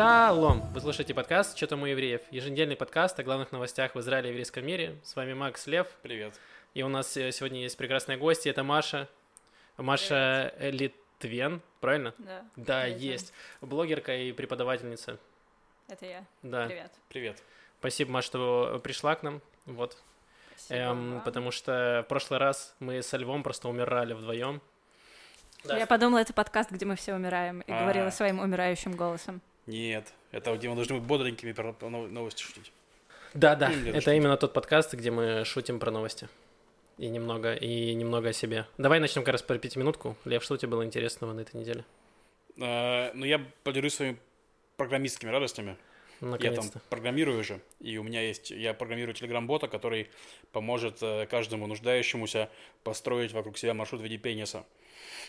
Шалом! 0.00 0.62
Вы 0.72 0.80
слушаете 0.80 1.12
подкаст 1.12 1.58
«Что 1.58 1.66
там 1.66 1.82
у 1.82 1.84
евреев?» 1.84 2.22
Еженедельный 2.30 2.74
подкаст 2.74 3.20
о 3.20 3.22
главных 3.22 3.52
новостях 3.52 3.94
в 3.94 4.00
Израиле 4.00 4.28
и 4.28 4.32
еврейском 4.32 4.64
мире. 4.64 4.96
С 5.04 5.14
вами 5.14 5.34
Макс 5.34 5.66
Лев. 5.66 5.88
Привет. 6.00 6.40
И 6.72 6.82
у 6.82 6.88
нас 6.88 7.18
э, 7.18 7.30
сегодня 7.32 7.60
есть 7.60 7.76
прекрасные 7.76 8.16
гости. 8.16 8.48
Это 8.48 8.64
Маша. 8.64 9.08
Маша 9.76 10.54
Литвен, 10.58 11.60
правильно? 11.80 12.14
Да. 12.16 12.44
Да, 12.56 12.82
Привет. 12.84 12.98
есть. 12.98 13.34
Блогерка 13.60 14.16
и 14.16 14.32
преподавательница. 14.32 15.18
Это 15.86 16.06
я. 16.06 16.24
Да. 16.42 16.64
Привет. 16.64 16.92
Привет. 17.10 17.42
Спасибо, 17.80 18.10
Маша, 18.12 18.26
что 18.26 18.80
пришла 18.82 19.16
к 19.16 19.22
нам. 19.22 19.42
Вот. 19.66 19.98
Спасибо 20.56 20.80
Эм, 20.80 21.12
вам. 21.16 21.24
потому 21.24 21.50
что 21.50 22.04
в 22.06 22.08
прошлый 22.08 22.40
раз 22.40 22.74
мы 22.78 23.02
со 23.02 23.18
Львом 23.18 23.42
просто 23.42 23.68
умирали 23.68 24.14
вдвоем. 24.14 24.62
Да. 25.64 25.76
Я 25.76 25.86
подумала, 25.86 26.20
это 26.20 26.32
подкаст, 26.32 26.70
где 26.70 26.86
мы 26.86 26.96
все 26.96 27.12
умираем, 27.12 27.60
и 27.60 27.70
А. 27.70 27.82
говорила 27.82 28.08
своим 28.08 28.38
умирающим 28.40 28.92
голосом. 28.92 29.42
Нет, 29.70 30.12
это 30.32 30.54
где 30.56 30.68
мы 30.68 30.74
должны 30.74 30.96
быть 30.96 31.04
бодренькими 31.04 31.52
про 31.52 31.72
про 31.72 31.88
нов- 31.88 32.10
новости 32.10 32.42
шутить. 32.42 32.72
Да, 33.34 33.54
да. 33.54 33.68
Ну, 33.68 33.90
Это 33.90 34.00
что-то. 34.00 34.16
именно 34.16 34.36
тот 34.36 34.52
подкаст, 34.52 34.94
где 34.94 35.10
мы 35.12 35.44
шутим 35.44 35.78
про 35.78 35.90
новости. 35.92 36.28
И 36.98 37.08
немного, 37.08 37.54
и 37.54 37.94
немного 37.94 38.30
о 38.30 38.32
себе. 38.32 38.66
Давай 38.78 38.98
начнем 39.00 39.22
как 39.22 39.32
раз 39.32 39.42
про 39.42 39.58
пятиминутку. 39.58 40.16
Лев, 40.24 40.42
что 40.42 40.54
у 40.54 40.56
тебя 40.56 40.70
было 40.70 40.84
интересного 40.84 41.32
на 41.32 41.40
этой 41.40 41.56
неделе? 41.60 41.84
А, 42.60 43.12
ну, 43.14 43.24
я 43.24 43.40
поделюсь 43.62 43.94
своими 43.94 44.18
программистскими 44.76 45.30
радостями. 45.30 45.76
Я 46.40 46.52
там 46.52 46.66
программирую 46.90 47.42
же, 47.42 47.60
и 47.78 47.96
у 47.96 48.02
меня 48.02 48.20
есть, 48.20 48.50
я 48.50 48.74
программирую 48.74 49.14
телеграм-бота, 49.14 49.68
который 49.68 50.10
поможет 50.52 50.98
э, 51.00 51.26
каждому 51.30 51.66
нуждающемуся 51.66 52.50
построить 52.84 53.32
вокруг 53.32 53.56
себя 53.56 53.72
маршрут 53.72 54.02
в 54.02 54.04
виде 54.04 54.18
пениса. 54.18 54.66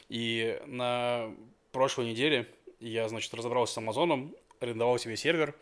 И 0.09 0.59
на 0.65 1.33
прошлой 1.71 2.07
неделе 2.07 2.45
я, 2.89 3.07
значит, 3.07 3.33
разобрался 3.33 3.75
с 3.75 3.77
Амазоном, 3.77 4.35
арендовал 4.59 4.97
себе 4.97 5.15
сервер 5.15 5.55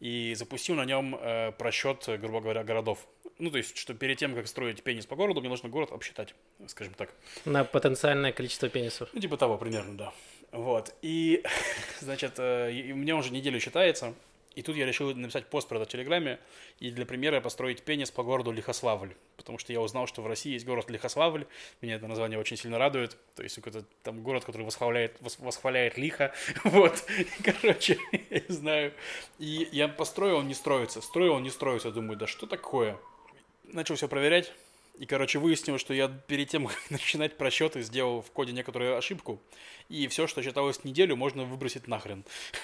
и 0.00 0.34
запустил 0.36 0.76
на 0.76 0.84
нем 0.84 1.16
э, 1.20 1.52
просчет, 1.52 2.08
э, 2.08 2.16
грубо 2.16 2.40
говоря, 2.40 2.64
городов. 2.64 3.06
Ну, 3.38 3.50
то 3.50 3.58
есть, 3.58 3.76
что 3.76 3.94
перед 3.94 4.18
тем, 4.18 4.34
как 4.34 4.46
строить 4.48 4.82
пенис 4.82 5.06
по 5.06 5.16
городу, 5.16 5.40
мне 5.40 5.48
нужно 5.48 5.68
город 5.68 5.92
обсчитать, 5.92 6.34
скажем 6.66 6.94
так. 6.94 7.12
На 7.44 7.64
потенциальное 7.64 8.32
количество 8.32 8.68
пенисов. 8.68 9.08
Ну, 9.12 9.20
типа 9.20 9.36
того 9.36 9.58
примерно, 9.58 9.96
да. 9.96 10.12
Вот. 10.52 10.94
И, 11.02 11.42
значит, 12.00 12.34
э, 12.38 12.92
у 12.92 12.96
меня 12.96 13.16
уже 13.16 13.32
неделю 13.32 13.60
считается. 13.60 14.14
И 14.54 14.62
тут 14.62 14.76
я 14.76 14.84
решил 14.84 15.14
написать 15.14 15.46
пост 15.46 15.68
про 15.68 15.76
это 15.76 15.86
в 15.86 15.88
Телеграме. 15.88 16.40
И 16.80 16.90
для 16.90 17.06
примера 17.06 17.40
построить 17.40 17.82
пенис 17.82 18.10
по 18.10 18.22
городу 18.22 18.50
Лихославль. 18.50 19.14
Потому 19.36 19.58
что 19.58 19.72
я 19.72 19.80
узнал, 19.80 20.06
что 20.06 20.22
в 20.22 20.26
России 20.26 20.52
есть 20.52 20.66
город 20.66 20.90
Лихославль. 20.90 21.46
Меня 21.80 21.96
это 21.96 22.06
название 22.08 22.38
очень 22.38 22.56
сильно 22.56 22.78
радует. 22.78 23.16
То 23.36 23.42
есть 23.42 23.56
какой-то 23.56 23.84
там 24.02 24.22
город, 24.22 24.44
который 24.44 24.62
восхваляет, 24.62 25.20
вос- 25.20 25.36
восхваляет 25.38 25.96
лихо. 25.98 26.34
Вот. 26.64 27.04
Короче, 27.44 27.98
я 28.30 28.40
не 28.40 28.54
знаю. 28.54 28.92
И 29.38 29.68
я 29.72 29.88
построил, 29.88 30.38
он 30.38 30.48
не 30.48 30.54
строится. 30.54 31.00
Строил, 31.00 31.34
он 31.34 31.42
не 31.42 31.50
строится. 31.50 31.92
Думаю, 31.92 32.18
да 32.18 32.26
что 32.26 32.46
такое? 32.46 32.98
Начал 33.64 33.94
все 33.94 34.08
проверять. 34.08 34.52
И, 35.00 35.06
короче, 35.06 35.38
выяснилось, 35.38 35.80
что 35.80 35.94
я 35.94 36.08
перед 36.08 36.50
тем, 36.50 36.66
как 36.66 36.90
начинать 36.90 37.38
просчеты, 37.38 37.80
сделал 37.80 38.20
в 38.20 38.30
коде 38.32 38.52
некоторую 38.52 38.98
ошибку. 38.98 39.40
И 39.88 40.06
все, 40.08 40.26
что 40.26 40.42
считалось 40.42 40.84
неделю, 40.84 41.16
можно 41.16 41.44
выбросить 41.44 41.88
нахрен. 41.88 42.22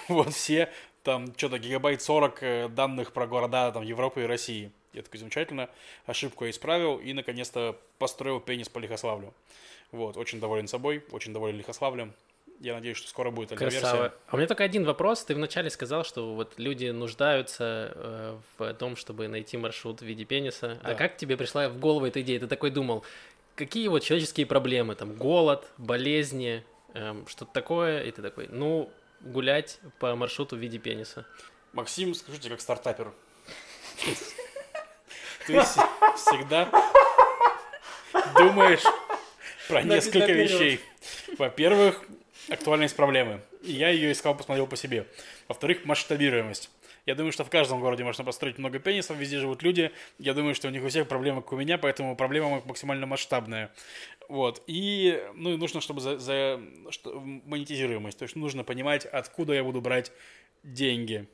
Вот 0.09 0.35
все 0.35 0.71
там 1.07 1.33
что-то 1.37 1.61
гигабайт 1.61 2.03
40 2.03 2.43
э, 2.43 2.69
данных 2.69 3.13
про 3.13 3.29
города 3.29 3.71
там, 3.71 3.85
Европы 3.85 4.25
и 4.25 4.27
России. 4.27 4.73
Я 4.93 5.03
такой, 5.03 5.21
замечательно, 5.21 5.71
ошибку 6.05 6.45
я 6.45 6.51
исправил 6.51 6.97
и, 6.97 7.13
наконец-то, 7.13 7.79
построил 7.99 8.41
пенис 8.41 8.69
по 8.69 8.81
Лихославлю. 8.81 9.33
Вот, 9.93 10.17
очень 10.17 10.41
доволен 10.41 10.67
собой, 10.67 11.05
очень 11.13 11.33
доволен 11.33 11.57
Лихославлем. 11.57 12.13
Я 12.59 12.75
надеюсь, 12.75 12.97
что 12.97 13.09
скоро 13.09 13.31
будет. 13.31 13.51
Красава. 13.51 14.15
А 14.27 14.35
у 14.35 14.37
меня 14.37 14.49
только 14.49 14.65
один 14.65 14.85
вопрос. 14.85 15.25
Ты 15.25 15.37
вначале 15.37 15.71
сказал, 15.71 16.03
что 16.03 16.35
вот 16.35 16.55
люди 16.57 16.87
нуждаются 16.87 17.93
э, 17.95 18.39
в 18.59 18.75
том, 18.75 18.97
чтобы 18.97 19.29
найти 19.29 19.57
маршрут 19.57 20.01
в 20.01 20.05
виде 20.05 20.25
пениса. 20.25 20.81
А 20.83 20.89
Да. 20.89 20.95
как 20.95 21.17
тебе 21.17 21.37
пришла 21.37 21.69
в 21.69 21.79
голову 21.79 22.07
эта 22.07 22.21
идея? 22.23 22.41
Ты 22.41 22.49
такой 22.49 22.71
думал, 22.71 23.05
какие 23.55 23.87
вот 23.87 24.03
человеческие 24.03 24.47
проблемы? 24.47 24.97
Там 24.97 25.15
голод, 25.15 25.71
болезни, 25.79 26.65
эм, 26.95 27.29
что-то 27.29 27.53
такое. 27.53 28.03
И 28.03 28.11
ты 28.11 28.23
такой, 28.23 28.49
ну, 28.49 28.91
гулять 29.21 29.79
по 29.99 30.15
маршруту 30.17 30.57
в 30.57 30.59
виде 30.59 30.79
пениса. 30.79 31.27
Максим, 31.73 32.15
скажите, 32.15 32.49
как 32.49 32.61
стартапер. 32.61 33.13
Ты 35.47 35.53
вс- 35.55 36.17
всегда 36.17 36.69
думаешь 38.37 38.83
про 39.69 39.83
несколько 39.83 40.33
вещей. 40.33 40.81
Во-первых, 41.39 42.03
актуальность 42.49 42.97
проблемы. 42.97 43.41
И 43.63 43.73
я 43.73 43.91
ее 43.91 44.13
искал, 44.13 44.35
посмотрел 44.37 44.67
по 44.67 44.77
себе. 44.77 45.07
Во-вторых, 45.49 45.85
масштабируемость. 45.85 46.71
Я 47.07 47.15
думаю, 47.15 47.31
что 47.33 47.45
в 47.45 47.51
каждом 47.51 47.81
городе 47.81 48.03
можно 48.05 48.25
построить 48.25 48.59
много 48.59 48.79
пенисов, 48.81 49.17
везде 49.17 49.39
живут 49.39 49.63
люди. 49.63 49.93
Я 50.19 50.35
думаю, 50.35 50.55
что 50.57 50.67
у 50.69 50.71
них 50.73 50.83
у 50.83 50.89
всех 50.89 51.07
проблемы, 51.07 51.41
как 51.41 51.53
у 51.53 51.57
меня, 51.57 51.79
поэтому 51.79 52.17
проблема 52.17 52.61
максимально 52.65 53.07
масштабная. 53.07 53.71
Вот. 54.29 54.61
И, 54.67 55.23
ну, 55.35 55.55
и 55.55 55.57
нужно, 55.57 55.81
чтобы 55.81 56.01
за, 56.01 56.19
за- 56.19 56.61
что- 56.91 57.21
монетизируемость. 57.21 58.19
То 58.19 58.25
есть 58.25 58.35
нужно 58.35 58.65
понимать, 58.65 59.07
откуда 59.07 59.53
я 59.55 59.63
буду 59.63 59.81
брать 59.81 60.11
деньги. 60.65 61.27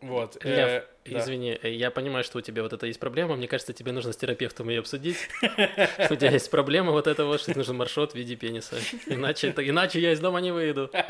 Вот. 0.00 0.36
Лев, 0.44 0.68
Э, 0.68 0.84
да. 1.06 1.18
извини, 1.18 1.58
э, 1.60 1.72
я 1.72 1.90
понимаю, 1.90 2.22
что 2.22 2.38
у 2.38 2.40
тебя 2.40 2.62
вот 2.62 2.72
это 2.72 2.86
есть 2.86 3.00
проблема. 3.00 3.34
Мне 3.34 3.48
кажется, 3.48 3.72
тебе 3.72 3.90
нужно 3.90 4.12
с 4.12 4.16
терапевтом 4.16 4.68
ее 4.68 4.78
обсудить. 4.80 5.16
Что 5.40 6.08
у 6.10 6.16
тебя 6.16 6.30
есть 6.30 6.50
проблема 6.50 6.92
вот 6.92 7.06
этого, 7.08 7.36
что 7.38 7.56
нужен 7.56 7.76
маршрут 7.76 8.12
в 8.12 8.14
виде 8.14 8.36
пениса. 8.36 8.76
Иначе, 9.06 9.52
иначе 9.56 9.98
я 10.00 10.12
из 10.12 10.20
дома 10.20 10.40
не 10.40 10.52
выйду. 10.52 10.90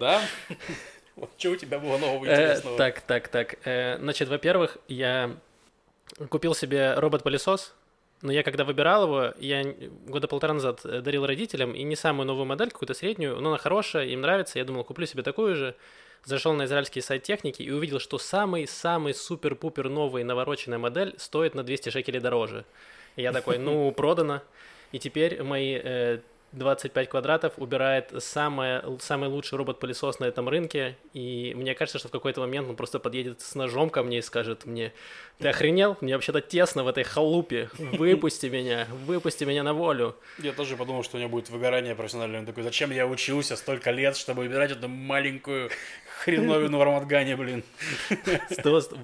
Да? 0.00 0.20
Вот 1.16 1.30
что 1.36 1.50
у 1.50 1.56
тебя 1.56 1.78
было 1.78 1.98
нового 1.98 2.24
Э, 2.26 2.30
интересного? 2.32 2.78
Так, 2.78 3.00
так, 3.02 3.28
так. 3.28 3.56
Э, 3.64 3.98
Значит, 3.98 4.28
во-первых, 4.28 4.78
я 4.88 5.36
купил 6.28 6.54
себе 6.54 6.94
робот-пылесос, 6.94 7.74
но 8.22 8.32
я 8.32 8.42
когда 8.42 8.64
выбирал 8.64 9.04
его, 9.04 9.34
я 9.38 9.64
года 10.06 10.28
полтора 10.28 10.54
назад 10.54 10.80
э, 10.84 11.00
дарил 11.00 11.26
родителям, 11.26 11.72
и 11.74 11.82
не 11.82 11.96
самую 11.96 12.26
новую 12.26 12.46
модель, 12.46 12.70
какую-то 12.70 12.94
среднюю, 12.94 13.40
но 13.40 13.50
она 13.50 13.58
хорошая, 13.58 14.06
им 14.06 14.20
нравится, 14.20 14.58
я 14.58 14.64
думал, 14.64 14.84
куплю 14.84 15.06
себе 15.06 15.22
такую 15.22 15.54
же. 15.56 15.74
Зашел 16.24 16.52
на 16.52 16.66
израильский 16.66 17.00
сайт 17.00 17.24
техники 17.24 17.62
и 17.62 17.70
увидел, 17.72 17.98
что 17.98 18.16
самый-самый 18.16 19.12
супер-пупер 19.12 19.88
новый 19.88 20.22
навороченная 20.22 20.78
модель 20.78 21.14
стоит 21.18 21.56
на 21.56 21.64
200 21.64 21.90
шекелей 21.90 22.20
дороже. 22.20 22.64
И 23.16 23.22
я 23.22 23.32
такой, 23.32 23.58
ну, 23.58 23.90
продано. 23.90 24.40
И 24.92 25.00
теперь 25.00 25.42
мои 25.42 25.80
э, 25.82 26.20
25 26.52 27.08
квадратов 27.08 27.54
убирает 27.56 28.12
самое, 28.18 28.84
самый 29.00 29.28
лучший 29.28 29.58
робот-пылесос 29.58 30.18
на 30.18 30.26
этом 30.26 30.48
рынке. 30.48 30.96
И 31.12 31.54
мне 31.56 31.74
кажется, 31.74 31.98
что 31.98 32.08
в 32.08 32.10
какой-то 32.10 32.40
момент 32.40 32.68
он 32.68 32.76
просто 32.76 32.98
подъедет 32.98 33.40
с 33.40 33.54
ножом 33.54 33.90
ко 33.90 34.02
мне 34.02 34.18
и 34.18 34.22
скажет 34.22 34.66
мне, 34.66 34.92
ты 35.38 35.48
охренел? 35.48 35.96
Мне 36.00 36.14
вообще-то 36.14 36.40
тесно 36.40 36.84
в 36.84 36.88
этой 36.88 37.04
халупе. 37.04 37.70
Выпусти 37.78 38.46
меня, 38.46 38.86
выпусти 39.06 39.44
меня 39.44 39.62
на 39.62 39.72
волю. 39.72 40.16
Я 40.38 40.52
тоже 40.52 40.76
подумал, 40.76 41.02
что 41.02 41.16
у 41.16 41.20
него 41.20 41.30
будет 41.30 41.48
выгорание 41.50 41.94
профессиональное. 41.94 42.40
Он 42.40 42.46
такой, 42.46 42.62
зачем 42.62 42.90
я 42.90 43.06
учился 43.06 43.56
столько 43.56 43.90
лет, 43.90 44.16
чтобы 44.16 44.44
убирать 44.44 44.70
эту 44.72 44.88
маленькую 44.88 45.70
хреновину 46.24 46.78
в 46.78 46.82
Рамадгане, 46.82 47.36
блин. 47.36 47.64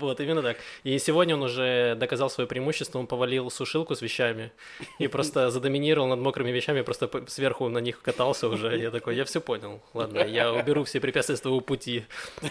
Вот, 0.00 0.20
именно 0.20 0.42
так. 0.42 0.56
И 0.84 0.98
сегодня 0.98 1.34
он 1.34 1.42
уже 1.42 1.94
доказал 1.96 2.30
свое 2.30 2.46
преимущество, 2.46 2.98
он 2.98 3.06
повалил 3.06 3.50
сушилку 3.50 3.94
с 3.94 4.02
вещами 4.02 4.50
и 4.98 5.08
просто 5.08 5.50
задоминировал 5.50 6.08
над 6.08 6.20
мокрыми 6.20 6.50
вещами, 6.50 6.82
просто 6.82 7.10
сверху 7.26 7.68
на 7.68 7.78
них 7.78 8.00
катался 8.02 8.48
уже. 8.48 8.78
Я 8.78 8.90
такой, 8.90 9.16
я 9.16 9.24
все 9.24 9.40
понял. 9.40 9.82
Ладно, 9.94 10.20
я 10.20 10.52
уберу 10.52 10.84
все 10.84 11.00
препятствия 11.00 11.36
твоего 11.36 11.60
пути. 11.60 12.04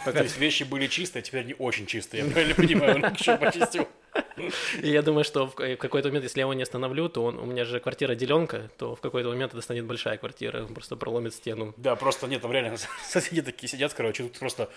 То 0.05 0.23
есть 0.23 0.37
вещи 0.37 0.63
были 0.63 0.87
чистые, 0.87 1.21
а 1.21 1.23
теперь 1.23 1.41
они 1.41 1.55
очень 1.57 1.85
чистые. 1.85 2.23
Я 2.25 2.31
правильно 2.31 2.55
понимаю, 2.55 2.95
он 2.95 3.05
их 3.05 3.19
еще 3.19 3.37
почистил. 3.37 3.87
И 4.81 4.89
я 4.89 5.01
думаю, 5.01 5.23
что 5.23 5.47
в 5.47 5.55
ка- 5.55 5.75
в 5.75 5.77
какой-то 5.77 6.09
момент, 6.09 6.23
если 6.23 6.39
я 6.39 6.43
его 6.43 6.53
не 6.53 6.63
остановлю, 6.63 7.09
то 7.09 7.23
он, 7.23 7.39
у 7.39 7.45
меня 7.45 7.65
же 7.65 7.79
квартира 7.79 8.15
деленка, 8.15 8.69
то 8.77 8.95
в 8.95 9.01
какой-то 9.01 9.29
момент 9.29 9.53
это 9.53 9.61
станет 9.61 9.85
большая 9.85 10.17
квартира, 10.17 10.63
он 10.63 10.73
просто 10.73 10.95
проломит 10.95 11.33
стену. 11.33 11.73
Да, 11.77 11.95
просто 11.95 12.27
нет, 12.27 12.41
там 12.41 12.51
реально 12.51 12.77
соседи 13.03 13.41
такие 13.41 13.69
сидят, 13.69 13.93
короче, 13.93 14.23
тут 14.23 14.39
просто 14.39 14.69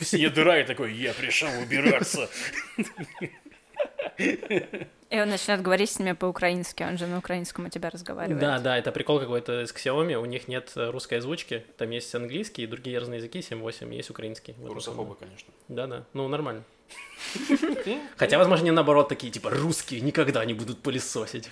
все 0.00 0.30
дыра 0.30 0.60
и 0.60 0.64
такой, 0.64 0.94
я 0.94 1.12
пришел 1.14 1.48
убираться. 1.62 2.28
И 5.10 5.18
он 5.18 5.30
начнет 5.30 5.62
говорить 5.62 5.90
с 5.90 5.98
ними 5.98 6.12
по-украински, 6.12 6.82
он 6.82 6.98
же 6.98 7.06
на 7.06 7.18
украинском 7.18 7.64
у 7.64 7.68
тебя 7.70 7.88
разговаривает. 7.88 8.40
Да, 8.40 8.58
да, 8.58 8.76
это 8.76 8.92
прикол 8.92 9.18
какой-то 9.18 9.66
с 9.66 9.72
Xiaomi, 9.72 10.16
у 10.16 10.26
них 10.26 10.48
нет 10.48 10.72
э, 10.76 10.90
русской 10.90 11.14
озвучки, 11.18 11.64
там 11.78 11.88
есть 11.90 12.14
английский 12.14 12.64
и 12.64 12.66
другие 12.66 12.98
разные 12.98 13.16
языки, 13.16 13.38
7-8, 13.38 13.94
есть 13.94 14.10
украинский. 14.10 14.54
Русофобы, 14.62 15.14
конечно. 15.14 15.50
Да-да, 15.68 16.04
ну 16.12 16.28
нормально. 16.28 16.62
Хотя, 18.16 18.36
возможно, 18.36 18.64
не 18.66 18.70
наоборот 18.70 19.08
такие, 19.08 19.32
типа, 19.32 19.48
русские 19.50 20.02
никогда 20.02 20.44
не 20.44 20.52
будут 20.52 20.82
пылесосить. 20.82 21.48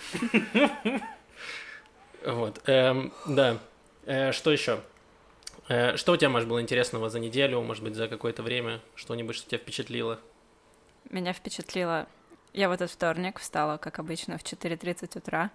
Вот, 2.25 2.61
эм, 2.67 3.13
да. 3.27 3.59
Э, 4.05 4.33
Что 4.33 4.51
еще? 4.51 4.81
Э, 5.69 5.97
Что 5.97 6.13
у 6.13 6.17
тебя, 6.17 6.29
может, 6.29 6.49
было 6.49 6.61
интересного 6.61 7.09
за 7.09 7.21
неделю, 7.21 7.61
может 7.63 7.85
быть, 7.85 7.95
за 7.95 8.09
какое-то 8.09 8.43
время? 8.43 8.81
Что-нибудь, 8.97 9.37
что 9.37 9.49
тебя 9.49 9.59
впечатлило? 9.59 10.19
Меня 11.09 11.33
впечатлило... 11.33 12.07
Я 12.57 12.71
в 12.71 12.73
этот 12.73 12.91
вторник 12.91 13.39
встала, 13.39 13.77
как 13.77 13.99
обычно, 13.99 14.39
в 14.39 14.43
4.30 14.43 15.19
утра, 15.19 15.51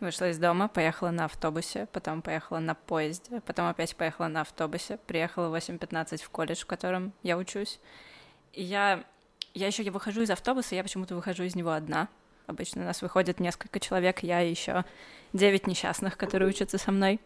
Вышла 0.00 0.28
из 0.28 0.38
дома, 0.38 0.68
поехала 0.68 1.10
на 1.10 1.24
автобусе, 1.24 1.88
потом 1.90 2.20
поехала 2.20 2.58
на 2.58 2.74
поезде, 2.74 3.40
потом 3.40 3.68
опять 3.68 3.96
поехала 3.96 4.26
на 4.28 4.42
автобусе, 4.42 4.98
приехала 5.06 5.48
в 5.48 5.54
8.15 5.54 6.22
в 6.22 6.28
колледж, 6.28 6.60
в 6.60 6.66
котором 6.66 7.14
я 7.22 7.38
учусь. 7.38 7.80
И 8.52 8.62
я, 8.62 9.02
я 9.54 9.66
еще 9.66 9.82
я 9.82 9.90
выхожу 9.90 10.20
из 10.20 10.28
автобуса, 10.28 10.74
я 10.74 10.82
почему-то 10.82 11.14
выхожу 11.14 11.44
из 11.44 11.54
него 11.54 11.70
одна. 11.70 12.08
Обычно 12.46 12.82
у 12.82 12.84
нас 12.84 13.00
выходит 13.00 13.40
несколько 13.40 13.80
человек, 13.80 14.22
я 14.22 14.42
и 14.42 14.50
еще 14.50 14.84
девять 15.32 15.66
несчастных, 15.66 16.18
которые 16.18 16.50
учатся 16.50 16.76
со 16.76 16.92
мной. 16.92 17.18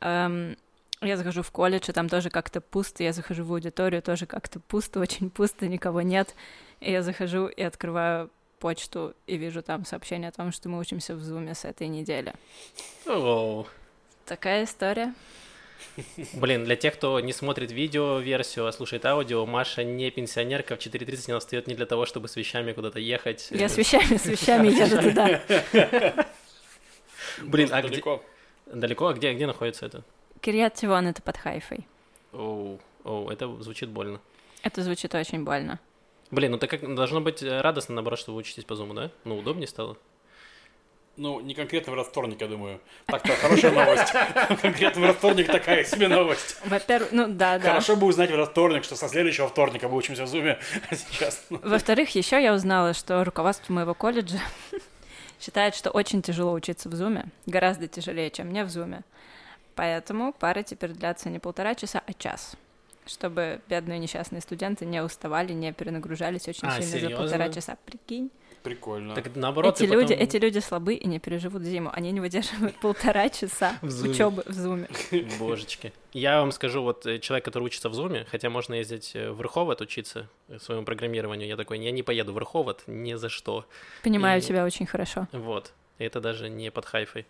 Эм, 0.00 0.58
я 1.02 1.16
захожу 1.16 1.42
в 1.42 1.50
колледж, 1.50 1.88
и 1.88 1.92
там 1.92 2.08
тоже 2.08 2.30
как-то 2.30 2.60
пусто. 2.60 3.02
Я 3.02 3.12
захожу 3.12 3.44
в 3.44 3.52
аудиторию, 3.52 4.02
тоже 4.02 4.26
как-то 4.26 4.60
пусто, 4.60 5.00
очень 5.06 5.30
пусто, 5.30 5.66
никого 5.66 6.02
нет. 6.02 6.34
И 6.80 6.90
я 6.90 7.02
захожу 7.02 7.46
и 7.46 7.62
открываю 7.62 8.30
почту 8.58 9.14
и 9.26 9.36
вижу 9.36 9.62
там 9.62 9.84
сообщение 9.84 10.30
о 10.30 10.32
том, 10.32 10.52
что 10.52 10.68
мы 10.68 10.78
учимся 10.78 11.14
в 11.14 11.22
Зуме 11.22 11.54
с 11.54 11.64
этой 11.64 11.88
недели. 11.88 12.34
Оу. 13.06 13.66
Такая 14.24 14.64
история. 14.64 15.14
Блин, 16.34 16.64
для 16.64 16.74
тех, 16.74 16.94
кто 16.94 17.20
не 17.20 17.32
смотрит 17.32 17.70
видео-версию, 17.70 18.66
а 18.66 18.72
слушает 18.72 19.04
аудио, 19.04 19.44
Маша 19.46 19.84
не 19.84 20.10
пенсионерка, 20.10 20.76
в 20.76 20.78
4.30 20.78 21.30
она 21.30 21.40
встает 21.40 21.66
не 21.66 21.74
для 21.74 21.86
того, 21.86 22.06
чтобы 22.06 22.28
с 22.28 22.36
вещами 22.36 22.72
куда-то 22.72 22.98
ехать. 22.98 23.48
Я 23.50 23.68
с 23.68 23.76
вещами, 23.76 24.16
с 24.16 24.26
вещами 24.26 24.68
еду 24.68 25.02
туда. 25.02 25.42
Блин, 27.42 27.68
а 27.72 27.80
где... 27.82 27.90
далеко. 27.90 28.22
Далеко? 28.66 29.08
А 29.08 29.14
где, 29.14 29.32
где 29.34 29.46
находится 29.46 29.86
это? 29.86 30.02
Кирьят 30.40 30.74
Тивон— 30.74 31.06
это 31.08 31.22
под 31.22 31.36
Хайфой. 31.36 31.86
Оу, 32.32 32.78
оу, 33.04 33.28
это 33.30 33.48
звучит 33.62 33.88
больно. 33.88 34.20
Это 34.62 34.82
звучит 34.82 35.14
очень 35.14 35.44
больно. 35.44 35.80
Блин, 36.30 36.52
ну 36.52 36.58
так 36.58 36.70
как 36.70 36.94
должно 36.94 37.20
быть 37.20 37.42
радостно, 37.42 37.94
наоборот, 37.94 38.18
что 38.18 38.32
вы 38.32 38.38
учитесь 38.38 38.64
по 38.64 38.74
зуму, 38.74 38.94
да? 38.94 39.10
Ну, 39.24 39.38
удобнее 39.38 39.68
стало. 39.68 39.96
Ну, 41.16 41.40
не 41.40 41.54
конкретно 41.54 41.92
в 41.92 41.94
этот 41.94 42.08
вторник, 42.08 42.40
я 42.42 42.46
думаю. 42.46 42.78
Так-то 43.06 43.32
хорошая 43.36 43.72
новость. 43.72 44.12
Конкретно 44.60 45.00
в 45.00 45.04
этот 45.04 45.16
вторник 45.16 45.46
такая 45.46 45.82
себе 45.84 46.08
новость. 46.08 46.58
Во-первых, 46.66 47.10
ну 47.12 47.26
да, 47.28 47.58
да. 47.58 47.68
Хорошо 47.70 47.96
бы 47.96 48.06
узнать 48.06 48.30
в 48.30 48.34
этот 48.34 48.50
вторник, 48.50 48.84
что 48.84 48.96
со 48.96 49.08
следующего 49.08 49.48
вторника 49.48 49.88
мы 49.88 49.96
учимся 49.96 50.24
в 50.24 50.28
Зуме. 50.28 50.58
А 50.90 50.94
сейчас... 50.94 51.46
Во-вторых, 51.48 52.14
еще 52.14 52.42
я 52.42 52.52
узнала, 52.52 52.92
что 52.92 53.24
руководство 53.24 53.72
моего 53.72 53.94
колледжа 53.94 54.40
считает, 55.40 55.74
что 55.74 55.90
очень 55.90 56.20
тяжело 56.20 56.52
учиться 56.52 56.90
в 56.90 56.94
Зуме, 56.94 57.26
гораздо 57.46 57.88
тяжелее, 57.88 58.30
чем 58.30 58.48
мне 58.48 58.64
в 58.64 58.68
Зуме. 58.68 59.02
Поэтому 59.76 60.32
пары 60.32 60.62
теперь 60.64 60.90
длятся 60.90 61.30
не 61.30 61.38
полтора 61.38 61.74
часа, 61.74 62.02
а 62.06 62.12
час. 62.14 62.56
Чтобы 63.06 63.60
бедные 63.68 64.00
несчастные 64.00 64.40
студенты 64.40 64.84
не 64.84 65.00
уставали, 65.00 65.52
не 65.52 65.72
перенагружались 65.72 66.48
очень 66.48 66.66
А, 66.66 66.72
сильно 66.72 66.86
за 66.86 66.98
серьезно? 66.98 67.16
полтора 67.18 67.48
часа. 67.50 67.76
Прикинь. 67.86 68.30
Прикольно. 68.64 69.14
Так 69.14 69.36
наоборот, 69.36 69.76
эти, 69.80 69.88
люди, 69.88 70.14
потом- 70.14 70.24
эти 70.26 70.36
люди 70.38 70.58
слабы 70.58 70.94
и 70.94 71.06
не 71.06 71.20
переживут 71.20 71.62
зиму. 71.62 71.90
Они 71.92 72.10
не 72.10 72.18
выдерживают 72.18 72.74
полтора 72.80 73.28
часа 73.28 73.78
учебы 73.82 74.42
в 74.44 74.52
Зуме. 74.52 74.88
Божечки. 75.38 75.92
Я 76.12 76.40
вам 76.40 76.50
скажу, 76.50 76.82
вот 76.82 77.06
э, 77.06 77.20
человек, 77.20 77.44
который 77.44 77.62
учится 77.64 77.88
в 77.88 77.94
Зуме, 77.94 78.26
хотя 78.28 78.50
можно 78.50 78.74
ездить 78.74 79.12
э, 79.14 79.30
в 79.30 79.40
Рыховод 79.40 79.80
учиться 79.82 80.28
э, 80.48 80.58
своему 80.58 80.84
программированию, 80.84 81.46
я 81.46 81.56
такой, 81.56 81.78
я 81.78 81.92
не 81.92 82.02
поеду 82.02 82.32
в 82.32 82.38
Рыховод 82.38 82.82
ни 82.88 83.14
за 83.14 83.28
что. 83.28 83.66
Понимаю 84.02 84.40
И- 84.40 84.42
тебя 84.42 84.64
очень 84.64 84.86
хорошо. 84.86 85.28
Вот. 85.30 85.72
Это 85.98 86.20
даже 86.20 86.48
не 86.50 86.70
под 86.72 86.86
хайфой. 86.86 87.24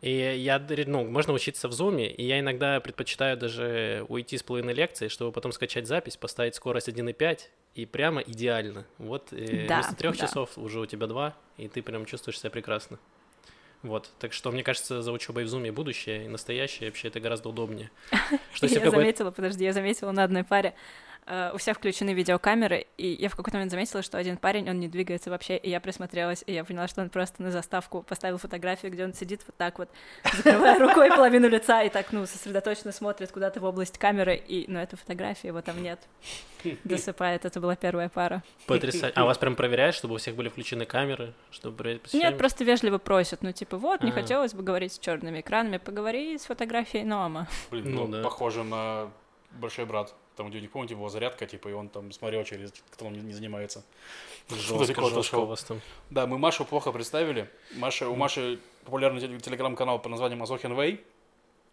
И 0.00 0.12
я, 0.12 0.64
ну, 0.86 1.04
можно 1.04 1.32
учиться 1.32 1.66
в 1.68 1.72
зуме, 1.72 2.08
и 2.08 2.24
я 2.24 2.38
иногда 2.38 2.78
предпочитаю 2.78 3.36
даже 3.36 4.04
уйти 4.08 4.38
с 4.38 4.44
половины 4.44 4.70
лекции, 4.70 5.08
чтобы 5.08 5.32
потом 5.32 5.50
скачать 5.50 5.88
запись, 5.88 6.16
поставить 6.16 6.54
скорость 6.54 6.88
1.5, 6.88 7.40
и 7.74 7.86
прямо 7.86 8.20
идеально. 8.20 8.86
Вот 8.98 9.32
э, 9.32 9.66
Да, 9.68 9.76
вместо 9.76 9.96
трех 9.96 10.16
да. 10.16 10.26
часов 10.26 10.56
уже 10.56 10.80
у 10.80 10.86
тебя 10.86 11.06
два, 11.06 11.36
и 11.56 11.68
ты 11.68 11.82
прям 11.82 12.06
чувствуешь 12.06 12.38
себя 12.38 12.50
прекрасно. 12.50 12.98
Вот, 13.82 14.10
так 14.18 14.32
что 14.32 14.50
мне 14.50 14.64
кажется, 14.64 15.02
за 15.02 15.12
учебой 15.12 15.44
в 15.44 15.48
зуме 15.48 15.70
будущее 15.70 16.24
и 16.24 16.28
настоящее 16.28 16.88
вообще 16.88 17.08
это 17.08 17.20
гораздо 17.20 17.48
удобнее. 17.48 17.90
Что 18.52 18.66
я 18.66 18.90
заметила, 18.90 19.30
подожди, 19.30 19.64
я 19.64 19.72
заметила 19.72 20.10
на 20.10 20.24
одной 20.24 20.42
паре, 20.42 20.74
э, 21.28 21.50
у 21.54 21.58
всех 21.58 21.76
включены 21.76 22.14
видеокамеры, 22.14 22.86
и 22.96 23.06
я 23.20 23.28
в 23.28 23.36
какой-то 23.36 23.56
момент 23.58 23.70
заметила, 23.70 24.02
что 24.02 24.18
один 24.18 24.36
парень, 24.36 24.68
он 24.68 24.80
не 24.80 24.88
двигается 24.88 25.30
вообще, 25.30 25.56
и 25.56 25.70
я 25.70 25.80
присмотрелась, 25.80 26.42
и 26.46 26.52
я 26.52 26.64
поняла, 26.64 26.88
что 26.88 27.02
он 27.02 27.10
просто 27.10 27.42
на 27.42 27.50
заставку 27.52 28.02
поставил 28.02 28.38
фотографию, 28.38 28.90
где 28.90 29.04
он 29.04 29.14
сидит 29.14 29.42
вот 29.46 29.56
так 29.56 29.78
вот, 29.78 29.88
закрывая 30.32 30.78
рукой 30.78 31.08
половину 31.10 31.48
лица, 31.48 31.82
и 31.82 31.88
так, 31.90 32.12
ну, 32.12 32.26
сосредоточенно 32.26 32.92
смотрит 32.92 33.30
куда-то 33.30 33.60
в 33.60 33.64
область 33.64 33.98
камеры, 33.98 34.34
и, 34.36 34.64
ну, 34.68 34.78
это 34.78 34.96
фотография, 34.96 35.48
его 35.48 35.60
там 35.62 35.82
нет. 35.82 36.00
Досыпает, 36.84 37.44
это 37.44 37.60
была 37.60 37.76
первая 37.76 38.08
пара. 38.08 38.42
Потрясающе. 38.66 39.12
А 39.14 39.24
вас 39.24 39.38
прям 39.38 39.54
проверяют, 39.54 39.94
чтобы 39.94 40.14
у 40.14 40.18
всех 40.18 40.34
были 40.34 40.48
включены 40.48 40.86
камеры, 40.86 41.34
чтобы 41.50 41.76
проверять 41.76 42.02
посещаемость? 42.02 42.30
Нет, 42.32 42.38
просто 42.38 42.64
вежливо 42.64 42.98
просят, 42.98 43.42
ну, 43.42 43.52
типа, 43.52 43.76
вот, 43.76 44.02
не 44.02 44.10
Ага. 44.10 44.22
хотелось 44.22 44.54
бы 44.54 44.62
говорить 44.62 44.92
с 44.94 44.98
черными 44.98 45.40
экранами, 45.40 45.76
поговори 45.76 46.36
с 46.38 46.46
фотографией 46.46 47.04
Нома. 47.04 47.46
Блин, 47.70 47.94
Ну 47.94 48.06
ну, 48.06 48.12
да. 48.18 48.22
похоже 48.22 48.64
на 48.64 49.10
большой 49.52 49.84
брат. 49.84 50.14
Там, 50.38 50.50
где, 50.50 50.60
не 50.60 50.68
помните, 50.68 50.94
его 50.94 51.08
зарядка, 51.08 51.46
типа, 51.46 51.66
и 51.66 51.72
он 51.72 51.88
там 51.88 52.12
смотрел 52.12 52.44
через, 52.44 52.72
кто 52.92 53.06
он 53.06 53.14
не, 53.14 53.32
занимается. 53.32 53.82
Жестко, 54.48 54.78
далеко 54.78 55.10
жестко 55.10 55.34
у 55.34 55.46
вас 55.46 55.64
там. 55.64 55.80
Да, 56.10 56.28
мы 56.28 56.38
Машу 56.38 56.64
плохо 56.64 56.92
представили. 56.92 57.50
Маша, 57.74 58.08
у 58.08 58.14
Маши 58.14 58.60
популярный 58.84 59.20
теле- 59.20 59.40
телеграм-канал 59.40 59.98
под 59.98 60.12
названием 60.12 60.40
Азохин 60.40 60.80
Вей, 60.80 61.04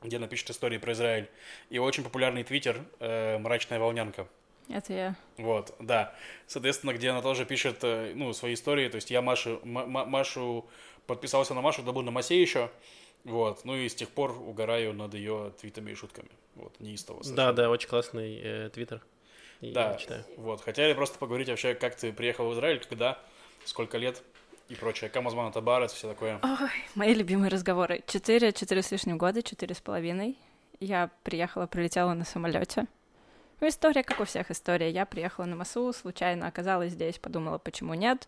где 0.02 0.18
она 0.18 0.26
пишет 0.26 0.50
истории 0.50 0.80
про 0.80 0.94
Израиль. 0.94 1.30
И 1.70 1.78
очень 1.78 2.04
популярный 2.04 2.44
твиттер 2.44 2.84
э, 3.00 3.38
«Мрачная 3.38 3.78
волнянка». 3.78 4.28
Это 4.68 4.94
я. 4.94 5.16
Вот, 5.38 5.76
да. 5.80 6.16
Соответственно, 6.48 6.96
где 6.96 7.12
она 7.12 7.22
тоже 7.22 7.46
пишет, 7.46 7.84
э, 7.84 8.14
ну, 8.16 8.34
свои 8.34 8.56
истории. 8.56 8.90
То 8.90 8.96
есть 8.96 9.12
я 9.12 9.22
Машу, 9.22 9.62
Машу 9.64 10.66
подписался 11.06 11.54
на 11.54 11.62
Машу, 11.62 11.82
когда 11.82 11.92
был 11.92 12.02
на 12.02 12.10
Масе 12.10 12.42
еще. 12.42 12.72
Вот. 13.26 13.66
Ну 13.66 13.76
и 13.76 13.90
с 13.90 13.96
тех 13.96 14.10
пор 14.10 14.32
угораю 14.32 14.94
над 14.94 15.14
ее 15.14 15.52
твитами 15.60 15.92
и 15.92 15.96
шутками. 15.96 16.30
Вот, 16.56 16.80
неистово. 16.80 17.20
Да, 17.20 17.26
совершенно. 17.26 17.54
да, 17.54 17.70
очень 17.70 17.90
классный 17.90 18.40
э, 18.42 18.70
твиттер. 18.70 19.02
Да, 19.62 19.92
я 19.92 19.98
читаю. 19.98 20.24
вот. 20.38 20.62
Хотели 20.62 20.94
просто 20.94 21.18
поговорить 21.18 21.50
вообще, 21.50 21.74
как 21.74 21.96
ты 21.96 22.14
приехал 22.14 22.50
в 22.50 22.54
Израиль, 22.54 22.84
когда, 22.88 23.20
сколько 23.66 23.98
лет 23.98 24.22
и 24.70 24.76
прочее. 24.76 25.10
Камазман 25.10 25.52
Табарец, 25.52 25.92
все 25.92 26.08
такое. 26.08 26.40
Ой, 26.42 26.70
мои 26.96 27.14
любимые 27.14 27.50
разговоры. 27.50 28.04
Четыре, 28.08 28.54
четыре 28.54 28.82
с 28.82 28.92
лишним 28.92 29.18
года, 29.18 29.42
четыре 29.42 29.76
с 29.76 29.82
половиной. 29.82 30.38
Я 30.80 31.10
приехала, 31.24 31.68
прилетела 31.68 32.14
на 32.14 32.26
самолете. 32.26 32.88
Ну, 33.62 33.68
история, 33.68 34.04
как 34.04 34.20
у 34.20 34.26
всех 34.26 34.52
история. 34.52 34.90
Я 34.92 35.06
приехала 35.06 35.46
на 35.46 35.56
Масу, 35.56 35.94
случайно 35.94 36.48
оказалась 36.48 36.94
здесь, 36.94 37.18
подумала, 37.18 37.58
почему 37.58 37.94
нет. 37.94 38.28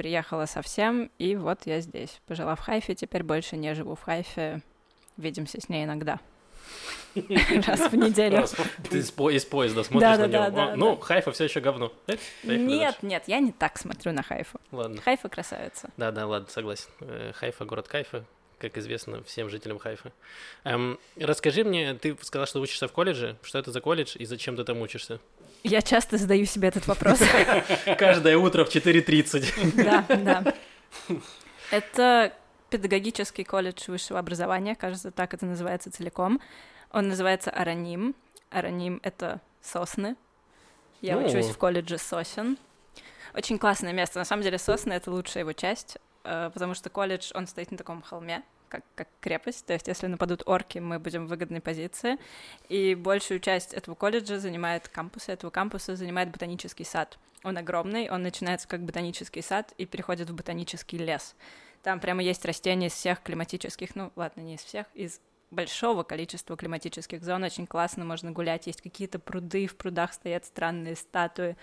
Приехала 0.00 0.46
совсем, 0.46 1.10
и 1.18 1.36
вот 1.36 1.66
я 1.66 1.82
здесь. 1.82 2.22
Пожила 2.26 2.54
в 2.54 2.60
Хайфе, 2.60 2.94
теперь 2.94 3.22
больше 3.22 3.58
не 3.58 3.74
живу 3.74 3.96
в 3.96 4.00
Хайфе. 4.00 4.62
Видимся 5.18 5.60
с 5.60 5.68
ней 5.68 5.84
иногда. 5.84 6.20
Раз 7.66 7.80
в 7.92 7.94
неделю. 7.96 8.46
Ты 8.88 8.96
из, 9.00 9.10
по- 9.10 9.28
из 9.30 9.44
поезда 9.44 9.82
смотришь 9.84 10.16
Да, 10.16 10.16
на 10.16 10.28
да, 10.28 10.46
него. 10.46 10.56
да, 10.56 10.76
ну. 10.76 10.96
Хайфа 10.96 11.32
все 11.32 11.44
еще 11.44 11.60
говно. 11.60 11.92
Э, 12.06 12.16
Нет, 12.44 12.80
дальше. 12.80 12.98
нет, 13.02 13.24
я 13.26 13.40
не 13.40 13.52
так 13.52 13.76
смотрю 13.78 14.12
на 14.12 14.22
Хайфу. 14.22 14.58
Ладно. 14.72 15.02
Хайфа 15.02 15.28
красавица. 15.28 15.90
Да, 15.98 16.10
да, 16.12 16.26
ладно, 16.26 16.48
согласен. 16.48 16.88
Э, 17.00 17.32
Хайфа, 17.34 17.66
город 17.66 17.86
кайфа, 17.86 18.24
как 18.58 18.78
известно 18.78 19.22
всем 19.24 19.50
жителям 19.50 19.78
Хайфа. 19.78 20.12
Эм, 20.64 20.98
расскажи 21.16 21.62
мне, 21.62 21.92
ты 21.92 22.16
сказал, 22.22 22.46
что 22.46 22.60
учишься 22.62 22.88
в 22.88 22.92
колледже. 22.92 23.36
Что 23.42 23.58
это 23.58 23.70
за 23.70 23.82
колледж 23.82 24.16
и 24.16 24.24
зачем 24.24 24.56
ты 24.56 24.64
там 24.64 24.80
учишься? 24.80 25.20
Я 25.62 25.82
часто 25.82 26.16
задаю 26.16 26.46
себе 26.46 26.68
этот 26.68 26.86
вопрос. 26.86 27.20
Каждое 27.98 28.36
утро 28.38 28.64
в 28.64 28.68
4.30. 28.74 29.82
Да, 29.84 30.04
да. 30.08 30.54
Это 31.70 32.32
педагогический 32.70 33.44
колледж 33.44 33.84
высшего 33.88 34.18
образования, 34.18 34.74
кажется, 34.74 35.10
так 35.10 35.34
это 35.34 35.44
называется 35.46 35.90
целиком. 35.90 36.40
Он 36.92 37.08
называется 37.08 37.50
Араним. 37.50 38.14
Араним— 38.50 39.00
это 39.02 39.40
сосны. 39.60 40.16
Я 41.00 41.16
Ну. 41.16 41.26
учусь 41.26 41.46
в 41.46 41.58
колледже 41.58 41.98
сосен. 41.98 42.58
Очень 43.34 43.58
классное 43.58 43.92
место. 43.92 44.18
На 44.18 44.24
самом 44.24 44.42
деле 44.42 44.58
сосны— 44.58 44.92
это 44.94 45.10
лучшая 45.10 45.42
его 45.44 45.52
часть, 45.52 45.98
э, 46.24 46.50
потому 46.52 46.74
что 46.74 46.90
колледж, 46.90 47.30
он 47.34 47.46
стоит 47.46 47.70
на 47.70 47.76
таком 47.78 48.02
холме, 48.02 48.42
как, 48.70 48.84
как 48.94 49.08
крепость. 49.20 49.66
То 49.66 49.74
есть 49.74 49.88
если 49.88 50.06
нападут 50.06 50.42
орки, 50.46 50.78
мы 50.78 50.98
будем 50.98 51.26
в 51.26 51.28
выгодной 51.28 51.60
позиции. 51.60 52.16
И 52.70 52.94
большую 52.94 53.40
часть 53.40 53.74
этого 53.74 53.94
колледжа 53.94 54.38
занимает 54.38 54.88
кампус. 54.88 55.28
Этого 55.28 55.50
кампуса 55.50 55.96
занимает 55.96 56.30
ботанический 56.30 56.84
сад. 56.84 57.18
Он 57.42 57.58
огромный, 57.58 58.08
он 58.10 58.22
начинается 58.22 58.68
как 58.68 58.82
ботанический 58.82 59.42
сад 59.42 59.72
и 59.76 59.86
переходит 59.86 60.30
в 60.30 60.34
ботанический 60.34 60.98
лес. 60.98 61.34
Там 61.82 61.98
прямо 62.00 62.22
есть 62.22 62.44
растения 62.44 62.88
из 62.88 62.92
всех 62.92 63.22
климатических, 63.22 63.94
ну 63.96 64.12
ладно, 64.14 64.42
не 64.42 64.54
из 64.54 64.60
всех, 64.60 64.86
из 64.94 65.20
большого 65.50 66.02
количества 66.02 66.56
климатических 66.56 67.22
зон. 67.22 67.42
Очень 67.42 67.66
классно, 67.66 68.04
можно 68.04 68.30
гулять. 68.30 68.66
Есть 68.66 68.82
какие-то 68.82 69.18
пруды, 69.18 69.66
в 69.66 69.76
прудах 69.76 70.12
стоят 70.12 70.44
странные 70.44 70.96
статуи. 70.96 71.56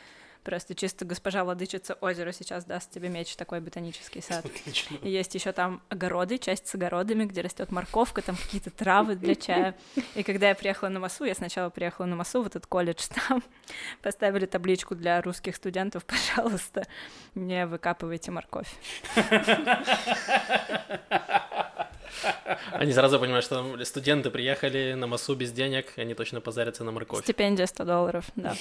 Просто 0.47 0.75
чисто 0.75 1.03
госпожа 1.03 1.43
владычица 1.43 1.95
озера 1.95 2.31
сейчас 2.31 2.63
даст 2.63 2.89
тебе 2.89 3.09
меч 3.09 3.35
такой 3.35 3.59
ботанический 3.59 4.21
сад. 4.21 4.45
Отлично. 4.45 4.95
И 5.01 5.09
есть 5.09 5.35
еще 5.35 5.51
там 5.51 5.81
огороды, 5.89 6.37
часть 6.37 6.69
с 6.69 6.75
огородами, 6.75 7.25
где 7.25 7.41
растет 7.41 7.69
морковка, 7.69 8.21
там 8.21 8.37
какие-то 8.37 8.71
травы 8.71 9.15
для 9.15 9.35
чая. 9.35 9.75
И 10.15 10.23
когда 10.23 10.47
я 10.47 10.55
приехала 10.55 10.87
на 10.87 11.01
Масу, 11.01 11.25
я 11.25 11.35
сначала 11.35 11.69
приехала 11.69 12.05
на 12.05 12.15
Масу, 12.15 12.41
в 12.41 12.47
этот 12.47 12.65
колледж, 12.65 13.09
там 13.27 13.43
поставили 14.01 14.45
табличку 14.45 14.95
для 14.95 15.21
русских 15.21 15.53
студентов, 15.53 16.05
пожалуйста, 16.35 16.87
не 17.35 17.65
выкапывайте 17.65 18.31
морковь. 18.31 18.73
Они 22.71 22.93
сразу 22.93 23.19
понимают, 23.19 23.43
что 23.43 23.55
там 23.55 23.83
студенты 23.85 24.29
приехали 24.29 24.93
на 24.93 25.07
массу 25.07 25.35
без 25.35 25.51
денег, 25.51 25.91
они 25.97 26.13
точно 26.13 26.39
позарятся 26.39 26.85
на 26.85 26.93
морковь. 26.93 27.23
Стипендия 27.23 27.65
100 27.65 27.83
долларов, 27.83 28.25
да. 28.37 28.55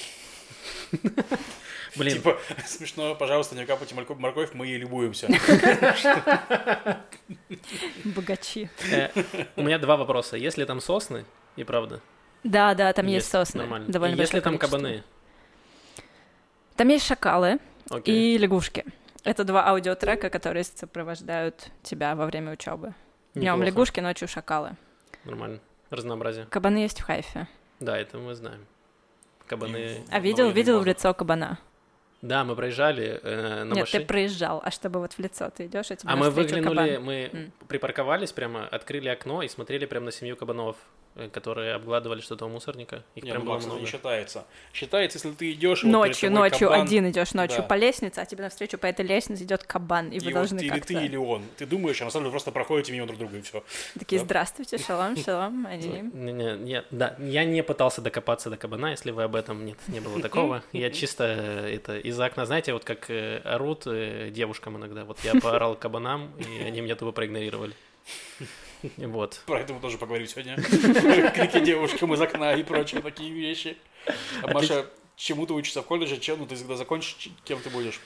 Блин, 1.95 2.17
Типа, 2.17 2.37
смешно, 2.65 3.15
пожалуйста, 3.15 3.55
не 3.55 3.65
капайте 3.65 3.95
морковь, 3.95 4.53
мы 4.53 4.67
ей 4.67 4.77
любуемся. 4.77 5.27
Богачи. 8.05 8.69
э, 8.91 9.09
у 9.55 9.63
меня 9.63 9.79
два 9.79 9.97
вопроса. 9.97 10.37
Есть 10.37 10.57
ли 10.57 10.65
там 10.65 10.81
сосны? 10.81 11.25
И 11.55 11.63
правда. 11.63 12.01
Да, 12.43 12.73
да, 12.75 12.93
там 12.93 13.07
есть, 13.07 13.29
сосны. 13.29 13.61
Нормально. 13.61 13.89
Довольно 13.89 14.15
есть 14.15 14.33
ли 14.33 14.41
там 14.41 14.57
кабаны? 14.57 15.03
Там 16.75 16.87
есть 16.89 17.05
шакалы 17.05 17.59
и 18.05 18.37
лягушки. 18.37 18.85
Это 19.23 19.43
два 19.43 19.67
аудиотрека, 19.67 20.29
которые 20.29 20.63
сопровождают 20.63 21.69
тебя 21.83 22.15
во 22.15 22.25
время 22.27 22.53
учебы. 22.53 22.93
Днем 23.33 23.61
лягушки, 23.63 23.99
ночью 23.99 24.27
шакалы. 24.27 24.77
Нормально. 25.25 25.59
Разнообразие. 25.89 26.45
Кабаны 26.45 26.77
есть 26.77 26.99
в 26.99 27.03
Хайфе. 27.03 27.47
Да, 27.79 27.97
это 27.97 28.17
мы 28.17 28.35
знаем. 28.35 28.65
Кабаны. 29.47 30.03
А 30.11 30.19
видел, 30.19 30.49
видел 30.51 30.79
в 30.81 30.85
лицо 30.85 31.13
кабана? 31.13 31.59
Да, 32.21 32.43
мы 32.43 32.55
проезжали 32.55 33.19
э, 33.21 33.63
на 33.63 33.73
Нет, 33.73 33.79
машине. 33.81 34.01
ты 34.01 34.07
проезжал, 34.07 34.61
а 34.65 34.71
чтобы 34.71 34.99
вот 34.99 35.13
в 35.13 35.19
лицо 35.19 35.49
ты 35.55 35.67
идешь, 35.67 35.91
и 35.91 35.95
тебе 35.95 36.11
А 36.11 36.15
мы 36.15 36.31
выглянули, 36.31 36.95
кабан. 36.95 37.03
мы 37.03 37.29
М. 37.31 37.51
припарковались 37.67 38.31
прямо, 38.31 38.65
открыли 38.67 39.07
окно 39.07 39.43
и 39.43 39.47
смотрели 39.47 39.85
прямо 39.85 40.05
на 40.07 40.11
семью 40.11 40.35
кабанов, 40.35 40.77
которые 41.31 41.73
обгладывали 41.73 42.21
что-то 42.21 42.45
у 42.45 42.49
мусорника. 42.49 43.03
Их 43.15 43.23
Не, 43.23 43.31
прям 43.31 43.45
ну, 43.45 43.51
было 43.51 43.59
не 43.59 43.65
много. 43.65 43.85
считается. 43.85 44.45
Считается, 44.73 45.17
если 45.17 45.31
ты 45.31 45.51
идешь 45.51 45.83
вот 45.83 45.89
Ночью, 45.91 46.29
тобой 46.29 46.49
ночью 46.49 46.69
кабан, 46.69 46.81
один 46.85 47.09
идешь 47.09 47.33
ночью 47.33 47.57
Да. 47.59 47.63
по 47.63 47.73
лестнице, 47.75 48.19
а 48.19 48.25
тебе 48.25 48.43
навстречу 48.43 48.77
по 48.77 48.85
этой 48.85 49.05
лестнице 49.05 49.43
идет 49.43 49.63
кабан, 49.63 50.09
и 50.09 50.19
вы 50.19 50.25
и 50.29 50.33
вот 50.33 50.33
должны 50.33 50.59
или 50.59 50.69
как-то 50.69 50.87
ты, 50.87 51.05
или 51.05 51.15
он. 51.15 51.43
Ты 51.57 51.65
думаешь, 51.65 52.01
а 52.01 52.05
на 52.05 52.11
самом 52.11 52.25
деле 52.25 52.31
просто 52.31 52.51
проходите 52.51 52.91
мимо 52.91 53.07
друг 53.07 53.19
друга 53.19 53.37
и 53.37 53.41
все. 53.41 53.63
такие 53.97 54.19
да. 54.19 54.25
здравствуйте, 54.25 54.77
шалом, 54.77 55.15
шалом, 55.17 55.65
они. 55.69 55.87
Не, 56.13 56.33
не, 56.33 56.57
не, 56.57 56.83
да, 56.91 57.15
я 57.19 57.43
не 57.45 57.63
пытался 57.63 58.01
докопаться 58.01 58.49
до 58.49 58.57
кабана, 58.57 58.91
если 58.91 59.11
вы 59.11 59.23
об 59.23 59.35
этом 59.35 59.65
нет, 59.65 59.77
не 59.87 59.99
было 59.99 60.21
такого. 60.21 60.63
Я 60.71 60.89
чисто 60.91 61.23
э, 61.25 61.75
это 61.75 61.97
из 61.97 62.19
окна, 62.19 62.45
знаете, 62.45 62.73
вот 62.73 62.83
как 62.83 63.09
э, 63.09 63.39
орут 63.43 63.83
э, 63.87 64.29
девушкам 64.31 64.77
иногда. 64.77 65.03
Вот 65.05 65.19
я 65.23 65.39
поорал 65.39 65.75
кабанам, 65.75 66.31
и 66.37 66.63
они 66.63 66.81
меня 66.81 66.95
тупо 66.95 67.11
проигнорировали. 67.11 67.73
Вот. 68.97 69.41
Про 69.45 69.61
это 69.61 69.73
мы 69.73 69.79
тоже 69.79 69.97
поговорим 69.97 70.27
сегодня. 70.27 70.55
Крики 70.61 71.59
девушкам 71.59 72.13
из 72.13 72.21
окна 72.21 72.53
и 72.53 72.63
прочие 72.63 73.01
такие 73.01 73.31
вещи. 73.31 73.77
А 74.41 74.49
А 74.49 74.53
Маша, 74.53 74.85
чему 75.15 75.45
ты 75.45 75.53
учишься 75.53 75.81
в 75.81 75.85
колледже? 75.85 76.17
Чем, 76.17 76.39
ну, 76.39 76.45
ты 76.45 76.55
когда 76.55 76.75
закончишь, 76.75 77.29
кем 77.43 77.59
ты 77.59 77.69
будешь? 77.69 77.99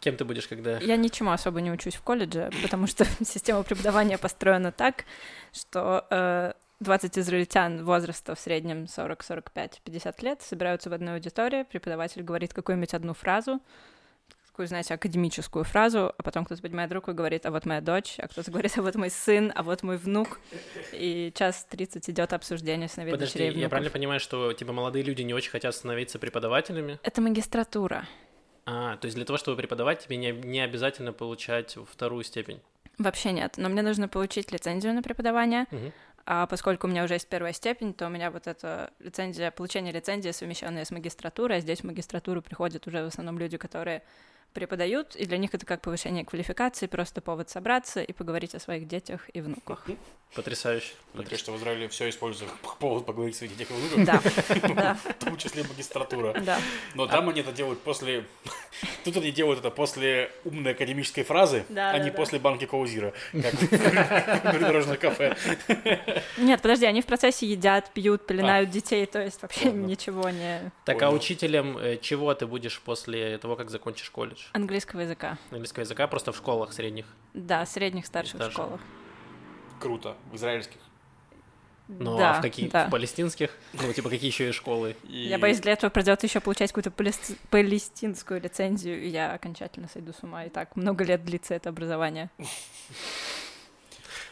Кем 0.00 0.16
ты 0.16 0.24
будешь, 0.24 0.48
когда... 0.48 0.78
Я 0.78 0.96
ничему 0.96 1.30
особо 1.30 1.60
не 1.60 1.70
учусь 1.70 1.94
в 1.94 2.02
колледже, 2.02 2.50
потому 2.62 2.86
что 2.86 3.04
система 3.24 3.62
преподавания 3.62 4.16
построена 4.16 4.72
так, 4.72 5.04
что 5.52 6.06
э, 6.10 6.52
20 6.80 7.18
израильтян 7.18 7.84
возраста 7.84 8.34
в 8.34 8.40
среднем 8.40 8.88
40, 8.88 9.22
45, 9.22 9.82
50 9.84 10.22
лет 10.22 10.42
собираются 10.42 10.88
в 10.88 10.94
одной 10.94 11.14
аудитории, 11.14 11.64
преподаватель 11.64 12.22
говорит 12.22 12.54
какую-нибудь 12.54 12.94
одну 12.94 13.12
фразу, 13.12 13.60
такую, 14.60 14.68
знаете, 14.68 14.92
академическую 14.92 15.64
фразу, 15.64 16.12
а 16.18 16.22
потом 16.22 16.44
кто-то 16.44 16.60
поднимает 16.60 16.92
руку 16.92 17.12
и 17.12 17.14
говорит, 17.14 17.46
а 17.46 17.50
вот 17.50 17.64
моя 17.64 17.80
дочь, 17.80 18.16
а 18.18 18.28
кто-то 18.28 18.50
говорит, 18.50 18.76
а 18.76 18.82
вот 18.82 18.94
мой 18.94 19.08
сын, 19.08 19.50
а 19.54 19.62
вот 19.62 19.82
мой 19.82 19.96
внук, 19.96 20.38
и 20.92 21.32
час 21.34 21.66
30 21.70 22.10
идет 22.10 22.34
обсуждение 22.34 22.86
сыновей 22.86 23.12
Подожди, 23.12 23.38
дочерей 23.38 23.58
я 23.58 23.70
правильно 23.70 23.90
понимаю, 23.90 24.20
что 24.20 24.52
типа 24.52 24.74
молодые 24.74 25.02
люди 25.02 25.22
не 25.22 25.32
очень 25.32 25.50
хотят 25.50 25.74
становиться 25.74 26.18
преподавателями? 26.18 26.98
Это 27.02 27.22
магистратура. 27.22 28.06
А, 28.66 28.98
то 28.98 29.06
есть 29.06 29.16
для 29.16 29.24
того, 29.24 29.38
чтобы 29.38 29.56
преподавать, 29.56 30.04
тебе 30.04 30.18
не, 30.18 30.30
не 30.30 30.60
обязательно 30.60 31.14
получать 31.14 31.78
вторую 31.90 32.22
степень. 32.22 32.60
Вообще 32.98 33.32
нет, 33.32 33.54
но 33.56 33.70
мне 33.70 33.80
нужно 33.80 34.08
получить 34.08 34.52
лицензию 34.52 34.92
на 34.92 35.02
преподавание, 35.02 35.64
Мгм. 35.70 35.92
А 36.26 36.46
поскольку 36.46 36.86
у 36.86 36.90
меня 36.90 37.02
уже 37.02 37.14
есть 37.14 37.28
первая 37.28 37.52
степень, 37.52 37.92
то 37.92 38.06
у 38.06 38.08
меня 38.08 38.30
вот 38.30 38.46
эта 38.46 38.92
лицензия, 39.00 39.50
получение 39.50 39.92
лицензии, 39.92 40.30
совмещенная 40.30 40.84
с 40.84 40.90
магистратурой, 40.90 41.56
а 41.56 41.60
здесь 41.60 41.80
в 41.80 41.84
магистратуру 41.84 42.42
приходят 42.42 42.86
уже 42.86 43.02
в 43.02 43.06
основном 43.06 43.38
люди, 43.38 43.56
которые 43.56 44.02
преподают, 44.52 45.16
и 45.16 45.26
для 45.26 45.38
них 45.38 45.54
это 45.54 45.66
как 45.66 45.80
повышение 45.80 46.24
квалификации, 46.24 46.86
просто 46.86 47.20
повод 47.20 47.50
собраться 47.50 48.02
и 48.02 48.12
поговорить 48.12 48.54
о 48.54 48.60
своих 48.60 48.86
детях 48.86 49.28
и 49.32 49.40
внуках. 49.40 49.86
Потрясающе. 50.34 50.92
Мне 51.12 51.24
кажется, 51.24 51.50
в 51.50 51.56
Израиле 51.56 51.88
все 51.88 52.08
используют 52.08 52.52
повод 52.78 53.04
поговорить 53.04 53.34
о 53.34 53.38
своих 53.38 53.56
детях 53.56 53.76
и 53.76 53.96
внуках, 53.96 54.22
Да, 54.62 54.68
да, 54.74 54.94
в 54.94 55.24
том 55.24 55.36
числе 55.36 55.64
магистратура. 55.64 56.40
да. 56.40 56.58
Но 56.94 57.08
там 57.08 57.28
они 57.28 57.40
это 57.40 57.50
делают 57.50 57.80
после... 57.80 58.24
Тут 59.04 59.16
они 59.16 59.32
делают 59.32 59.58
это 59.58 59.70
после 59.70 60.30
умной 60.44 60.72
академической 60.72 61.24
фразы, 61.24 61.64
Да, 61.68 61.90
а 61.90 61.98
не 61.98 62.12
после 62.12 62.38
банки 62.38 62.64
Коузира, 62.64 63.12
как 63.32 63.54
в 64.84 64.96
кафе. 64.98 65.36
Нет, 66.38 66.62
подожди, 66.62 66.86
они 66.86 67.02
в 67.02 67.06
процессе 67.06 67.46
едят, 67.46 67.90
пьют, 67.92 68.24
пеленают 68.24 68.70
детей, 68.70 69.06
то 69.06 69.20
есть 69.20 69.42
вообще 69.42 69.72
ничего 69.72 70.30
не... 70.30 70.70
Так, 70.84 71.02
а 71.02 71.10
учителем 71.10 71.76
э, 71.76 71.98
чего 72.00 72.32
ты 72.34 72.46
будешь 72.46 72.80
после 72.80 73.36
того, 73.38 73.56
как 73.56 73.70
закончишь 73.70 74.10
колледж? 74.10 74.39
Английского 74.52 75.00
языка. 75.00 75.38
Английского 75.50 75.82
языка 75.82 76.06
просто 76.06 76.32
в 76.32 76.36
школах 76.36 76.72
средних. 76.72 77.06
Да, 77.34 77.64
средних, 77.66 78.06
старших 78.06 78.36
Старших. 78.36 78.52
школах. 78.52 78.80
Круто. 79.80 80.16
В 80.32 80.36
израильских. 80.36 80.78
Ну, 81.88 82.16
да, 82.16 82.36
а 82.36 82.38
в 82.38 82.42
каких? 82.42 82.70
да. 82.70 82.86
В 82.86 82.90
палестинских? 82.90 83.50
Ну, 83.72 83.92
типа, 83.92 84.10
какие 84.10 84.30
еще 84.30 84.48
и 84.48 84.52
школы? 84.52 84.94
И- 85.08 85.26
Я 85.28 85.38
боюсь, 85.38 85.58
для 85.58 85.72
этого 85.72 85.90
придется 85.90 86.26
еще 86.26 86.38
получать 86.38 86.70
какую-то 86.70 86.90
палести- 86.90 87.36
палестинскую 87.50 88.40
лицензию, 88.40 89.02
и 89.02 89.08
я 89.08 89.32
окончательно 89.32 89.88
сойду 89.88 90.12
с 90.12 90.22
ума. 90.22 90.44
И 90.44 90.50
так 90.50 90.76
много 90.76 91.02
лет 91.02 91.24
длится 91.24 91.54
это 91.54 91.68
образование. 91.70 92.30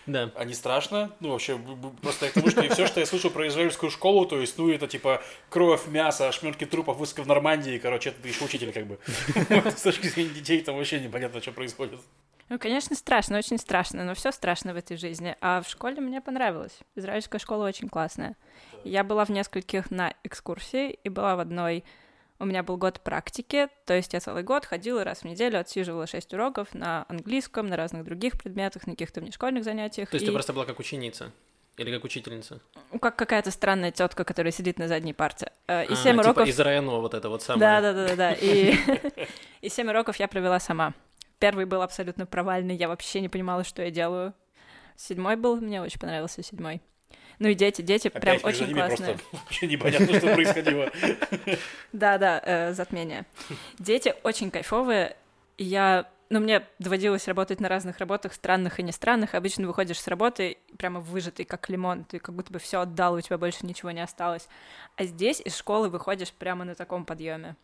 Да. 0.08 0.30
А 0.34 0.44
не 0.44 0.54
страшно? 0.54 1.12
Ну, 1.20 1.32
вообще, 1.32 1.60
просто 2.00 2.26
я 2.26 2.30
к 2.30 2.34
тому, 2.34 2.48
что 2.48 2.62
все, 2.62 2.86
что 2.86 3.00
я 3.00 3.06
слышал 3.06 3.30
про 3.30 3.46
израильскую 3.48 3.90
школу, 3.90 4.24
то 4.24 4.40
есть, 4.40 4.56
ну, 4.56 4.70
это 4.70 4.88
типа 4.88 5.22
кровь, 5.50 5.86
мясо, 5.86 6.28
ошметки 6.28 6.64
трупов, 6.64 6.96
выска 6.96 7.22
в 7.22 7.26
Нормандии, 7.26 7.78
короче, 7.78 8.08
это 8.08 8.22
ты 8.22 8.28
еще 8.28 8.44
учитель, 8.44 8.72
как 8.72 8.86
бы. 8.86 8.98
С 9.70 9.82
точки 9.82 10.06
зрения 10.06 10.30
детей 10.30 10.62
там 10.62 10.76
вообще 10.76 10.98
непонятно, 10.98 11.42
что 11.42 11.52
происходит. 11.52 12.00
Ну, 12.48 12.58
конечно, 12.58 12.96
страшно, 12.96 13.36
очень 13.36 13.58
страшно, 13.58 14.04
но 14.04 14.14
все 14.14 14.32
страшно 14.32 14.72
в 14.72 14.76
этой 14.78 14.96
жизни. 14.96 15.36
А 15.42 15.60
в 15.60 15.68
школе 15.68 16.00
мне 16.00 16.22
понравилось. 16.22 16.78
Израильская 16.96 17.38
школа 17.38 17.66
очень 17.66 17.90
классная. 17.90 18.36
Я 18.84 19.04
была 19.04 19.26
в 19.26 19.28
нескольких 19.28 19.90
на 19.90 20.14
экскурсии 20.24 20.90
и 20.90 21.08
была 21.10 21.36
в 21.36 21.40
одной... 21.40 21.84
У 22.40 22.44
меня 22.44 22.62
был 22.62 22.76
год 22.76 23.00
практики, 23.00 23.68
то 23.84 23.94
есть 23.94 24.12
я 24.12 24.20
целый 24.20 24.44
год 24.44 24.64
ходила 24.64 25.02
раз 25.02 25.20
в 25.22 25.24
неделю, 25.24 25.58
отсиживала 25.58 26.06
шесть 26.06 26.32
уроков 26.32 26.72
на 26.72 27.04
английском, 27.08 27.66
на 27.66 27.76
разных 27.76 28.04
других 28.04 28.38
предметах, 28.38 28.86
на 28.86 28.92
каких-то 28.92 29.20
внешкольных 29.20 29.64
занятиях. 29.64 30.08
То 30.10 30.14
есть 30.16 30.22
и- 30.22 30.26
ты 30.26 30.32
просто 30.32 30.52
была 30.52 30.64
как 30.64 30.78
ученица? 30.78 31.32
Или 31.76 31.92
как 31.92 32.04
учительница? 32.04 32.60
Ну, 32.92 32.98
как 32.98 33.14
какая-то 33.16 33.50
странная 33.52 33.92
тетка, 33.92 34.24
которая 34.24 34.50
сидит 34.52 34.78
на 34.80 34.88
задней 34.88 35.14
парте. 35.14 35.52
Э, 35.68 35.84
И 35.84 35.92
А, 35.92 35.96
семь 35.96 36.16
типа 36.16 36.26
уроков... 36.30 36.48
из 36.48 36.58
района 36.58 36.92
вот 36.98 37.14
это 37.14 37.28
вот 37.28 37.42
самое. 37.42 37.60
Да, 37.60 37.80
да, 37.80 37.92
да, 37.92 38.08
да, 38.08 38.16
да. 38.16 38.32
И, 38.32 38.74
и 39.60 39.68
семь 39.68 39.88
уроков 39.88 40.16
я 40.16 40.26
провела 40.28 40.58
сама. 40.60 40.94
Первый 41.38 41.66
был 41.66 41.82
абсолютно 41.82 42.26
провальный, 42.26 42.74
я 42.74 42.88
вообще 42.88 43.20
не 43.20 43.28
понимала, 43.28 43.62
что 43.62 43.82
я 43.82 43.90
делаю. 43.92 44.34
Седьмой 44.96 45.36
был, 45.36 45.60
мне 45.60 45.80
очень 45.80 46.00
понравился 46.00 46.42
седьмой. 46.42 46.82
Ну 47.38 47.48
и 47.48 47.54
дети, 47.54 47.82
дети 47.82 48.08
прям 48.08 48.36
Опять 48.36 48.44
между 48.44 48.64
очень 48.64 48.74
ними 48.74 48.86
классные. 48.86 49.14
просто 49.14 49.36
вообще 49.36 49.66
непонятно, 49.68 50.18
что 50.18 50.34
происходило. 50.34 50.90
Да, 51.92 52.18
да, 52.18 52.42
э, 52.44 52.72
затмение. 52.72 53.26
Дети 53.78 54.14
очень 54.24 54.50
кайфовые. 54.50 55.16
Я, 55.56 56.08
ну, 56.30 56.40
мне 56.40 56.66
доводилось 56.78 57.28
работать 57.28 57.60
на 57.60 57.68
разных 57.68 57.98
работах, 57.98 58.32
странных 58.32 58.80
и 58.80 58.82
не 58.82 58.92
странных. 58.92 59.34
Обычно 59.34 59.66
выходишь 59.66 60.00
с 60.00 60.08
работы 60.08 60.58
прямо 60.78 61.00
выжатый, 61.00 61.44
как 61.44 61.68
лимон. 61.68 62.04
Ты 62.04 62.18
как 62.18 62.34
будто 62.34 62.52
бы 62.52 62.58
все 62.58 62.80
отдал, 62.80 63.14
у 63.14 63.20
тебя 63.20 63.38
больше 63.38 63.64
ничего 63.66 63.90
не 63.92 64.00
осталось. 64.00 64.48
А 64.96 65.04
здесь 65.04 65.40
из 65.40 65.56
школы 65.56 65.88
выходишь 65.90 66.32
прямо 66.32 66.64
на 66.64 66.74
таком 66.74 67.04
подъеме. 67.04 67.54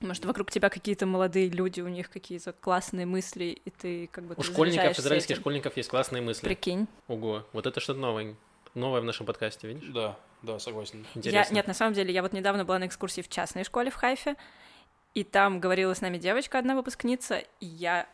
Может, 0.00 0.24
вокруг 0.26 0.50
тебя 0.50 0.68
какие-то 0.68 1.06
молодые 1.06 1.48
люди, 1.48 1.80
у 1.80 1.88
них 1.88 2.08
какие-то 2.08 2.52
классные 2.52 3.04
мысли, 3.04 3.58
и 3.64 3.70
ты 3.70 4.06
как 4.12 4.24
бы 4.24 4.34
У 4.36 4.42
школьников, 4.44 4.96
израильских 4.98 5.32
этим. 5.32 5.40
школьников 5.42 5.76
есть 5.76 5.88
классные 5.88 6.22
мысли. 6.22 6.44
Прикинь. 6.46 6.86
Ого, 7.08 7.44
вот 7.52 7.66
это 7.66 7.80
что-то 7.80 7.98
новое. 7.98 8.36
Новое 8.78 9.00
в 9.00 9.04
нашем 9.04 9.26
подкасте, 9.26 9.66
видишь? 9.66 9.88
Да, 9.88 10.16
да, 10.42 10.58
согласен. 10.60 11.04
Я, 11.14 11.18
Интересно. 11.18 11.54
нет, 11.54 11.66
на 11.66 11.74
самом 11.74 11.94
деле, 11.94 12.14
я 12.14 12.22
вот 12.22 12.32
недавно 12.32 12.64
была 12.64 12.78
на 12.78 12.86
экскурсии 12.86 13.22
в 13.22 13.28
частной 13.28 13.64
школе 13.64 13.90
в 13.90 13.96
Хайфе, 13.96 14.36
и 15.14 15.24
там 15.24 15.58
говорила 15.58 15.94
с 15.94 16.00
нами 16.00 16.16
девочка, 16.16 16.60
одна 16.60 16.76
выпускница, 16.76 17.38
и 17.38 17.66
я 17.66 18.08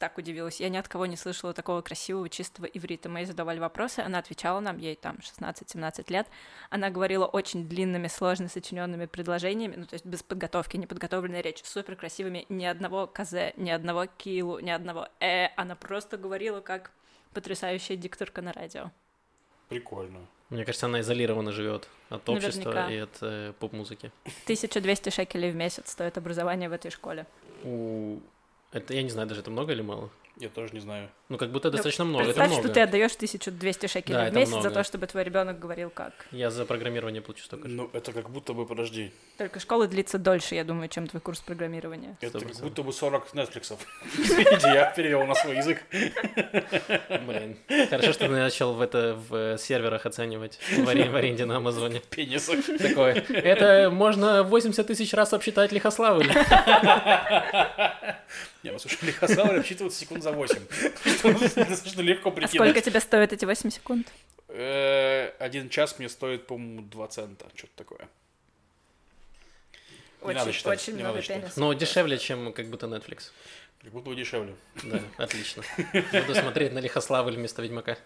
так 0.00 0.18
удивилась. 0.18 0.60
Я 0.60 0.68
ни 0.68 0.78
от 0.78 0.88
кого 0.88 1.06
не 1.06 1.16
слышала 1.16 1.52
такого 1.52 1.82
красивого, 1.82 2.28
чистого 2.28 2.64
иврита. 2.64 3.08
Мы 3.08 3.20
ей 3.20 3.26
задавали 3.26 3.60
вопросы, 3.60 4.00
она 4.00 4.18
отвечала 4.18 4.58
нам, 4.58 4.78
ей 4.78 4.96
там 4.96 5.18
16-17 5.18 6.10
лет. 6.10 6.26
Она 6.70 6.90
говорила 6.90 7.26
очень 7.26 7.68
длинными, 7.68 8.08
сложно 8.08 8.48
сочиненными 8.48 9.06
предложениями, 9.06 9.76
ну, 9.76 9.86
то 9.86 9.94
есть 9.94 10.06
без 10.06 10.24
подготовки, 10.24 10.76
неподготовленная 10.76 11.42
речь, 11.42 11.62
супер 11.62 11.94
красивыми, 11.94 12.46
ни 12.48 12.64
одного 12.64 13.06
казе, 13.06 13.52
ни 13.56 13.70
одного 13.70 14.06
килу, 14.06 14.58
ни 14.58 14.70
одного 14.70 15.06
э. 15.20 15.48
Она 15.56 15.76
просто 15.76 16.16
говорила 16.16 16.60
как 16.60 16.90
потрясающая 17.32 17.96
дикторка 17.96 18.42
на 18.42 18.52
радио. 18.52 18.90
Прикольно. 19.70 20.18
Мне 20.50 20.64
кажется, 20.64 20.86
она 20.86 21.00
изолированно 21.00 21.52
живет 21.52 21.88
от 22.08 22.28
общества 22.28 22.70
Наверняка. 22.72 22.92
и 22.92 22.98
от 22.98 23.18
э, 23.22 23.52
поп-музыки. 23.60 24.10
1200 24.44 25.10
шекелей 25.10 25.52
в 25.52 25.54
месяц 25.54 25.92
стоит 25.92 26.18
образование 26.18 26.68
в 26.68 26.72
этой 26.72 26.90
школе. 26.90 27.24
У... 27.62 28.18
Это, 28.72 28.92
я 28.94 29.02
не 29.04 29.10
знаю, 29.10 29.28
даже 29.28 29.42
это 29.42 29.50
много 29.50 29.72
или 29.72 29.80
мало? 29.80 30.10
Я 30.40 30.48
тоже 30.48 30.72
не 30.72 30.80
знаю. 30.80 31.08
Ну, 31.28 31.36
как 31.38 31.50
будто 31.52 31.70
достаточно 31.70 32.04
много, 32.04 32.24
это 32.24 32.32
Представь, 32.32 32.48
много. 32.48 32.64
что 32.64 32.74
ты 32.74 32.80
отдаешь 32.80 33.12
1200 33.14 33.86
шекелей 33.86 34.18
Да, 34.18 34.24
в 34.24 34.28
это 34.28 34.36
месяц 34.38 34.50
за 34.52 34.56
много. 34.58 34.74
то, 34.74 34.84
чтобы 34.84 35.06
твой 35.06 35.22
ребенок 35.22 35.58
говорил 35.60 35.90
как. 35.90 36.12
Я 36.32 36.50
за 36.50 36.64
программирование 36.64 37.20
плачу 37.20 37.44
столько 37.44 37.68
же. 37.68 37.74
Ну, 37.74 37.90
это 37.92 38.12
как 38.12 38.30
будто 38.30 38.52
бы, 38.54 38.64
подожди, 38.66 39.12
Только 39.36 39.60
школа 39.60 39.86
длится 39.86 40.18
дольше, 40.18 40.54
я 40.54 40.64
думаю, 40.64 40.88
чем 40.88 41.06
твой 41.06 41.20
курс 41.20 41.40
программирования. 41.40 42.16
это 42.22 42.40
как 42.40 42.48
100%. 42.48 42.62
будто 42.62 42.82
бы 42.82 42.92
40 42.92 43.34
Нетфликсов. 43.34 43.78
Извините, 44.18 44.68
я 44.68 44.90
перевел 44.96 45.24
на 45.26 45.34
свой 45.34 45.58
язык. 45.58 45.82
Блин. 47.26 47.56
Хорошо, 47.90 48.12
что 48.12 48.26
ты 48.26 48.32
начал 48.32 48.72
в 48.72 48.80
это 48.80 49.14
в 49.28 49.34
э, 49.34 49.58
серверах 49.58 50.06
оценивать 50.06 50.58
в 50.78 50.88
аре- 50.88 51.10
в 51.10 51.16
аренде 51.16 51.44
на 51.44 51.56
Амазоне. 51.58 52.00
Пенисов. 52.10 52.64
Такое. 52.78 53.14
Это 53.28 53.90
можно 53.90 54.42
80 54.42 54.86
тысяч 54.86 55.12
раз 55.12 55.32
обсчитать 55.34 55.70
Лихославль. 55.72 56.26
Не, 58.62 58.70
ну 58.72 58.78
слушай, 58.78 58.98
Лихославль 59.06 59.58
обсчитывается 59.60 59.98
секунд 60.00 60.22
за 60.22 60.32
8. 60.32 60.56
Что 61.18 61.32
достаточно 61.38 62.00
легко 62.02 62.28
А 62.28 62.32
прикинуть. 62.32 62.54
сколько 62.54 62.80
тебе 62.80 63.00
стоят 63.00 63.32
эти 63.32 63.44
8 63.44 63.70
секунд? 63.70 64.06
Э, 64.48 65.30
Один 65.38 65.68
час 65.70 65.98
мне 65.98 66.08
стоит, 66.08 66.46
по-моему, 66.46 66.82
2 66.82 67.08
цента. 67.08 67.46
Что-то 67.54 67.72
такое. 67.76 68.08
Надо 70.22 70.42
Очень, 70.42 70.52
считать, 70.52 70.78
очень 70.80 70.96
много 70.98 71.22
пенисов. 71.22 71.56
Но 71.56 71.72
дешевле, 71.72 72.18
чем 72.18 72.52
как 72.52 72.66
будто 72.66 72.86
Netflix. 72.86 73.30
Как 73.82 73.92
будто 73.92 74.10
бы 74.10 74.14
дешевле. 74.16 74.54
Да, 74.82 75.00
отлично. 75.16 75.62
Буду 75.94 76.34
смотреть 76.34 76.74
на 76.74 76.80
Лихославль 76.80 77.34
вместо 77.36 77.62
Ведьмака. 77.62 77.96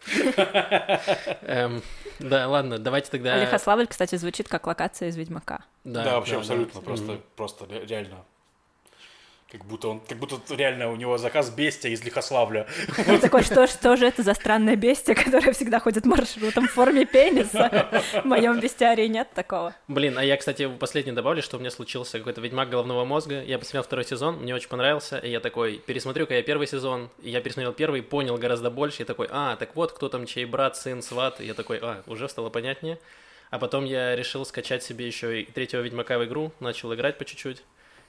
Эм, 1.42 1.82
Да, 2.20 2.46
ладно, 2.48 2.78
давайте 2.78 3.10
тогда... 3.10 3.36
Лихославль, 3.42 3.88
кстати, 3.88 4.14
звучит 4.14 4.48
как 4.48 4.68
локация 4.68 5.08
из 5.08 5.16
Ведьмака. 5.16 5.64
Да, 5.82 6.14
вообще 6.16 6.34
да. 6.34 6.38
абсолютно. 6.38 6.80
Просто, 6.80 7.20
просто 7.34 7.66
ре- 7.66 7.84
реально. 7.86 8.24
Как 9.54 9.66
будто 9.66 9.86
он, 9.86 10.00
как 10.00 10.18
будто 10.18 10.36
реально 10.56 10.90
у 10.90 10.96
него 10.96 11.16
заказ 11.16 11.48
бестия 11.48 11.92
из 11.92 12.02
Лихославля. 12.02 12.66
Он 13.08 13.20
такой, 13.20 13.44
что, 13.44 13.68
что 13.68 13.96
же 13.96 14.04
это 14.04 14.24
за 14.24 14.34
странное 14.34 14.74
бестие, 14.74 15.14
которое 15.24 15.52
всегда 15.52 15.78
ходит 15.78 16.06
маршрутом 16.06 16.66
в 16.66 16.72
форме 16.72 17.04
пениса? 17.04 17.88
В 18.20 18.24
моем 18.24 18.58
бестиарии 18.58 19.06
нет 19.06 19.28
такого. 19.32 19.72
Блин, 19.86 20.18
а 20.18 20.24
я, 20.24 20.36
кстати, 20.36 20.68
последний 20.68 21.12
добавлю, 21.12 21.40
что 21.40 21.56
у 21.56 21.60
меня 21.60 21.70
случился 21.70 22.18
какой-то 22.18 22.40
Ведьмак 22.40 22.68
головного 22.68 23.04
мозга. 23.04 23.44
Я 23.44 23.60
посмотрел 23.60 23.84
второй 23.84 24.04
сезон, 24.04 24.38
мне 24.38 24.56
очень 24.56 24.68
понравился, 24.68 25.18
и 25.18 25.30
я 25.30 25.38
такой, 25.38 25.78
пересмотрю-ка 25.86 26.34
я 26.34 26.42
первый 26.42 26.66
сезон, 26.66 27.08
и 27.22 27.30
я 27.30 27.40
пересмотрел 27.40 27.72
первый, 27.72 28.02
понял 28.02 28.36
гораздо 28.36 28.70
больше, 28.70 29.02
и 29.02 29.04
такой, 29.04 29.28
а, 29.30 29.54
так 29.54 29.76
вот, 29.76 29.92
кто 29.92 30.08
там 30.08 30.26
чей 30.26 30.46
брат, 30.46 30.76
сын, 30.76 31.00
сват, 31.00 31.40
и 31.40 31.46
я 31.46 31.54
такой, 31.54 31.78
а, 31.80 32.02
уже 32.08 32.28
стало 32.28 32.50
понятнее. 32.50 32.98
А 33.50 33.60
потом 33.60 33.84
я 33.84 34.16
решил 34.16 34.44
скачать 34.44 34.82
себе 34.82 35.06
еще 35.06 35.42
и 35.42 35.44
третьего 35.44 35.80
Ведьмака 35.80 36.18
в 36.18 36.24
игру, 36.24 36.50
начал 36.58 36.92
играть 36.92 37.18
по 37.18 37.24
чуть-чуть. 37.24 37.62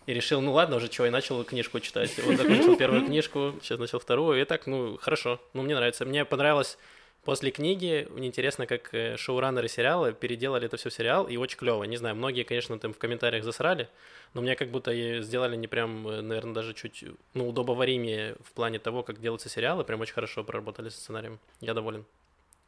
И 0.05 0.13
решил, 0.13 0.41
ну 0.41 0.53
ладно, 0.53 0.75
уже 0.75 0.87
чего, 0.87 1.07
и 1.07 1.09
начал 1.09 1.43
книжку 1.43 1.79
читать. 1.79 2.11
Вот 2.23 2.35
закончил 2.37 2.75
первую 2.77 3.05
книжку, 3.05 3.55
сейчас 3.61 3.79
начал 3.79 3.99
вторую, 3.99 4.41
и 4.41 4.45
так, 4.45 4.67
ну, 4.67 4.97
хорошо, 5.01 5.41
ну, 5.53 5.63
мне 5.63 5.75
нравится. 5.75 6.05
Мне 6.05 6.25
понравилось 6.25 6.77
После 7.25 7.49
книги, 7.49 8.07
мне 8.11 8.27
интересно, 8.27 8.67
как 8.67 8.93
э, 8.93 9.17
шоураннеры 9.17 9.67
сериала 9.67 10.13
переделали 10.13 10.67
это 10.67 10.77
все 10.77 10.91
в 10.91 10.93
сериал, 10.93 11.27
и 11.27 11.37
очень 11.37 11.57
клево. 11.57 11.83
Не 11.83 11.97
знаю, 11.97 12.15
многие, 12.15 12.43
конечно, 12.43 12.77
там 12.77 12.93
в 12.93 12.99
комментариях 12.99 13.43
засрали, 13.43 13.89
но 14.35 14.41
мне 14.41 14.55
как 14.55 14.69
будто 14.69 14.93
сделали 15.23 15.55
не 15.55 15.65
прям, 15.65 16.07
э, 16.07 16.21
наверное, 16.21 16.53
даже 16.53 16.75
чуть, 16.75 17.03
ну, 17.33 17.49
удобоваримее 17.49 18.35
в 18.43 18.51
плане 18.51 18.77
того, 18.77 19.01
как 19.01 19.19
делаются 19.19 19.49
сериалы, 19.49 19.83
прям 19.83 20.01
очень 20.01 20.13
хорошо 20.13 20.43
проработали 20.43 20.89
со 20.89 20.99
сценарием. 20.99 21.39
Я 21.61 21.73
доволен. 21.73 22.05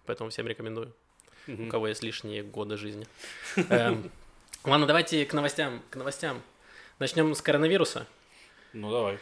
Поэтому 0.07 0.31
всем 0.31 0.47
рекомендую, 0.47 0.91
у 1.47 1.51
Мгм. 1.51 1.69
кого 1.69 1.89
есть 1.89 2.01
лишние 2.01 2.41
годы 2.41 2.77
жизни. 2.77 3.05
Эм, 3.69 4.09
Ладно, 4.63 4.87
давайте 4.87 5.23
к 5.27 5.33
новостям. 5.33 5.83
К 5.91 5.97
новостям. 5.97 6.41
Начнем 6.99 7.35
с 7.35 7.43
коронавируса. 7.43 8.07
Ну, 8.73 8.89
давай. 8.89 9.19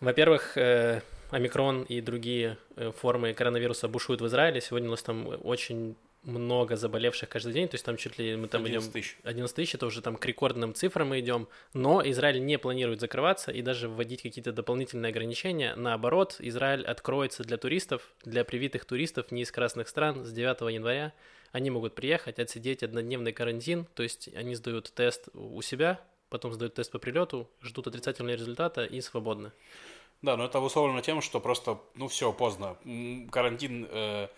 Во-первых, 0.00 0.56
э, 0.56 1.02
омикрон 1.30 1.82
и 1.82 2.00
другие 2.00 2.56
э, 2.76 2.92
формы 2.92 3.34
коронавируса 3.34 3.88
бушуют 3.88 4.22
в 4.22 4.26
Израиле. 4.26 4.62
Сегодня 4.62 4.88
у 4.88 4.92
нас 4.92 5.02
там 5.02 5.28
очень 5.42 5.96
много 6.22 6.76
заболевших 6.76 7.28
каждый 7.28 7.52
день, 7.52 7.68
то 7.68 7.74
есть 7.74 7.84
там 7.84 7.98
чуть 7.98 8.18
ли 8.18 8.36
мы 8.36 8.48
там 8.48 8.64
11 8.64 8.88
идем 8.88 8.92
тысяч. 8.92 9.18
11 9.22 9.54
тысяч, 9.54 9.74
это 9.74 9.84
уже 9.84 10.00
там 10.00 10.16
к 10.16 10.24
рекордным 10.24 10.72
цифрам 10.72 11.08
мы 11.08 11.20
идем, 11.20 11.48
но 11.74 12.02
Израиль 12.02 12.42
не 12.42 12.58
планирует 12.58 13.00
закрываться 13.00 13.50
и 13.50 13.60
даже 13.60 13.90
вводить 13.90 14.22
какие-то 14.22 14.52
дополнительные 14.52 15.10
ограничения. 15.10 15.74
Наоборот, 15.76 16.36
Израиль 16.38 16.86
откроется 16.86 17.42
для 17.42 17.58
туристов, 17.58 18.14
для 18.24 18.44
привитых 18.44 18.86
туристов 18.86 19.30
не 19.30 19.42
из 19.42 19.52
красных 19.52 19.88
стран 19.88 20.24
с 20.24 20.32
9 20.32 20.72
января. 20.72 21.12
Они 21.52 21.68
могут 21.68 21.94
приехать, 21.94 22.38
отсидеть 22.38 22.82
однодневный 22.82 23.32
карантин, 23.32 23.86
то 23.94 24.02
есть 24.02 24.30
они 24.34 24.54
сдают 24.54 24.92
тест 24.94 25.28
у 25.34 25.60
себя, 25.62 26.00
потом 26.30 26.52
сдают 26.52 26.74
тест 26.74 26.90
по 26.90 26.98
прилету, 26.98 27.48
ждут 27.60 27.88
отрицательного 27.88 28.34
результата 28.34 28.84
и 28.84 29.00
свободны. 29.00 29.52
Да, 30.22 30.36
но 30.36 30.44
это 30.44 30.58
обусловлено 30.58 31.00
тем, 31.00 31.22
что 31.22 31.40
просто, 31.40 31.78
ну 31.94 32.08
все, 32.08 32.32
поздно. 32.32 32.76
Карантин, 33.30 33.88
э, 33.90 34.28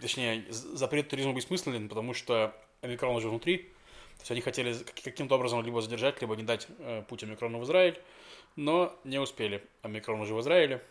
точнее, 0.00 0.44
запрет 0.50 1.08
туризма 1.08 1.32
бессмыслен, 1.32 1.88
потому 1.88 2.14
что 2.14 2.54
омикрон 2.82 3.16
уже 3.16 3.28
внутри. 3.28 3.58
То 3.58 4.22
есть 4.22 4.30
они 4.32 4.40
хотели 4.42 4.74
каким-то 5.02 5.36
образом 5.36 5.64
либо 5.64 5.80
задержать, 5.80 6.20
либо 6.20 6.36
не 6.36 6.42
дать 6.42 6.66
э, 6.78 7.02
путь 7.08 7.22
омикрону 7.22 7.58
в 7.58 7.64
Израиль, 7.64 7.98
но 8.56 8.94
не 9.04 9.18
успели. 9.18 9.64
Омикрон 9.82 10.20
уже 10.20 10.34
в 10.34 10.40
Израиле, 10.40 10.82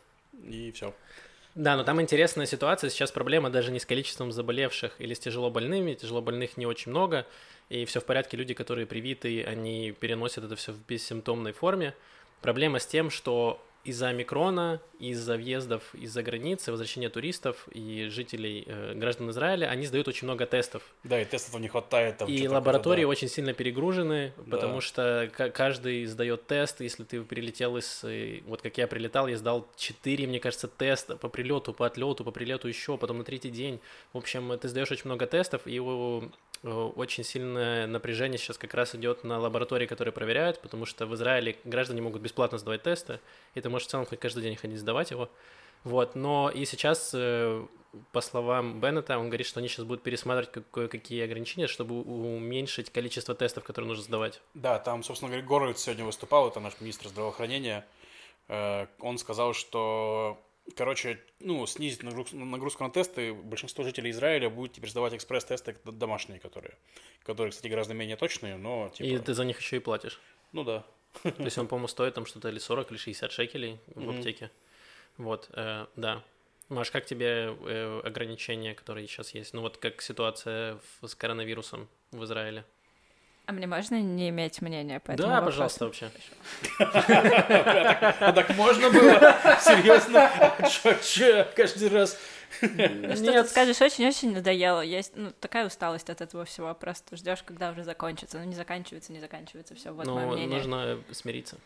и 0.44 0.72
все. 0.72 0.94
Да, 1.54 1.76
но 1.76 1.84
там 1.84 2.02
интересная 2.02 2.46
ситуация. 2.46 2.90
Сейчас 2.90 3.12
проблема 3.12 3.50
даже 3.50 3.72
не 3.72 3.80
с 3.80 3.86
количеством 3.86 4.32
заболевших 4.32 5.00
или 5.00 5.14
с 5.14 5.20
тяжело 5.20 5.50
больными. 5.50 5.94
Тяжело 5.94 6.22
больных 6.22 6.58
не 6.58 6.66
очень 6.66 6.92
много. 6.92 7.28
И 7.70 7.86
все 7.86 8.00
в 8.00 8.06
порядке. 8.06 8.36
Люди, 8.38 8.54
которые 8.54 8.86
привиты, 8.88 9.44
они 9.44 9.92
переносят 9.92 10.44
это 10.44 10.56
все 10.56 10.72
в 10.72 10.86
бессимптомной 10.88 11.52
форме. 11.54 11.94
Проблема 12.42 12.80
с 12.80 12.86
тем, 12.88 13.10
что 13.10 13.64
из-за 13.86 14.10
омикрона, 14.10 14.82
из-за 15.00 15.38
въездов 15.38 15.96
из-за 15.96 16.22
границы, 16.22 16.72
возвращения 16.72 17.10
туристов 17.10 17.66
и 17.72 18.08
жителей, 18.10 18.64
э, 18.68 18.94
граждан 18.94 19.30
Израиля, 19.30 19.68
они 19.68 19.86
сдают 19.86 20.08
очень 20.10 20.26
много 20.28 20.46
тестов. 20.46 20.84
Да, 21.06 21.22
и 21.22 21.26
тестов 21.26 21.58
не 21.62 21.70
хватает. 21.70 22.18
Там 22.18 22.28
И 22.28 22.46
лаборатории 22.48 23.04
какое-то, 23.04 23.08
очень 23.20 23.30
сильно 23.30 23.54
перегружены, 23.54 24.34
Да. 24.38 24.58
потому 24.58 24.82
что 24.82 25.32
ка- 25.34 25.50
каждый 25.50 26.06
сдает 26.08 26.46
тест. 26.46 26.82
Если 26.82 27.04
ты 27.06 27.22
прилетел 27.24 27.78
из... 27.78 28.02
э, 28.04 28.42
Вот 28.46 28.62
как 28.62 28.78
я 28.78 28.86
прилетал, 28.88 29.28
я 29.30 29.38
сдал 29.38 29.66
4, 29.78 30.28
мне 30.28 30.40
кажется, 30.42 30.68
теста 30.68 31.16
по 31.16 31.30
прилету, 31.30 31.72
по 31.74 31.86
отлету, 31.86 32.26
по 32.26 32.32
прилету 32.32 32.68
еще, 32.68 32.98
потом 32.98 33.20
на 33.20 33.24
третий 33.24 33.50
день. 33.50 33.80
В 34.12 34.18
общем, 34.18 34.58
ты 34.60 34.68
сдаешь 34.68 34.92
очень 34.92 35.06
много 35.06 35.26
тестов, 35.26 35.62
и 35.66 35.80
у- 35.80 36.30
очень 36.64 37.24
сильное 37.24 37.88
напряжение 37.88 38.38
сейчас 38.38 38.58
как 38.58 38.74
раз 38.74 38.96
идет 38.96 39.24
на 39.24 39.40
лаборатории, 39.40 39.86
которые 39.86 40.12
проверяют, 40.12 40.62
потому 40.62 40.86
что 40.86 41.06
в 41.06 41.16
Израиле 41.16 41.58
граждане 41.64 42.02
могут 42.02 42.22
бесплатно 42.22 42.58
сдавать 42.58 42.84
тесты, 42.84 43.20
и 43.56 43.62
ты 43.62 43.70
можешь 43.70 43.88
в 43.88 43.92
целом 43.92 44.06
хоть 44.06 44.20
каждый 44.20 44.44
день 44.44 44.56
ходить 44.56 44.80
сдавать 44.80 45.12
его. 45.12 45.30
Вот, 45.86 46.16
но 46.16 46.52
и 46.54 46.66
сейчас, 46.66 47.12
э, 47.14 47.66
по 48.12 48.22
словам 48.22 48.82
Беннета, 48.82 49.18
он 49.18 49.28
говорит, 49.28 49.48
что 49.48 49.60
они 49.60 49.70
сейчас 49.70 49.86
будут 49.86 50.04
пересматривать 50.04 50.52
как- 50.52 50.92
какие 50.92 51.24
ограничения, 51.24 51.68
чтобы 51.68 52.02
уменьшить 52.02 52.92
количество 52.92 53.34
тестов, 53.34 53.64
которые 53.64 53.88
нужно 53.88 54.04
сдавать. 54.04 54.42
Да, 54.54 54.78
там, 54.80 55.04
собственно 55.04 55.30
говоря, 55.32 55.48
Горовец 55.48 55.80
сегодня 55.80 56.04
выступал, 56.04 56.50
это 56.50 56.60
наш 56.60 56.74
министр 56.82 57.08
здравоохранения. 57.08 57.86
Э, 58.50 58.88
Он 59.00 59.18
сказал, 59.18 59.54
что, 59.54 60.38
короче, 60.76 61.20
ну, 61.40 61.66
снизить 61.68 62.02
нагруз- 62.04 62.36
нагрузку 62.36 62.84
на 62.84 62.90
тесты. 62.90 63.34
Большинство 63.34 63.84
жителей 63.84 64.12
Израиля 64.12 64.50
будет 64.50 64.74
теперь 64.74 64.90
сдавать 64.90 65.14
экспресс-тесты 65.14 65.76
домашние, 65.86 66.40
которые, 66.40 66.76
которые, 67.24 67.52
кстати, 67.52 67.68
гораздо 67.68 67.94
менее 67.94 68.16
точные, 68.18 68.58
но, 68.58 68.90
типа, 68.90 69.08
И 69.08 69.18
ты 69.18 69.34
за 69.34 69.46
них 69.46 69.60
еще 69.60 69.78
и 69.78 69.80
платишь. 69.80 70.20
ну 70.52 70.64
да. 70.64 70.86
То 71.24 71.44
есть 71.44 71.58
он, 71.58 71.68
по-моему, 71.68 71.88
стоит 71.88 72.14
там 72.14 72.26
что-то 72.26 72.50
или 72.50 72.60
40, 72.60 72.92
или 72.92 72.98
60 72.98 73.32
шекелей 73.32 73.80
в 73.96 74.10
аптеке. 74.10 74.52
Вот, 75.18 75.50
э, 75.54 75.88
да. 75.96 76.24
Маш, 76.70 76.92
как 76.92 77.06
тебе 77.08 77.58
э, 77.66 78.02
ограничения, 78.06 78.76
которые 78.76 79.08
сейчас 79.08 79.34
есть? 79.34 79.54
Ну 79.56 79.62
вот 79.62 79.78
как 79.78 80.04
ситуация 80.04 80.80
с 81.04 81.16
коронавирусом 81.16 81.90
в 82.12 82.24
Израиле? 82.26 82.64
А 83.50 83.52
мне 83.52 83.66
можно 83.66 84.00
не 84.00 84.30
иметь 84.30 84.62
мнения 84.62 85.00
по 85.00 85.10
этому 85.10 85.30
да, 85.30 85.42
вопросу? 85.42 85.58
пожалуйста, 85.58 85.86
вообще. 85.86 86.12
А 86.78 88.32
так 88.32 88.56
можно 88.56 88.92
было? 88.92 89.36
Серьезно? 89.60 90.30
Чё, 90.70 90.94
чё, 91.02 91.48
каждый 91.56 91.90
раз? 91.90 92.16
Что 92.60 93.42
ты 93.42 93.44
скажешь, 93.46 93.82
очень-очень 93.82 94.34
надоело. 94.36 94.82
Есть 94.82 95.14
ну, 95.16 95.32
такая 95.40 95.66
усталость 95.66 96.12
от 96.12 96.22
этого 96.22 96.46
всего. 96.46 96.72
Просто 96.76 97.16
ждешь, 97.16 97.42
когда 97.42 97.72
уже 97.72 97.84
закончится. 97.84 98.38
Ну, 98.38 98.44
не 98.44 98.54
заканчивается, 98.54 99.12
не 99.14 99.20
заканчивается, 99.20 99.74
все, 99.74 99.94
вот 99.94 100.06
мое 100.06 100.28
Ну, 100.28 100.34
мнение. 100.34 100.58
нужно 100.58 101.00
смириться. 101.12 101.58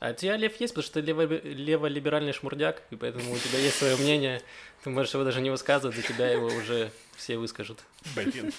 А 0.00 0.10
у 0.10 0.14
тебя 0.14 0.36
лев 0.36 0.60
есть, 0.60 0.74
потому 0.74 0.84
что 0.84 1.00
ты 1.00 1.00
лево- 1.00 1.40
леволиберальный 1.42 2.32
шмурдяк, 2.32 2.82
и 2.90 2.96
поэтому 2.96 3.32
у 3.32 3.38
тебя 3.38 3.58
есть 3.58 3.78
свое 3.78 3.96
мнение. 3.96 4.42
Ты 4.82 4.90
можешь 4.90 5.14
его 5.14 5.24
даже 5.24 5.40
не 5.40 5.50
высказывать, 5.50 5.96
за 5.96 6.02
тебя 6.02 6.28
его 6.28 6.46
уже 6.46 6.90
все 7.16 7.36
выскажут. 7.38 7.78
Блин. 8.14 8.52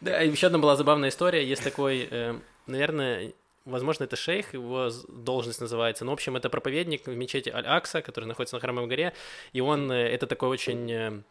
Да, 0.00 0.22
и 0.22 0.30
еще 0.30 0.46
одна 0.46 0.58
была 0.58 0.76
забавная 0.76 1.10
история. 1.10 1.44
Есть 1.44 1.62
такой, 1.62 2.08
э, 2.10 2.38
наверное, 2.66 3.32
возможно, 3.64 4.04
это 4.04 4.16
шейх, 4.16 4.54
его 4.54 4.90
должность 5.08 5.60
называется. 5.60 6.04
Но, 6.04 6.12
в 6.12 6.14
общем, 6.14 6.36
это 6.36 6.48
проповедник 6.48 7.06
в 7.06 7.14
мечети 7.14 7.50
Аль-Акса, 7.50 8.02
который 8.02 8.24
находится 8.24 8.56
на 8.56 8.60
Храмовой 8.60 8.88
горе. 8.88 9.12
И 9.52 9.60
он, 9.60 9.90
э, 9.90 10.08
это 10.08 10.26
такой 10.26 10.48
очень 10.48 10.90
э, 10.90 11.22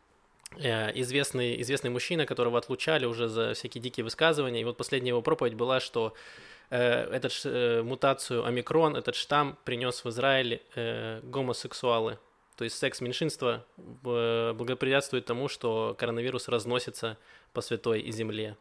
известный, 0.95 1.61
известный 1.61 1.89
мужчина, 1.89 2.25
которого 2.25 2.59
отлучали 2.59 3.05
уже 3.05 3.27
за 3.27 3.53
всякие 3.53 3.81
дикие 3.81 4.03
высказывания. 4.03 4.61
И 4.61 4.63
вот 4.63 4.77
последняя 4.77 5.09
его 5.09 5.21
проповедь 5.21 5.55
была, 5.55 5.79
что 5.79 6.13
этот 6.69 7.31
ш- 7.31 7.49
э, 7.49 7.83
мутацию 7.83 8.45
омикрон, 8.45 8.95
этот 8.95 9.15
штамм 9.15 9.57
принес 9.63 10.03
в 10.03 10.09
Израиль 10.09 10.61
э, 10.75 11.21
гомосексуалы. 11.23 12.17
То 12.55 12.63
есть 12.63 12.77
секс-меньшинство 12.77 13.63
э, 13.77 14.53
благоприятствует 14.53 15.25
тому, 15.25 15.47
что 15.47 15.95
коронавирус 15.97 16.47
разносится 16.47 17.17
по 17.51 17.61
святой 17.61 18.09
земле. 18.11 18.55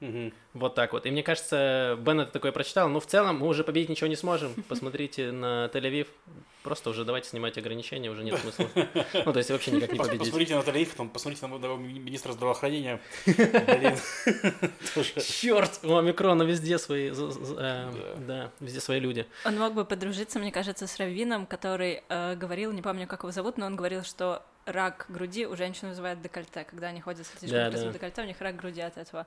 Мгм. 0.00 0.32
Вот 0.54 0.74
так 0.74 0.92
вот. 0.92 1.06
И 1.06 1.10
мне 1.10 1.22
кажется, 1.22 1.96
Бен 2.00 2.20
это 2.20 2.32
такое 2.32 2.52
прочитал. 2.52 2.88
Но 2.88 3.00
в 3.00 3.06
целом 3.06 3.38
мы 3.38 3.48
уже 3.48 3.64
победить 3.64 3.88
ничего 3.88 4.06
не 4.08 4.16
сможем. 4.16 4.54
Посмотрите 4.68 5.32
на 5.32 5.66
Тель-Авив. 5.72 6.06
Просто 6.62 6.90
уже 6.90 7.04
давайте 7.04 7.28
снимать 7.28 7.56
ограничения, 7.56 8.10
уже 8.10 8.24
нет 8.24 8.38
смысла. 8.40 8.68
Ну, 9.24 9.32
то 9.32 9.38
есть 9.38 9.50
вообще 9.50 9.70
никак 9.70 9.92
не 9.92 9.98
победить. 9.98 10.18
Посмотрите 10.20 10.54
на 10.54 10.62
Талиев, 10.62 10.90
потом 10.90 11.08
посмотрите 11.08 11.46
на 11.46 11.56
министра 11.76 12.32
здравоохранения. 12.32 13.00
Черт, 15.20 15.80
у 15.82 15.96
омикрона 15.96 16.42
везде 16.42 16.78
свои, 16.78 17.10
э, 17.10 18.14
да, 18.18 18.50
везде 18.60 18.80
свои 18.80 19.00
люди. 19.00 19.26
Он 19.44 19.56
мог 19.58 19.74
бы 19.74 19.84
подружиться, 19.84 20.38
мне 20.38 20.52
кажется, 20.52 20.86
с 20.86 20.96
Равином, 20.98 21.46
который 21.46 22.02
э, 22.08 22.34
говорил, 22.36 22.72
не 22.72 22.82
помню, 22.82 23.06
как 23.06 23.20
его 23.20 23.32
зовут, 23.32 23.56
но 23.56 23.66
он 23.66 23.76
говорил, 23.76 24.02
что 24.02 24.42
рак 24.66 25.06
груди 25.08 25.46
у 25.46 25.56
женщин 25.56 25.88
вызывает 25.88 26.20
декольте. 26.20 26.64
Когда 26.64 26.88
они 26.88 27.00
ходят 27.00 27.26
с 27.26 27.30
слишком 27.30 27.58
Да, 27.58 27.70
красивым 27.70 27.92
да. 27.92 27.98
декольте, 27.98 28.22
у 28.22 28.26
них 28.26 28.40
рак 28.40 28.56
груди 28.56 28.80
от 28.80 28.98
этого. 28.98 29.26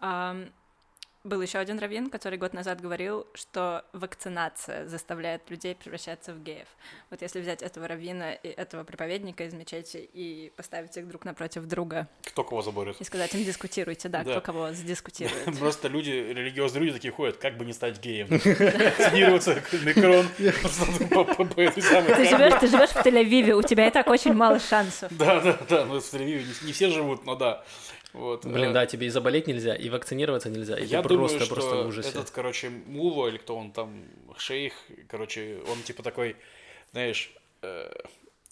Был 0.00 1.42
еще 1.42 1.58
один 1.58 1.80
раввин, 1.80 2.08
который 2.08 2.38
год 2.38 2.52
назад 2.52 2.80
говорил, 2.80 3.26
что 3.34 3.84
вакцинация 3.92 4.86
заставляет 4.86 5.42
людей 5.50 5.74
превращаться 5.74 6.32
в 6.32 6.40
геев. 6.40 6.68
Вот 7.10 7.20
если 7.20 7.40
взять 7.40 7.62
этого 7.62 7.88
раввина 7.88 8.32
и 8.32 8.46
этого 8.46 8.84
проповедника 8.84 9.42
из 9.42 9.52
мечети 9.52 10.08
и 10.12 10.52
поставить 10.56 10.96
их 10.96 11.08
друг 11.08 11.24
напротив 11.24 11.64
друга 11.66 12.06
Кто 12.26 12.44
кого 12.44 12.62
заборет? 12.62 13.00
и 13.00 13.02
сказать 13.02 13.34
им 13.34 13.42
дискутируйте, 13.42 14.08
да, 14.08 14.22
Да. 14.22 14.30
кто 14.34 14.40
кого 14.40 14.70
сдискутирует. 14.70 15.44
Просто 15.58 15.88
люди, 15.88 16.10
религиозные 16.10 16.82
люди 16.84 16.92
такие 16.94 17.10
ходят, 17.12 17.38
как 17.38 17.56
бы 17.56 17.64
не 17.64 17.72
стать 17.72 17.98
геем. 18.00 18.28
Вакцинироваться, 18.30 19.60
микрон, 19.84 20.28
по- 21.34 21.60
этой 21.60 21.82
самой 21.82 22.14
Ты 22.14 22.24
живешь, 22.28 22.60
ты 22.60 22.68
живешь 22.68 22.90
в 22.90 23.04
Тель-Авиве, 23.04 23.50
у 23.54 23.62
тебя 23.62 23.88
и 23.88 23.90
так 23.90 24.06
очень 24.06 24.32
мало 24.32 24.60
шансов. 24.60 25.10
Да, 25.16 25.40
да, 25.40 25.58
да, 25.68 25.84
ну, 25.86 25.98
в 26.00 26.04
Тель-Авиве 26.14 26.44
не 26.66 26.72
все 26.72 26.88
живут, 26.90 27.26
но 27.26 27.34
да. 27.34 27.64
Вот. 28.12 28.46
Блин, 28.46 28.70
Э, 28.70 28.72
да, 28.72 28.86
тебе 28.86 29.06
и 29.06 29.10
заболеть 29.10 29.46
нельзя, 29.46 29.74
и 29.74 29.88
вакцинироваться 29.90 30.48
нельзя. 30.48 30.78
И 30.78 30.84
Я 30.86 31.02
ты 31.02 31.08
думаю, 31.08 31.28
просто, 31.28 31.44
что 31.44 31.54
просто 31.54 31.82
в 31.82 31.88
ужасе. 31.88 32.08
этот, 32.10 32.30
короче, 32.30 32.70
Мула, 32.70 33.28
или 33.28 33.36
кто 33.36 33.56
он 33.56 33.72
там, 33.72 34.04
шейх, 34.38 34.72
короче, 35.08 35.58
он 35.70 35.82
типа 35.82 36.02
такой, 36.02 36.36
знаешь, 36.92 37.32
э, 37.62 37.90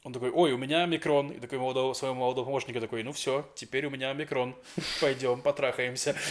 он 0.05 0.13
такой, 0.13 0.31
ой, 0.31 0.53
у 0.53 0.59
меня 0.59 0.85
микрон, 0.85 1.31
и 1.31 1.41
такой 1.41 1.59
молодого, 1.59 1.95
своему 1.95 2.21
молодому 2.21 2.47
помощнику 2.47 2.79
такой, 2.79 3.03
ну 3.03 3.13
все, 3.13 3.47
теперь 3.55 3.87
у 3.87 3.91
меня 3.91 4.13
микрон, 4.13 4.55
пойдем, 5.01 5.41
потрахаемся. 5.41 6.15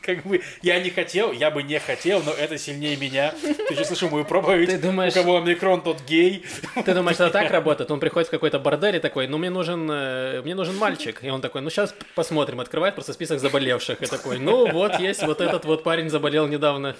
Как 0.00 0.22
бы, 0.24 0.42
я 0.60 0.80
не 0.80 0.90
хотел, 0.90 1.32
я 1.32 1.50
бы 1.50 1.62
не 1.62 1.78
хотел, 1.78 2.22
но 2.22 2.32
это 2.32 2.58
сильнее 2.58 2.94
меня. 2.96 3.34
Ты 3.68 3.74
же 3.74 3.84
слышал 3.86 4.10
мою 4.10 4.24
проповедь, 4.26 4.68
Ты 4.68 4.78
думаешь- 4.78 5.12
у 5.12 5.16
кого 5.16 5.40
микрон, 5.40 5.80
тот 5.80 6.02
гей. 6.02 6.44
Ты 6.84 6.94
думаешь, 6.94 7.16
это 7.16 7.30
так 7.30 7.50
работает? 7.50 7.90
Он 7.90 8.00
приходит 8.00 8.28
в 8.28 8.30
какой-то 8.30 8.58
бордель 8.58 8.96
и 8.96 8.98
такой, 8.98 9.28
ну 9.28 9.38
мне 9.38 9.48
нужен, 9.48 9.90
э, 9.90 10.42
мне 10.42 10.54
нужен 10.54 10.76
мальчик. 10.76 11.24
И 11.24 11.30
он 11.30 11.40
такой, 11.40 11.62
ну 11.62 11.70
сейчас 11.70 11.94
посмотрим. 12.14 12.60
Открывает 12.60 12.94
просто 12.94 13.14
список 13.14 13.40
заболевших. 13.40 14.02
И 14.02 14.06
такой, 14.06 14.38
ну 14.38 14.70
вот 14.70 14.98
есть 15.00 15.22
вот 15.22 15.40
этот 15.40 15.64
вот 15.64 15.82
парень 15.82 16.10
заболел 16.10 16.46
недавно. 16.48 16.96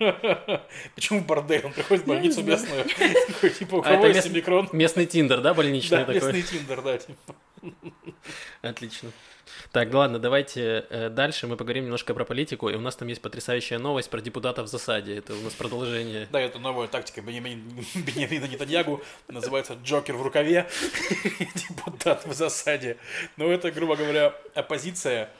Почему 0.96 1.20
бордель? 1.20 1.62
Он 1.64 1.72
приходит 1.72 2.04
в 2.04 2.08
больницу 2.08 2.42
местную, 2.42 2.84
такой, 3.28 3.50
типа, 3.50 3.76
у 3.76 3.80
А 3.80 3.84
кого 3.84 4.06
есть 4.06 4.30
микрон? 4.30 4.68
Местный 4.72 5.06
тиндер, 5.08 5.40
да, 5.40 5.54
больничный 5.54 5.98
Да, 5.98 6.04
такой? 6.04 6.32
местный 6.32 6.42
тиндер, 6.42 6.82
да, 6.82 6.98
типа. 6.98 7.34
Отлично. 8.62 9.10
Так, 9.72 9.90
ну 9.90 9.98
ладно, 9.98 10.18
давайте 10.18 10.86
э, 10.90 11.08
дальше 11.08 11.46
мы 11.46 11.56
поговорим 11.56 11.84
немножко 11.84 12.14
про 12.14 12.24
политику. 12.24 12.68
И 12.68 12.74
у 12.74 12.80
нас 12.80 12.96
там 12.96 13.08
есть 13.08 13.20
потрясающая 13.20 13.78
новость 13.78 14.10
про 14.10 14.20
депутатов 14.20 14.66
в 14.66 14.70
засаде. 14.70 15.16
Это 15.16 15.34
у 15.34 15.40
нас 15.40 15.54
продолжение. 15.54 16.28
Да, 16.30 16.40
это 16.40 16.58
новая 16.58 16.86
тактика 16.86 17.20
Бенямин- 17.20 17.84
Бенямина 17.94 18.44
Нетаньягу, 18.44 19.02
называется 19.28 19.74
«Джокер 19.82 20.16
в 20.16 20.22
рукаве», 20.22 20.68
депутат 21.54 22.26
в 22.26 22.32
засаде. 22.32 22.96
Но 23.36 23.50
это, 23.50 23.70
грубо 23.70 23.96
говоря, 23.96 24.34
оппозиция, 24.54 25.30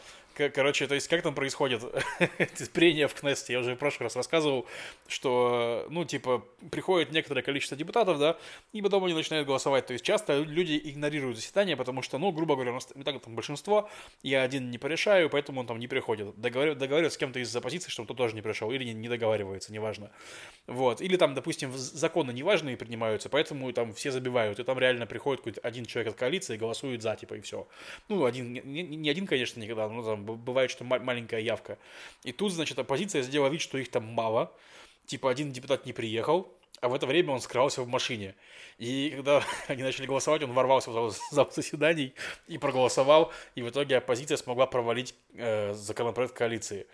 Короче, 0.55 0.87
то 0.87 0.95
есть 0.95 1.09
как 1.09 1.23
там 1.23 1.35
происходит 1.35 1.83
прения 2.73 3.09
в 3.09 3.15
Кнессете? 3.15 3.55
Я 3.55 3.61
уже 3.61 3.75
в 3.75 3.79
прошлый 3.79 4.05
раз 4.07 4.15
рассказывал, 4.15 4.67
что, 5.09 5.87
ну, 5.91 6.05
типа, 6.05 6.45
приходит 6.71 7.11
некоторое 7.11 7.43
количество 7.43 7.77
депутатов, 7.77 8.19
да, 8.19 8.37
и 8.73 8.81
потом 8.81 9.05
они 9.05 9.15
начинают 9.15 9.47
голосовать. 9.47 9.87
То 9.87 9.93
есть 9.95 10.05
часто 10.05 10.39
люди 10.41 10.81
игнорируют 10.83 11.37
заседание, 11.37 11.77
потому 11.77 12.03
что, 12.03 12.19
ну, 12.19 12.31
грубо 12.31 12.55
говоря, 12.55 12.71
у 12.71 12.75
нас 12.75 12.89
и 12.95 13.03
так 13.03 13.21
там 13.21 13.35
большинство, 13.35 13.91
я 14.23 14.43
один 14.43 14.71
не 14.71 14.79
порешаю, 14.79 15.29
поэтому 15.29 15.61
он 15.61 15.67
там 15.67 15.79
не 15.79 15.89
приходит. 15.89 16.29
Договар- 16.37 16.75
Договаривается 16.75 17.17
с 17.17 17.19
кем-то 17.19 17.41
из 17.41 17.55
оппозиции, 17.57 17.91
что 17.91 18.03
он 18.03 18.07
тоже 18.07 18.35
не 18.35 18.43
пришел, 18.43 18.71
или 18.71 18.85
не, 18.85 18.95
не 18.95 19.09
договаривается, 19.09 19.73
неважно. 19.73 20.11
Вот. 20.67 21.01
Или 21.01 21.17
там, 21.17 21.35
допустим, 21.35 21.73
законы 21.75 22.31
неважные 22.33 22.77
принимаются, 22.77 23.29
поэтому 23.29 23.73
там 23.73 23.93
все 23.93 24.11
забивают, 24.13 24.61
и 24.61 24.65
там 24.65 24.79
реально 24.79 25.07
приходит 25.07 25.41
какой-то 25.41 25.61
один 25.63 25.85
человек 25.85 26.13
от 26.13 26.19
коалиции 26.19 26.55
и 26.55 26.59
голосует 26.59 27.03
за, 27.03 27.17
типа, 27.17 27.35
и 27.35 27.41
все. 27.41 27.67
Ну, 28.09 28.25
один, 28.25 28.53
не, 28.53 28.83
не- 28.83 29.11
один, 29.11 29.27
конечно, 29.27 29.61
никогда, 29.61 29.89
но 29.89 30.03
там 30.03 30.28
бывает, 30.37 30.71
что 30.71 30.85
ма- 30.85 30.99
маленькая 30.99 31.41
явка. 31.41 31.79
И 32.25 32.33
тут, 32.33 32.53
значит, 32.53 32.79
оппозиция 32.79 33.23
сделала 33.23 33.49
вид, 33.49 33.61
что 33.61 33.79
их 33.79 33.91
там 33.91 34.05
мало, 34.05 34.53
типа, 35.07 35.31
один 35.31 35.53
депутат 35.53 35.87
не 35.87 35.93
приехал, 35.93 36.53
а 36.81 36.89
в 36.89 36.95
это 36.95 37.07
время 37.07 37.33
он 37.33 37.41
скрывался 37.41 37.83
в 37.83 37.89
машине. 37.89 38.35
И 38.79 39.13
когда 39.17 39.43
они 39.69 39.83
начали 39.83 40.07
голосовать, 40.07 40.43
он 40.43 40.53
ворвался 40.53 40.91
в 40.91 41.15
зал 41.33 41.51
заседаний 41.51 42.15
и 42.47 42.59
проголосовал, 42.59 43.33
и 43.55 43.63
в 43.63 43.71
итоге 43.71 43.97
оппозиция 43.97 44.37
смогла 44.37 44.67
провалить 44.67 45.15
э, 45.35 45.73
законопроект 45.75 46.35
коалиции. 46.35 46.87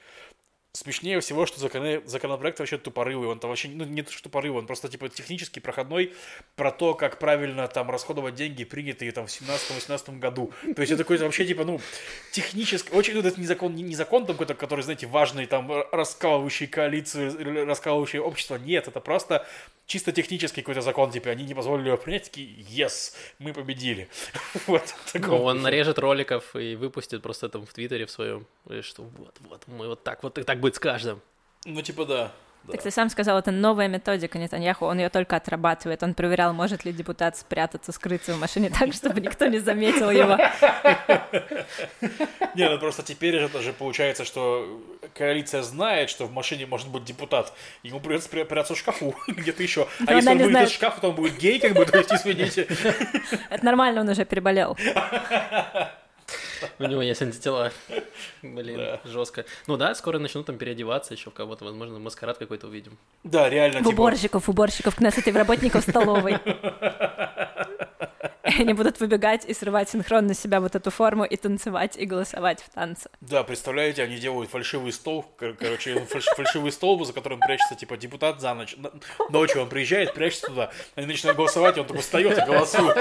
Смешнее 0.77 1.21
всего, 1.21 1.47
что 1.47 1.61
закон- 1.61 2.03
законопроект 2.05 2.59
вообще 2.59 2.79
тупорылый, 2.79 3.29
он 3.29 3.39
там 3.39 3.49
вообще, 3.49 3.69
ну, 3.69 3.85
не 3.85 4.03
то, 4.03 4.11
что 4.11 4.25
тупорылый, 4.25 4.59
он 4.59 4.67
просто, 4.67 4.89
типа, 4.89 5.09
технически 5.09 5.61
проходной 5.61 6.13
про 6.57 6.73
то, 6.73 6.95
как 6.95 7.21
правильно 7.21 7.69
там 7.69 7.93
расходовать 7.93 8.35
деньги, 8.35 8.65
принятые 8.65 9.13
там 9.13 9.29
в 9.29 9.31
17-18 9.31 10.19
году. 10.19 10.53
То 10.75 10.83
есть 10.83 10.91
это 10.91 11.05
какой-то 11.05 11.27
вообще, 11.27 11.47
типа, 11.47 11.65
ну, 11.65 11.81
технически, 12.33 12.93
очень, 12.93 13.15
ну, 13.15 13.21
это 13.21 13.41
не 13.41 13.47
закон, 13.47 13.77
не, 13.77 13.85
не 13.85 13.95
закон 13.95 14.27
там 14.27 14.35
какой-то, 14.35 14.55
который, 14.55 14.81
знаете, 14.81 15.07
важный, 15.07 15.47
там, 15.47 15.71
раскалывающий 15.93 16.67
коалицию, 16.67 17.39
или 17.39 17.61
раскалывающий 17.61 18.19
общество, 18.19 18.57
нет, 18.57 18.89
это 18.89 18.99
просто 18.99 19.47
чисто 19.87 20.13
технический 20.13 20.63
какой-то 20.63 20.81
закон, 20.81 21.11
типа, 21.11 21.31
они 21.31 21.45
не 21.45 21.55
позволили 21.55 21.89
его 21.89 21.97
принять, 21.97 22.25
такие, 22.25 22.49
yes, 22.63 23.15
мы 23.39 23.53
победили. 23.53 24.09
Вот. 24.67 24.83
в 24.83 25.13
таком 25.13 25.31
Ну, 25.31 25.43
он 25.45 25.63
нарежет 25.63 25.99
роликов 25.99 26.57
и 26.57 26.77
выпустит 26.77 27.23
просто 27.23 27.49
там 27.49 27.67
в 27.67 27.73
Твиттере 27.73 28.07
в 28.07 28.11
своем, 28.11 28.47
что 28.81 29.03
вот, 29.03 29.37
вот, 29.41 29.63
мы 29.67 29.89
вот 29.89 30.03
так 30.03 30.23
вот, 30.23 30.39
и 30.39 30.43
так 30.43 30.61
будет 30.61 30.77
с 30.77 30.79
каждым. 30.79 31.21
Ну, 31.65 31.83
типа, 31.83 32.05
да. 32.05 32.33
Да. 32.67 32.73
Так 32.73 32.83
ты 32.83 32.91
сам 32.91 33.11
сказал, 33.11 33.39
это 33.39 33.51
новая 33.51 33.89
методика 33.89 34.39
Нетаньяху, 34.39 34.87
он 34.87 34.99
ее 34.99 35.11
только 35.11 35.37
отрабатывает. 35.37 36.03
Он 36.03 36.15
проверял, 36.15 36.55
может 36.55 36.87
ли 36.87 36.93
депутат 36.93 37.37
спрятаться, 37.37 37.93
скрыться 37.93 38.33
в 38.33 38.41
машине 38.41 38.71
так, 38.71 38.95
чтобы 38.95 39.21
никто 39.21 39.47
не 39.47 39.59
заметил 39.59 40.11
его. 40.11 40.37
Не, 42.55 42.71
ну 42.71 42.79
просто 42.79 43.03
теперь 43.03 43.39
же 43.39 43.47
это 43.47 43.61
же 43.61 43.73
получается, 43.73 44.25
что 44.25 44.81
коалиция 45.15 45.63
знает, 45.63 46.09
что 46.09 46.27
в 46.27 46.33
машине 46.33 46.67
может 46.67 46.89
быть 46.89 47.05
депутат. 47.05 47.53
Ему 47.83 48.01
придется 48.01 48.31
прятаться 48.31 48.75
в 48.75 48.79
шкафу 48.79 49.15
где-то 49.29 49.63
еще. 49.63 49.87
А 50.07 50.15
если 50.15 50.31
он 50.31 50.39
выйдет 50.39 50.69
из 50.69 50.71
шкафа, 50.71 51.01
то 51.01 51.09
он 51.11 51.17
будет 51.17 51.37
гей, 51.37 51.59
как 51.59 51.75
бы, 51.75 51.85
то 51.95 51.99
есть, 51.99 52.13
извините. 52.13 52.67
Это 53.51 53.65
нормально, 53.65 54.01
он 54.01 54.09
уже 54.09 54.25
переболел. 54.25 54.77
У 56.79 56.85
него 56.85 57.03
есть 57.03 57.21
антитела. 57.23 57.73
Блин, 58.43 58.77
Да. 58.79 59.01
жестко. 59.05 59.45
Ну 59.67 59.77
да, 59.77 59.95
скоро 59.95 60.19
начнут 60.19 60.47
там 60.47 60.57
переодеваться 60.59 61.15
еще 61.15 61.31
в 61.31 61.35
кого-то, 61.35 61.65
возможно, 61.65 61.99
маскарад 61.99 62.39
какой-то 62.39 62.67
увидим. 62.67 62.97
Да, 63.23 63.49
реально, 63.49 63.81
В 63.81 63.85
типа, 63.85 63.95
уборщиков, 63.95 64.49
уборщиков 64.49 64.95
Кнессета 64.97 65.31
и 65.31 65.33
в 65.33 65.37
работников 65.37 65.83
столовой. 65.83 66.39
Они 68.43 68.73
будут 68.75 69.01
выбегать 69.01 69.45
и 69.47 69.55
срывать 69.55 69.89
синхронно 69.89 70.35
с 70.35 70.39
себя 70.39 70.61
вот 70.61 70.75
эту 70.77 70.91
форму 70.91 71.25
и 71.25 71.37
танцевать, 71.37 71.97
и 71.97 72.05
голосовать 72.05 72.61
в 72.63 72.69
танце. 72.69 73.11
да, 73.21 73.43
представляете, 73.43 74.03
они 74.03 74.17
делают 74.17 74.51
фальшивый 74.51 74.93
стол, 74.93 75.23
кор- 75.39 75.55
короче, 75.55 75.95
фальш- 76.11 76.35
фальшивый 76.37 76.71
стол, 76.71 77.03
за 77.05 77.13
которым 77.13 77.41
прячется, 77.41 77.75
типа, 77.75 77.97
депутат 77.97 78.41
за 78.41 78.55
ночь. 78.55 78.77
Н- 78.79 78.93
Ночью 79.31 79.63
он 79.63 79.69
приезжает, 79.69 80.15
прячется 80.15 80.47
туда, 80.49 80.71
они 80.95 81.07
начинают 81.07 81.37
голосовать, 81.37 81.77
и 81.79 81.81
он 81.81 81.87
такой 81.87 82.03
встает 82.03 82.39
и 82.39 82.43
голосует. 82.43 82.97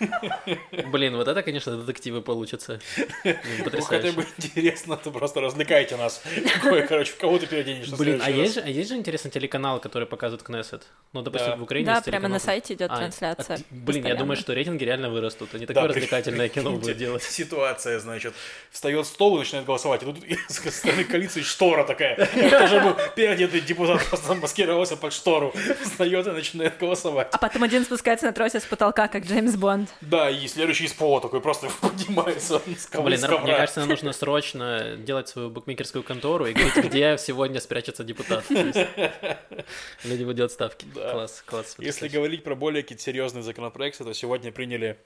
Блин, 0.86 1.16
вот 1.16 1.28
это, 1.28 1.42
конечно, 1.42 1.76
детективы 1.76 2.20
получатся. 2.22 2.80
Ну, 3.24 3.80
хотя 3.82 4.12
бы 4.12 4.26
интересно, 4.38 4.96
ты 4.96 5.10
просто 5.10 5.40
развлекаете 5.40 5.96
нас. 5.96 6.22
Какой, 6.54 6.86
короче, 6.86 7.12
в 7.12 7.16
кого 7.16 7.38
ты 7.38 7.46
переоденешь 7.46 7.88
на 7.88 7.96
Блин, 7.96 8.20
а 8.24 8.30
есть, 8.30 8.54
же, 8.54 8.60
а 8.60 8.68
есть 8.68 8.88
же 8.90 8.96
интересный 8.96 9.30
телеканал, 9.30 9.80
который 9.80 10.06
показывает 10.06 10.42
Кнессет? 10.42 10.86
Ну, 11.12 11.22
допустим, 11.22 11.50
Да. 11.50 11.56
в 11.56 11.62
Украине 11.62 11.86
Да, 11.86 11.92
есть 11.94 12.04
прямо 12.06 12.28
на 12.28 12.38
сайте 12.38 12.74
идет 12.74 12.90
А, 12.90 12.96
трансляция. 12.96 13.56
а 13.56 13.58
ты- 13.58 13.64
Блин, 13.70 14.06
я 14.06 14.14
думаю, 14.14 14.36
что 14.36 14.52
рейтинги 14.52 14.84
реально 14.84 15.10
вырастут. 15.10 15.54
Они 15.54 15.66
Да, 15.66 15.74
такое 15.74 15.88
при- 15.90 16.00
развлекательное 16.00 16.48
кино 16.48 16.72
будут 16.72 16.96
делать. 16.96 17.22
Ситуация, 17.22 17.98
значит, 18.00 18.34
встает 18.70 19.06
стол 19.06 19.36
и 19.36 19.38
начинает 19.40 19.66
голосовать. 19.66 20.02
И 20.02 20.06
тут 20.06 20.18
со 20.48 20.70
стороны 20.70 21.04
коалиции 21.04 21.40
штора 21.42 21.84
такая. 21.84 22.16
Тоже 22.26 22.80
был 22.80 22.96
переодетый 23.16 23.60
депутат, 23.60 24.04
просто 24.04 24.26
замаскировался 24.28 24.96
под 24.96 25.12
штору. 25.12 25.54
Встает 25.82 26.26
и 26.26 26.30
начинает 26.30 26.78
голосовать. 26.78 27.28
А 27.32 27.38
потом 27.38 27.62
один 27.62 27.84
спускается 27.84 28.26
на 28.26 28.32
тросе 28.32 28.60
с 28.60 28.64
потолка, 28.64 29.08
как 29.08 29.24
Джеймс 29.26 29.53
Бонд. 29.56 29.94
Да, 30.00 30.30
и 30.30 30.46
следующий 30.48 30.84
из 30.84 30.92
пола 30.92 31.20
такой 31.20 31.40
просто 31.40 31.68
поднимается. 31.80 32.60
Блин, 32.98 33.20
мне 33.42 33.54
кажется, 33.54 33.80
нам 33.80 33.88
нужно 33.88 34.12
срочно 34.12 34.96
делать 34.96 35.28
свою 35.28 35.50
букмекерскую 35.50 36.02
контору 36.02 36.46
и 36.46 36.52
говорить, 36.52 36.76
где 36.84 37.16
сегодня 37.18 37.60
спрячется 37.60 38.04
депутат. 38.04 38.44
Люди 38.50 40.22
будут 40.22 40.36
делать 40.36 40.52
ставки. 40.52 40.86
Да. 40.94 41.12
Класс, 41.12 41.42
класс. 41.46 41.76
Если 41.78 42.08
говорить 42.08 42.44
про 42.44 42.54
более 42.54 42.82
какие-то 42.82 43.02
серьезные 43.02 43.42
законопроекты, 43.42 44.04
то 44.04 44.12
сегодня 44.12 44.52
приняли 44.52 44.98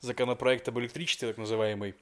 законопроект 0.00 0.68
об 0.68 0.78
электричестве, 0.78 1.28
так 1.28 1.38
называемый. 1.38 1.94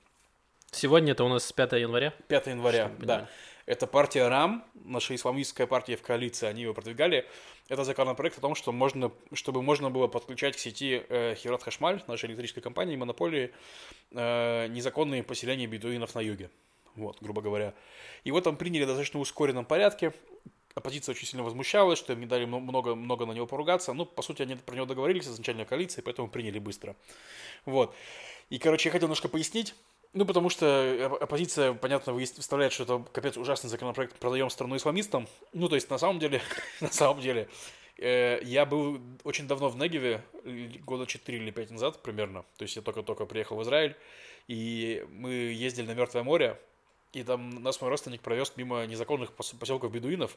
Сегодня 0.71 1.13
это 1.13 1.25
у 1.25 1.29
нас 1.29 1.51
5 1.51 1.73
января. 1.73 2.13
5 2.29 2.47
января, 2.49 2.91
да. 2.99 3.29
Это 3.68 3.87
партия 3.87 4.28
РАМ, 4.28 4.64
наша 4.87 5.14
исламистская 5.14 5.66
партия 5.66 5.96
в 5.96 6.00
коалиции, 6.00 6.46
они 6.46 6.62
его 6.62 6.72
продвигали. 6.72 7.26
Это 7.68 7.85
законопроект 7.85 8.38
о 8.38 8.40
том, 8.40 8.54
что 8.54 8.72
можно, 8.72 9.12
чтобы 9.35 9.61
можно 9.61 9.90
было 9.90 10.07
подключать 10.07 10.57
к 10.57 10.59
сети 10.59 11.04
э, 11.07 11.35
Хират 11.35 11.62
Хашмаль, 11.62 12.02
нашей 12.07 12.31
электрической 12.31 12.62
компании, 12.62 12.96
монополии, 12.96 13.52
э, 14.12 14.68
незаконные 14.68 15.22
поселения 15.22 15.66
бедуинов 15.66 16.14
на 16.14 16.20
юге. 16.20 16.48
Вот, 16.94 17.18
грубо 17.20 17.42
говоря. 17.42 17.74
Его 18.24 18.40
там 18.40 18.57
приняли 18.57 18.85
в 18.85 18.87
достаточно 18.87 19.20
ускоренном 19.20 19.66
порядке. 19.66 20.14
Оппозиция 20.74 21.12
очень 21.12 21.26
сильно 21.26 21.44
возмущалась, 21.44 21.98
что 21.98 22.14
им 22.14 22.20
не 22.20 22.26
дали 22.26 22.46
много, 22.46 22.94
много 22.94 23.26
на 23.26 23.33
него 23.33 23.46
поругаться. 23.46 23.92
Ну, 23.92 24.07
по 24.07 24.22
сути, 24.22 24.40
они 24.40 24.54
про 24.54 24.76
него 24.76 24.87
договорились 24.87 25.26
изначально 25.26 25.66
коалиции, 25.66 26.00
поэтому 26.00 26.28
приняли 26.28 26.59
быстро. 26.59 26.96
Вот. 27.66 27.94
И, 28.48 28.59
короче, 28.59 28.88
я 28.88 28.92
хотел 28.92 29.09
немножко 29.09 29.28
пояснить. 29.28 29.74
Ну, 30.14 30.25
потому 30.25 30.49
что 30.49 31.11
оп- 31.12 31.23
оппозиция, 31.23 31.75
понятно, 31.75 32.18
вставляет, 32.18 32.73
что 32.73 32.85
это 32.85 33.05
капец 33.12 33.37
ужасный 33.37 33.68
законопроект, 33.68 34.16
продаем 34.18 34.49
страну 34.51 34.77
исламистам. 34.77 35.29
Ну, 35.53 35.68
то 35.68 35.75
есть, 35.75 35.90
на 35.90 35.99
самом 35.99 36.18
деле, 36.18 36.40
на 36.81 36.90
самом 36.90 37.21
деле, 37.21 37.49
э, 37.99 38.40
я 38.42 38.64
был 38.64 39.01
очень 39.25 39.47
давно 39.47 39.68
в 39.68 39.77
Негеве, 39.77 40.23
года 40.85 41.07
4 41.07 41.38
или 41.38 41.51
5 41.51 41.71
назад 41.73 42.03
примерно. 42.03 42.44
То 42.57 42.62
есть, 42.62 42.77
я 42.77 42.83
только-только 42.83 43.27
приехал 43.27 43.57
в 43.57 43.62
Израиль, 43.62 43.97
и 44.49 45.05
мы 45.11 45.31
ездили 45.33 45.87
на 45.87 45.94
Мертвое 45.94 46.23
море, 46.23 46.59
и 47.12 47.23
там 47.23 47.62
нас 47.62 47.81
мой 47.81 47.90
родственник 47.90 48.23
провез 48.23 48.53
мимо 48.57 48.87
незаконных 48.87 49.31
пос- 49.37 49.57
поселков 49.59 49.92
бедуинов. 49.92 50.37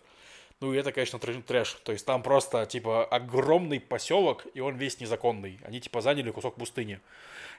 Ну, 0.59 0.73
и 0.73 0.77
это, 0.77 0.91
конечно, 0.91 1.17
трэш. 1.17 1.73
То 1.85 1.93
есть, 1.93 2.05
там 2.05 2.23
просто, 2.23 2.65
типа, 2.65 3.05
огромный 3.05 3.79
поселок, 3.79 4.45
и 4.53 4.59
он 4.59 4.75
весь 4.75 4.99
незаконный. 4.99 5.59
Они, 5.63 5.79
типа, 5.79 6.01
заняли 6.01 6.29
кусок 6.29 6.55
пустыни. 6.55 6.99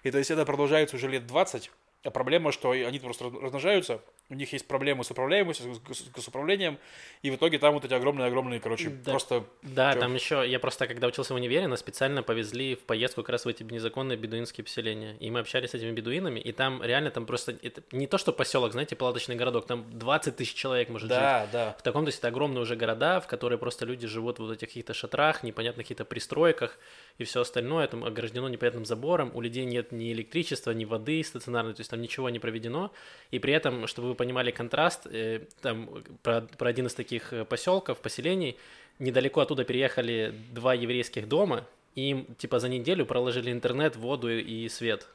И 0.03 0.11
то 0.11 0.19
есть 0.19 0.31
это 0.31 0.45
продолжается 0.45 0.97
уже 0.97 1.09
лет 1.09 1.27
20, 1.27 1.71
а 2.05 2.11
проблема, 2.11 2.53
что 2.53 2.71
они 2.73 2.99
просто 2.99 3.25
раз- 3.25 3.33
размножаются, 3.41 4.01
у 4.29 4.35
них 4.35 4.53
есть 4.53 4.67
проблемы 4.67 5.05
с 5.05 5.11
управляемостью, 5.11 5.75
с, 5.75 5.79
гос- 5.79 6.21
с 6.21 6.29
управлением, 6.29 6.79
и 7.23 7.31
в 7.31 7.35
итоге 7.37 7.59
там 7.59 7.75
вот 7.75 7.85
эти 7.85 7.93
огромные-огромные, 7.95 8.61
короче, 8.61 8.89
Да. 8.91 9.11
просто... 9.11 9.45
Да, 9.63 9.93
Чё? 9.93 10.01
там 10.01 10.15
еще, 10.15 10.45
я 10.49 10.59
просто 10.59 10.87
когда 10.89 11.07
учился 11.07 11.35
в 11.35 11.37
универе, 11.37 11.69
нас 11.69 11.81
специально 11.81 12.23
повезли 12.23 12.75
в 12.75 12.81
поездку 12.81 13.23
как 13.23 13.29
раз 13.31 13.45
в 13.45 13.49
эти 13.49 13.63
незаконные 13.63 14.17
бедуинские 14.17 14.65
поселения. 14.65 15.17
И 15.21 15.31
мы 15.31 15.41
общались 15.41 15.71
с 15.71 15.75
этими 15.75 15.93
бедуинами, 15.93 16.41
и 16.41 16.51
там 16.53 16.83
реально 16.83 17.11
там 17.11 17.27
просто, 17.27 17.53
это 17.63 17.83
не 17.93 18.07
то 18.07 18.19
что 18.19 18.33
поселок, 18.33 18.73
знаете, 18.73 18.97
палаточный 18.97 19.37
городок, 19.37 19.67
там 19.67 19.85
20 19.99 20.37
тысяч 20.37 20.55
человек 20.55 20.89
может 20.89 21.09
жить. 21.11 21.19
Да, 21.19 21.47
да. 21.53 21.77
В 21.79 21.83
таком, 21.83 22.05
то 22.05 22.09
есть 22.09 22.19
это 22.19 22.29
огромные 22.29 22.63
уже 22.63 22.75
города, 22.75 23.21
в 23.21 23.27
которые 23.27 23.59
просто 23.59 23.85
люди 23.85 24.07
живут 24.07 24.39
в 24.39 24.43
вот 24.43 24.53
этих 24.53 24.69
каких-то 24.69 24.95
шатрах, 24.95 25.43
непонятных 25.43 25.85
каких-то 25.85 26.05
пристройках 26.05 26.79
и 27.19 27.25
все 27.25 27.43
остальное, 27.43 27.87
там 27.87 28.03
ограждено 28.05 28.49
непонятным 28.49 28.87
забором, 28.87 29.31
у 29.35 29.41
людей 29.41 29.65
нет 29.67 29.93
ни 29.93 30.11
электричества, 30.13 30.71
ни 30.73 30.85
воды 30.85 31.23
стационарной, 31.23 31.75
то 31.75 31.81
есть 31.81 31.92
там 31.93 32.01
ничего 32.01 32.31
не 32.31 32.39
проведено, 32.39 32.91
и 33.31 33.39
при 33.39 33.53
этом, 33.53 33.87
чтобы 33.87 34.09
вы 34.09 34.15
понимали 34.15 34.51
контраст, 34.51 35.07
э, 35.07 35.41
там 35.61 36.03
про, 36.23 36.41
про 36.41 36.71
один 36.71 36.87
из 36.87 36.95
таких 36.95 37.35
э, 37.35 37.45
поселков, 37.45 37.99
поселений, 37.99 38.57
недалеко 38.99 39.43
оттуда 39.43 39.65
переехали 39.65 40.35
два 40.53 40.73
еврейских 40.73 41.29
дома, 41.29 41.67
и 41.95 42.09
им 42.09 42.27
типа 42.39 42.61
за 42.61 42.71
неделю 42.71 43.05
проложили 43.05 43.53
интернет, 43.53 43.97
воду 43.97 44.31
и 44.31 44.69
свет. 44.71 45.07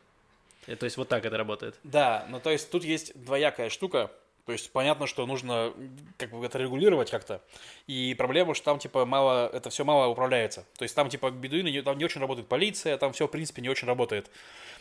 Э, 0.67 0.75
То 0.75 0.83
есть 0.83 0.97
вот 0.97 1.07
так 1.07 1.25
это 1.25 1.35
работает. 1.35 1.73
Да, 1.83 2.27
ну 2.29 2.39
то 2.39 2.51
есть 2.51 2.69
тут 2.69 2.83
есть 2.83 3.11
двоякая 3.15 3.69
штука. 3.69 4.11
То 4.45 4.53
есть 4.53 4.71
понятно, 4.71 5.07
что 5.07 5.25
нужно 5.25 5.73
как 6.17 6.29
бы 6.29 6.45
это 6.45 6.57
регулировать 6.59 7.11
как-то. 7.11 7.41
И 7.87 8.15
проблема, 8.17 8.53
что 8.53 8.65
там 8.65 8.79
типа 8.79 9.05
мало, 9.05 9.49
это 9.51 9.69
все 9.69 9.83
мало 9.83 10.07
управляется. 10.07 10.63
То 10.77 10.83
есть 10.83 10.95
там 10.95 11.09
типа 11.09 11.31
бедуины, 11.31 11.81
там 11.81 11.97
не 11.97 12.05
очень 12.05 12.21
работает 12.21 12.47
полиция, 12.47 12.97
там 12.97 13.11
все 13.11 13.27
в 13.27 13.31
принципе 13.31 13.61
не 13.61 13.67
очень 13.67 13.87
работает. 13.87 14.29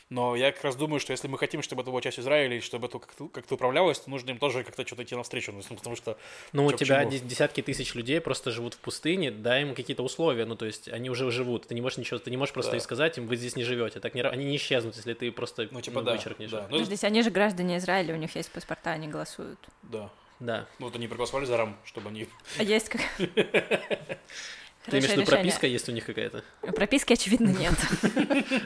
Но 0.09 0.37
я 0.37 0.53
как 0.53 0.63
раз 0.63 0.77
думаю, 0.77 1.01
что 1.01 1.11
если 1.11 1.27
мы 1.27 1.37
хотим, 1.37 1.63
чтобы 1.63 1.83
это 1.83 1.91
была 1.91 2.01
часть 2.01 2.21
Израиля, 2.21 2.57
и 2.57 2.61
чтобы 2.61 2.87
это 2.87 3.01
как-то, 3.01 3.27
как-то 3.27 3.55
управлялось, 3.57 3.99
то 3.99 4.09
нужно 4.09 4.31
им 4.31 4.39
тоже 4.39 4.63
как-то 4.63 4.87
что-то 4.87 5.03
идти 5.03 5.17
навстречу. 5.17 5.51
Ну, 5.53 5.77
потому 5.77 5.97
что 5.97 6.17
Ну, 6.53 6.65
у 6.67 6.73
тебя 6.73 7.05
десятки 7.05 7.61
тысяч 7.61 7.95
людей 7.97 8.21
просто 8.21 8.53
живут 8.53 8.75
в 8.75 8.79
пустыне, 8.79 9.33
дай 9.33 9.63
им 9.63 9.75
какие-то 9.75 10.05
условия, 10.05 10.45
ну, 10.45 10.55
то 10.55 10.65
есть 10.65 10.89
они 10.89 11.11
уже 11.11 11.29
живут, 11.33 11.67
ты 11.67 11.75
не 11.75 11.81
можешь 11.81 11.99
ничего, 11.99 12.19
ты 12.21 12.31
не 12.31 12.37
можешь 12.37 12.53
просто 12.55 12.73
Да. 12.73 12.77
и 12.77 12.81
сказать 12.81 13.19
им, 13.19 13.27
вы 13.27 13.35
здесь 13.37 13.57
не 13.57 13.65
живете, 13.65 13.99
так 13.99 14.15
не, 14.15 14.23
они 14.23 14.45
не 14.45 14.57
исчезнут, 14.57 14.95
если 14.95 15.13
ты 15.15 15.33
просто 15.33 15.67
Ну, 15.73 15.81
типа, 15.81 16.03
да, 16.03 16.13
вычеркнешь. 16.13 16.51
да. 16.51 16.63
Ну, 16.71 16.79
Подождите, 16.79 17.05
они 17.09 17.23
же 17.23 17.31
граждане 17.31 17.79
Израиля, 17.79 18.15
у 18.15 18.19
них 18.19 18.37
есть 18.37 18.53
паспорта, 18.53 18.93
они 18.93 19.09
голосуют. 19.09 19.59
Да. 19.83 20.09
Да. 20.39 20.67
Ну, 20.79 20.87
вот 20.87 20.95
они 20.95 21.09
проголосовали 21.09 21.47
за 21.47 21.57
РАМ, 21.57 21.77
чтобы 21.85 22.11
они... 22.11 22.29
А 22.59 22.63
есть 22.63 22.91
как... 22.91 23.01
Ты 23.19 24.99
имеешь 24.99 25.07
в 25.07 25.17
виду 25.17 25.25
прописка 25.27 25.67
есть 25.67 25.89
у 25.89 25.93
них 25.93 26.07
какая-то? 26.07 26.45
Прописки, 26.61 27.13
очевидно, 27.15 27.49
нет. 27.49 27.75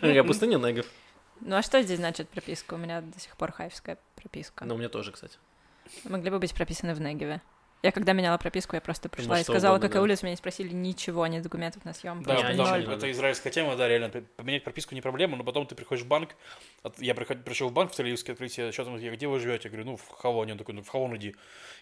Ага, 0.03 0.22
пустыня 0.24 0.59
негов. 0.59 0.85
Ну 1.40 1.57
а 1.57 1.62
что 1.62 1.83
здесь 1.83 1.98
значит 1.98 2.29
прописка? 2.29 2.74
У 2.74 2.76
меня 2.76 3.00
до 3.00 3.18
сих 3.18 3.37
пор 3.37 3.53
хайфская 3.53 3.98
прописка. 4.16 4.64
Ну, 4.64 4.74
у 4.74 4.79
меня 4.79 4.88
тоже, 4.88 5.12
кстати. 5.12 5.38
Могли 6.05 6.31
бы 6.31 6.38
быть 6.38 6.55
прописаны 6.55 6.94
в 6.94 7.00
Негеве. 7.00 7.40
Я 7.82 7.92
когда 7.92 8.12
меняла 8.12 8.36
прописку, 8.36 8.76
я 8.76 8.80
просто 8.80 9.08
пришла 9.08 9.30
можешь 9.30 9.42
и 9.42 9.44
сказала, 9.44 9.74
угодно, 9.74 9.88
какая 9.88 10.00
да. 10.00 10.02
улица, 10.02 10.24
меня 10.24 10.32
не 10.32 10.36
спросили 10.36 10.72
ничего, 10.72 11.26
ни 11.26 11.40
документов 11.40 11.84
на 11.84 11.94
съем, 11.94 12.22
Да, 12.22 12.36
потому 12.36 12.66
что 12.66 12.92
это 12.92 13.10
израильская 13.10 13.50
тема, 13.50 13.76
да, 13.76 13.88
реально. 13.88 14.10
Поменять 14.36 14.64
прописку 14.64 14.94
не 14.94 15.00
проблема, 15.00 15.36
но 15.36 15.44
потом 15.44 15.66
ты 15.66 15.74
приходишь 15.74 16.04
в 16.04 16.08
банк, 16.08 16.36
я 16.98 17.14
пришел 17.14 17.68
в 17.68 17.72
банк 17.72 17.92
в 17.92 17.98
Тель-Авивский 17.98 18.32
открытие, 18.32 18.72
что 18.72 18.84
там, 18.84 18.98
я, 18.98 19.10
где 19.10 19.26
вы 19.28 19.40
живете? 19.40 19.68
Я 19.68 19.70
говорю, 19.70 19.92
ну, 19.92 19.96
в 19.96 20.08
Хавоне. 20.08 20.52
Он 20.52 20.58
такой, 20.58 20.74
ну, 20.74 20.82
в 20.82 20.88
Хавон 20.88 21.16
иди. 21.16 21.34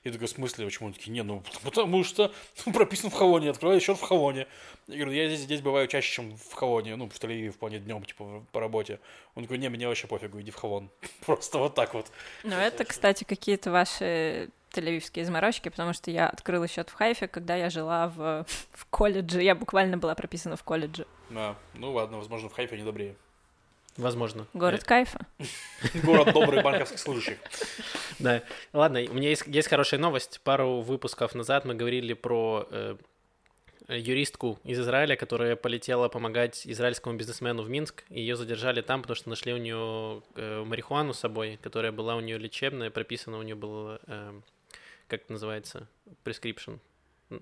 Я 0.05 0.13
такой, 0.13 0.29
в 0.29 0.31
смысле, 0.31 0.65
почему? 0.65 0.89
Он 0.89 0.93
такие, 0.93 1.11
не, 1.11 1.23
ну, 1.23 1.43
потому 1.63 2.05
что 2.05 2.33
ну, 2.65 2.73
прописан 2.73 3.11
в 3.11 3.15
Хавоне, 3.15 3.51
открываю 3.51 3.81
счет 3.81 3.99
в 3.99 4.03
Хавоне. 4.03 4.47
Я 4.87 4.97
говорю, 4.97 5.13
я 5.13 5.29
здесь, 5.29 5.41
здесь 5.41 5.61
бываю 5.61 5.89
чаще, 5.89 6.13
чем 6.13 6.37
в 6.37 6.53
Хавоне, 6.55 6.97
ну, 6.97 7.09
в 7.09 7.13
Тель-Авиве, 7.13 7.51
в 7.51 7.59
плане 7.59 7.79
днем, 7.79 8.05
типа, 8.05 8.45
по 8.53 8.61
работе. 8.61 9.01
Он 9.35 9.43
такой, 9.43 9.59
не, 9.59 9.69
мне 9.69 9.89
вообще 9.89 10.07
пофигу, 10.07 10.41
иди 10.41 10.51
в 10.51 10.57
Хавон. 10.57 10.91
Просто 11.27 11.59
вот 11.59 11.75
так 11.75 11.95
вот. 11.95 12.07
Ну, 12.45 12.55
это, 12.55 12.85
кстати, 12.85 13.25
какие-то 13.25 13.71
ваши 13.71 14.51
тель-авивские 14.73 15.25
заморочки, 15.25 15.69
потому 15.69 15.93
что 15.93 16.11
я 16.11 16.29
открыла 16.29 16.69
счет 16.69 16.91
в 16.91 16.95
Хайфе, 16.95 17.29
когда 17.29 17.57
я 17.57 17.71
жила 17.71 18.09
в, 18.09 18.47
в 18.73 18.87
колледже. 18.87 19.43
Я 19.43 19.55
буквально 19.55 19.99
была 19.99 20.15
прописана 20.15 20.57
в 20.57 20.63
колледже. 20.63 21.07
Да, 21.31 21.57
ну 21.75 21.93
ладно, 21.93 22.19
возможно, 22.19 22.49
в 22.49 22.53
Хайфе 22.55 22.77
не 22.77 22.85
добрее. 22.85 23.15
Возможно. 23.99 24.47
Город 24.55 24.85
кайфа. 24.85 25.27
Город 26.05 26.33
добрых 26.33 26.63
банковских 26.63 26.99
служащих. 26.99 27.39
Да. 28.21 28.43
Ладно, 28.73 29.01
у 29.09 29.15
меня 29.15 29.29
есть, 29.29 29.45
есть 29.47 29.69
хорошая 29.69 30.01
новость. 30.01 30.41
Пару 30.43 30.81
выпусков 30.81 31.37
назад 31.37 31.65
мы 31.65 31.75
говорили 31.75 32.15
про 32.15 32.67
э, 32.69 32.97
юристку 33.89 34.59
из 34.65 34.81
Израиля, 34.81 35.17
которая 35.17 35.57
полетела 35.57 36.09
помогать 36.09 36.67
израильскому 36.67 37.17
бизнесмену 37.17 37.63
в 37.63 37.71
Минск. 37.71 38.05
Ее 38.09 38.37
задержали 38.37 38.83
там, 38.83 39.03
потому 39.03 39.17
что 39.17 39.29
нашли 39.29 39.53
у 39.53 39.57
нее 39.57 40.23
э, 40.35 40.65
марихуану 40.65 41.15
с 41.15 41.21
собой, 41.21 41.59
которая 41.63 41.93
была 41.93 42.17
у 42.17 42.21
нее 42.21 42.39
лечебная, 42.39 42.91
прописана 42.91 43.39
у 43.39 43.43
нее 43.43 43.55
было, 43.55 44.01
э, 44.07 44.41
как 45.09 45.23
это 45.23 45.33
называется, 45.33 45.89
prescription. 46.25 46.79
Э, 47.31 47.39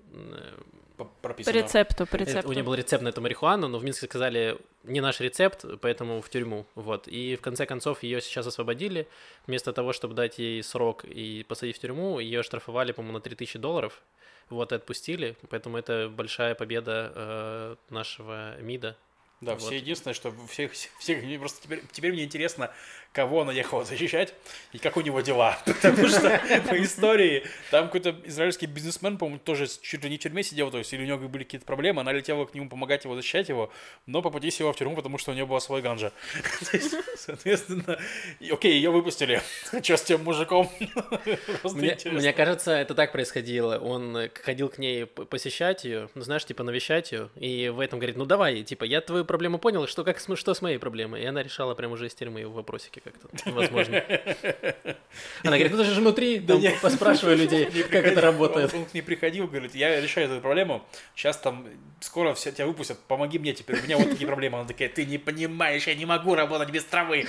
П- 0.97 1.03
По 1.03 1.05
Прописано. 1.21 1.53
рецепту, 1.53 2.05
по 2.07 2.15
это- 2.15 2.17
рецепту. 2.25 2.49
У 2.49 2.53
нее 2.53 2.63
был 2.63 2.73
рецепт 2.73 3.03
на 3.03 3.09
эту 3.09 3.21
марихуану, 3.21 3.67
но 3.67 3.77
в 3.77 3.83
Минске 3.83 4.07
сказали, 4.07 4.57
не 4.83 4.99
наш 4.99 5.19
рецепт, 5.21 5.63
поэтому 5.81 6.21
в 6.21 6.29
тюрьму. 6.29 6.65
Вот. 6.75 7.07
И 7.07 7.35
в 7.35 7.41
конце 7.41 7.65
концов 7.67 8.01
ее 8.03 8.19
сейчас 8.19 8.47
освободили. 8.47 9.07
Вместо 9.45 9.73
того, 9.73 9.93
чтобы 9.93 10.15
дать 10.15 10.39
ей 10.39 10.63
срок 10.63 11.05
и 11.05 11.45
посадить 11.47 11.77
в 11.77 11.79
тюрьму, 11.79 12.19
ее 12.19 12.41
штрафовали, 12.41 12.93
по-моему, 12.93 13.17
на 13.19 13.21
3000 13.21 13.59
долларов. 13.59 14.01
Вот, 14.49 14.71
и 14.71 14.75
отпустили. 14.75 15.35
Поэтому 15.49 15.77
это 15.77 16.09
большая 16.09 16.55
победа 16.55 17.11
э, 17.15 17.75
нашего 17.89 18.59
МИДа. 18.59 18.97
Да, 19.39 19.51
Вот. 19.53 19.61
все 19.61 19.75
единственное, 19.75 20.15
что 20.15 20.33
всех, 20.47 20.71
всех, 20.71 21.23
мне 21.23 21.37
просто 21.37 21.61
теперь, 21.61 21.83
теперь 21.91 22.11
мне 22.11 22.23
интересно, 22.23 22.71
кого 23.17 23.41
она 23.41 23.51
ехала 23.51 23.83
защищать 23.83 24.35
и 24.73 24.77
как 24.77 24.95
у 24.95 25.01
него 25.01 25.21
дела. 25.21 25.57
Потому 25.65 26.07
что 26.07 26.39
по 26.69 26.79
истории 26.79 27.43
там 27.71 27.85
какой-то 27.85 28.15
израильский 28.25 28.67
бизнесмен, 28.67 29.17
по-моему, 29.17 29.39
тоже 29.39 29.65
чуть 29.81 30.03
ли 30.03 30.09
не 30.11 30.17
в 30.17 30.19
тюрьме 30.19 30.43
сидел, 30.43 30.69
то 30.69 30.77
есть 30.77 30.93
или 30.93 31.01
у 31.01 31.07
него 31.07 31.27
были 31.27 31.43
какие-то 31.43 31.65
проблемы, 31.65 32.01
она 32.01 32.13
летела 32.13 32.45
к 32.45 32.53
нему 32.53 32.69
помогать 32.69 33.05
его 33.05 33.15
защищать 33.15 33.49
его, 33.49 33.71
но 34.05 34.21
по 34.21 34.29
пути 34.29 34.51
села 34.51 34.71
в 34.71 34.75
тюрьму, 34.75 34.95
потому 34.95 35.17
что 35.17 35.31
у 35.31 35.33
нее 35.33 35.47
была 35.47 35.59
свой 35.59 35.81
ганжа. 35.81 36.11
Соответственно, 37.17 37.97
окей, 38.51 38.73
ее 38.73 38.91
выпустили. 38.91 39.41
Что 39.81 39.97
с 39.97 40.03
тем 40.03 40.23
мужиком? 40.23 40.69
Мне, 41.63 42.33
кажется, 42.33 42.71
это 42.73 42.93
так 42.93 43.11
происходило. 43.11 43.79
Он 43.79 44.29
ходил 44.43 44.69
к 44.69 44.77
ней 44.77 45.07
посещать 45.07 45.85
ее, 45.85 46.09
ну, 46.13 46.21
знаешь, 46.21 46.45
типа 46.45 46.63
навещать 46.63 47.11
ее, 47.11 47.29
и 47.35 47.69
в 47.69 47.79
этом 47.79 47.97
говорит, 47.97 48.15
ну 48.15 48.25
давай, 48.25 48.61
типа, 48.61 48.83
я 48.83 49.01
твою 49.01 49.25
проблему 49.25 49.57
понял, 49.57 49.87
что 49.87 50.03
как 50.03 50.19
что 50.19 50.53
с 50.53 50.61
моей 50.61 50.77
проблемой? 50.77 51.23
И 51.23 51.25
она 51.25 51.41
решала 51.41 51.73
прям 51.73 51.93
уже 51.93 52.05
из 52.05 52.13
тюрьмы 52.13 52.45
в 52.45 52.53
вопросике 52.53 53.01
как-то, 53.11 53.51
возможно. 53.51 54.03
Она 55.43 55.57
говорит, 55.57 55.71
ну 55.71 55.77
ты 55.77 55.83
же 55.83 55.99
внутри, 55.99 56.39
там, 56.39 56.59
не. 56.61 56.71
поспрашивай 56.81 57.35
людей, 57.35 57.69
Не 57.73 57.83
как 57.83 58.05
это 58.05 58.21
работает. 58.21 58.73
Он, 58.73 58.81
он 58.81 58.85
к 58.85 58.93
ней 58.93 59.01
приходил, 59.01 59.47
говорит, 59.47 59.75
я 59.75 59.99
решаю 60.01 60.29
эту 60.29 60.41
проблему, 60.41 60.85
сейчас 61.15 61.37
там 61.37 61.67
скоро 61.99 62.33
все 62.33 62.51
тебя 62.51 62.67
выпустят, 62.67 62.99
помоги 63.07 63.39
мне 63.39 63.53
теперь, 63.53 63.79
у 63.79 63.83
меня 63.83 63.97
вот 63.97 64.09
такие 64.09 64.27
проблемы. 64.27 64.59
Она 64.59 64.67
такая, 64.67 64.89
ты 64.89 65.05
не 65.05 65.17
понимаешь, 65.17 65.87
я 65.87 65.95
не 65.95 66.05
могу 66.05 66.35
работать 66.35 66.69
без 66.69 66.83
травы. 66.83 67.25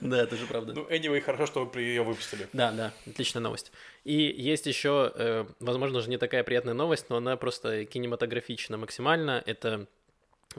Да, 0.00 0.22
это 0.22 0.36
же 0.36 0.46
правда. 0.46 0.72
Ну, 0.74 0.86
anyway, 0.88 1.20
хорошо, 1.20 1.46
что 1.46 1.64
вы 1.64 1.82
ее 1.82 2.02
выпустили. 2.02 2.48
Да, 2.52 2.70
да, 2.72 2.92
отличная 3.06 3.42
новость. 3.42 3.72
И 4.04 4.14
есть 4.14 4.66
еще, 4.66 5.12
э, 5.14 5.46
возможно, 5.60 6.00
же 6.00 6.10
не 6.10 6.18
такая 6.18 6.44
приятная 6.44 6.74
новость, 6.74 7.06
но 7.08 7.16
она 7.16 7.36
просто 7.36 7.84
кинематографична 7.84 8.76
максимально. 8.76 9.42
Это 9.44 9.86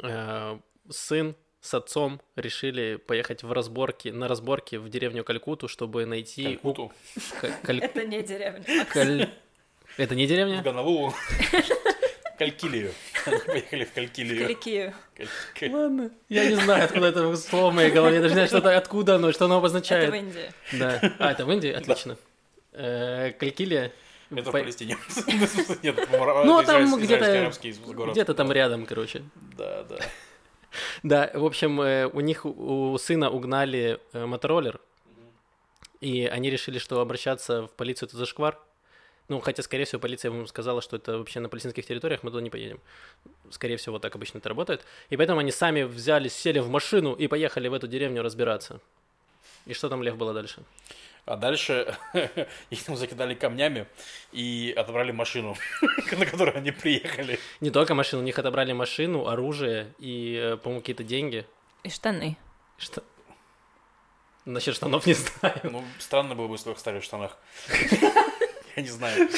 э, 0.03 0.60
сын 0.89 1.36
с 1.62 1.73
отцом 1.73 2.21
решили 2.36 2.95
поехать 2.97 3.41
в 3.43 3.51
разборки, 3.51 4.10
на 4.10 4.27
разборки 4.27 4.75
в 4.75 4.88
деревню 4.89 5.23
Калькуту, 5.23 5.67
чтобы 5.67 6.05
найти... 6.05 6.43
Калькуту, 6.43 6.91
Ка- 7.41 7.51
Каль- 7.63 7.79
Это 7.84 8.05
не 8.05 8.21
деревня. 8.21 8.63
Это 9.97 10.13
не 10.15 10.25
в 10.25 10.29
деревня? 10.29 10.62
Гонолулу, 10.62 11.13
Калькилию. 12.38 12.91
Они 13.25 13.38
поехали 13.45 13.84
в 13.86 13.93
Калькилию. 13.93 14.41
Каликию. 14.43 14.93
Каль- 15.15 15.27
Каль- 15.60 15.71
Ладно. 15.71 16.12
Я 16.29 16.45
не 16.49 16.55
знаю, 16.55 16.84
откуда 16.86 17.08
это 17.08 17.36
слово 17.38 17.71
в 17.71 17.73
моей 17.73 17.91
голове. 17.91 18.17
Я 18.17 18.21
даже 18.21 18.34
не 18.34 18.36
знаю, 18.36 18.47
что 18.49 18.58
это, 18.60 18.77
откуда 18.77 19.15
оно, 19.15 19.31
что 19.31 19.45
оно 19.45 19.55
Это 19.55 19.60
обозначает. 19.60 20.12
в 20.12 20.15
Индии. 20.15 20.51
Да. 20.73 20.99
А, 21.19 21.31
это 21.31 21.45
в 21.45 21.51
Индии? 21.51 21.71
Отлично. 21.71 22.17
Э, 22.73 23.31
Калькилия. 23.39 23.91
Это 24.32 24.44
в 24.50 24.52
Палестине. 24.52 24.98
Нет, 25.84 26.08
Ну, 26.46 26.60
это 26.60 26.72
там 26.74 26.96
где-то-. 26.96 27.52
Где-то 28.12 28.34
там 28.34 28.52
рядом, 28.52 28.86
короче. 28.86 29.24
Да, 29.58 29.84
да. 29.84 29.98
Да, 31.04 31.32
в 31.34 31.46
общем, 31.46 31.80
э, 31.80 32.08
у 32.08 32.20
них, 32.20 32.46
у 32.46 32.98
сына 32.98 33.30
угнали 33.30 34.00
э, 34.12 34.26
мотороллер, 34.26 34.82
и 36.02 36.26
они 36.26 36.50
решили, 36.50 36.80
что 36.80 37.00
обращаться 37.00 37.68
в 37.68 37.72
полицию 37.72 38.08
это 38.08 38.18
зашквар. 38.18 38.60
Ну, 39.28 39.40
хотя, 39.40 39.64
скорее 39.64 39.86
всего, 39.86 40.00
полиция 40.00 40.32
ему 40.32 40.46
сказала, 40.46 40.82
что 40.82 40.98
это 40.98 41.18
вообще 41.18 41.40
на 41.40 41.50
палестинских 41.50 41.86
территориях, 41.86 42.22
мы 42.22 42.30
туда 42.30 42.44
не 42.44 42.52
поедем. 42.52 42.80
Скорее 43.50 43.78
всего, 43.78 43.98
так 43.98 44.14
обычно 44.16 44.38
это 44.38 44.50
работает. 44.50 44.86
И 45.10 45.18
поэтому 45.18 45.40
они 45.40 45.52
сами 45.52 45.82
взяли, 45.84 46.28
сели 46.28 46.60
в 46.60 46.70
машину 46.70 47.14
и 47.14 47.28
поехали 47.28 47.68
в 47.68 47.74
эту 47.74 47.88
деревню 47.88 48.22
разбираться. 48.22 48.80
И 49.66 49.74
что 49.74 49.90
там, 49.90 50.04
Лев, 50.04 50.16
было 50.16 50.34
дальше? 50.34 50.62
А 51.26 51.38
дальше 51.38 51.98
их 52.70 52.84
там 52.84 52.96
закидали 52.96 53.34
камнями 53.34 53.88
и 54.32 54.74
отобрали 54.78 55.12
машину, 55.12 55.58
на 56.12 56.26
которой 56.26 56.52
они 56.56 56.72
приехали. 56.72 57.40
Не 57.62 57.72
только 57.72 57.96
машину, 57.96 58.22
у 58.22 58.26
них 58.26 58.38
отобрали 58.38 58.74
машину, 58.74 59.28
оружие 59.28 59.94
и, 59.98 60.36
э, 60.36 60.58
по-моему, 60.58 60.82
какие-то 60.82 61.04
деньги. 61.04 61.48
И 61.84 61.90
штаны. 61.90 62.38
Что? 62.78 63.04
Насчет 64.46 64.76
штанов 64.76 65.08
не 65.08 65.14
знаю. 65.16 65.60
Ну, 65.64 65.84
странно 65.98 66.36
было 66.36 66.48
бы, 66.48 66.54
если 66.54 66.66
бы 66.66 66.72
их 66.74 66.78
оставили 66.78 67.02
в 67.02 67.04
штанах. 67.04 67.38
Я 68.76 68.84
не 68.84 68.90
знаю. 68.90 69.30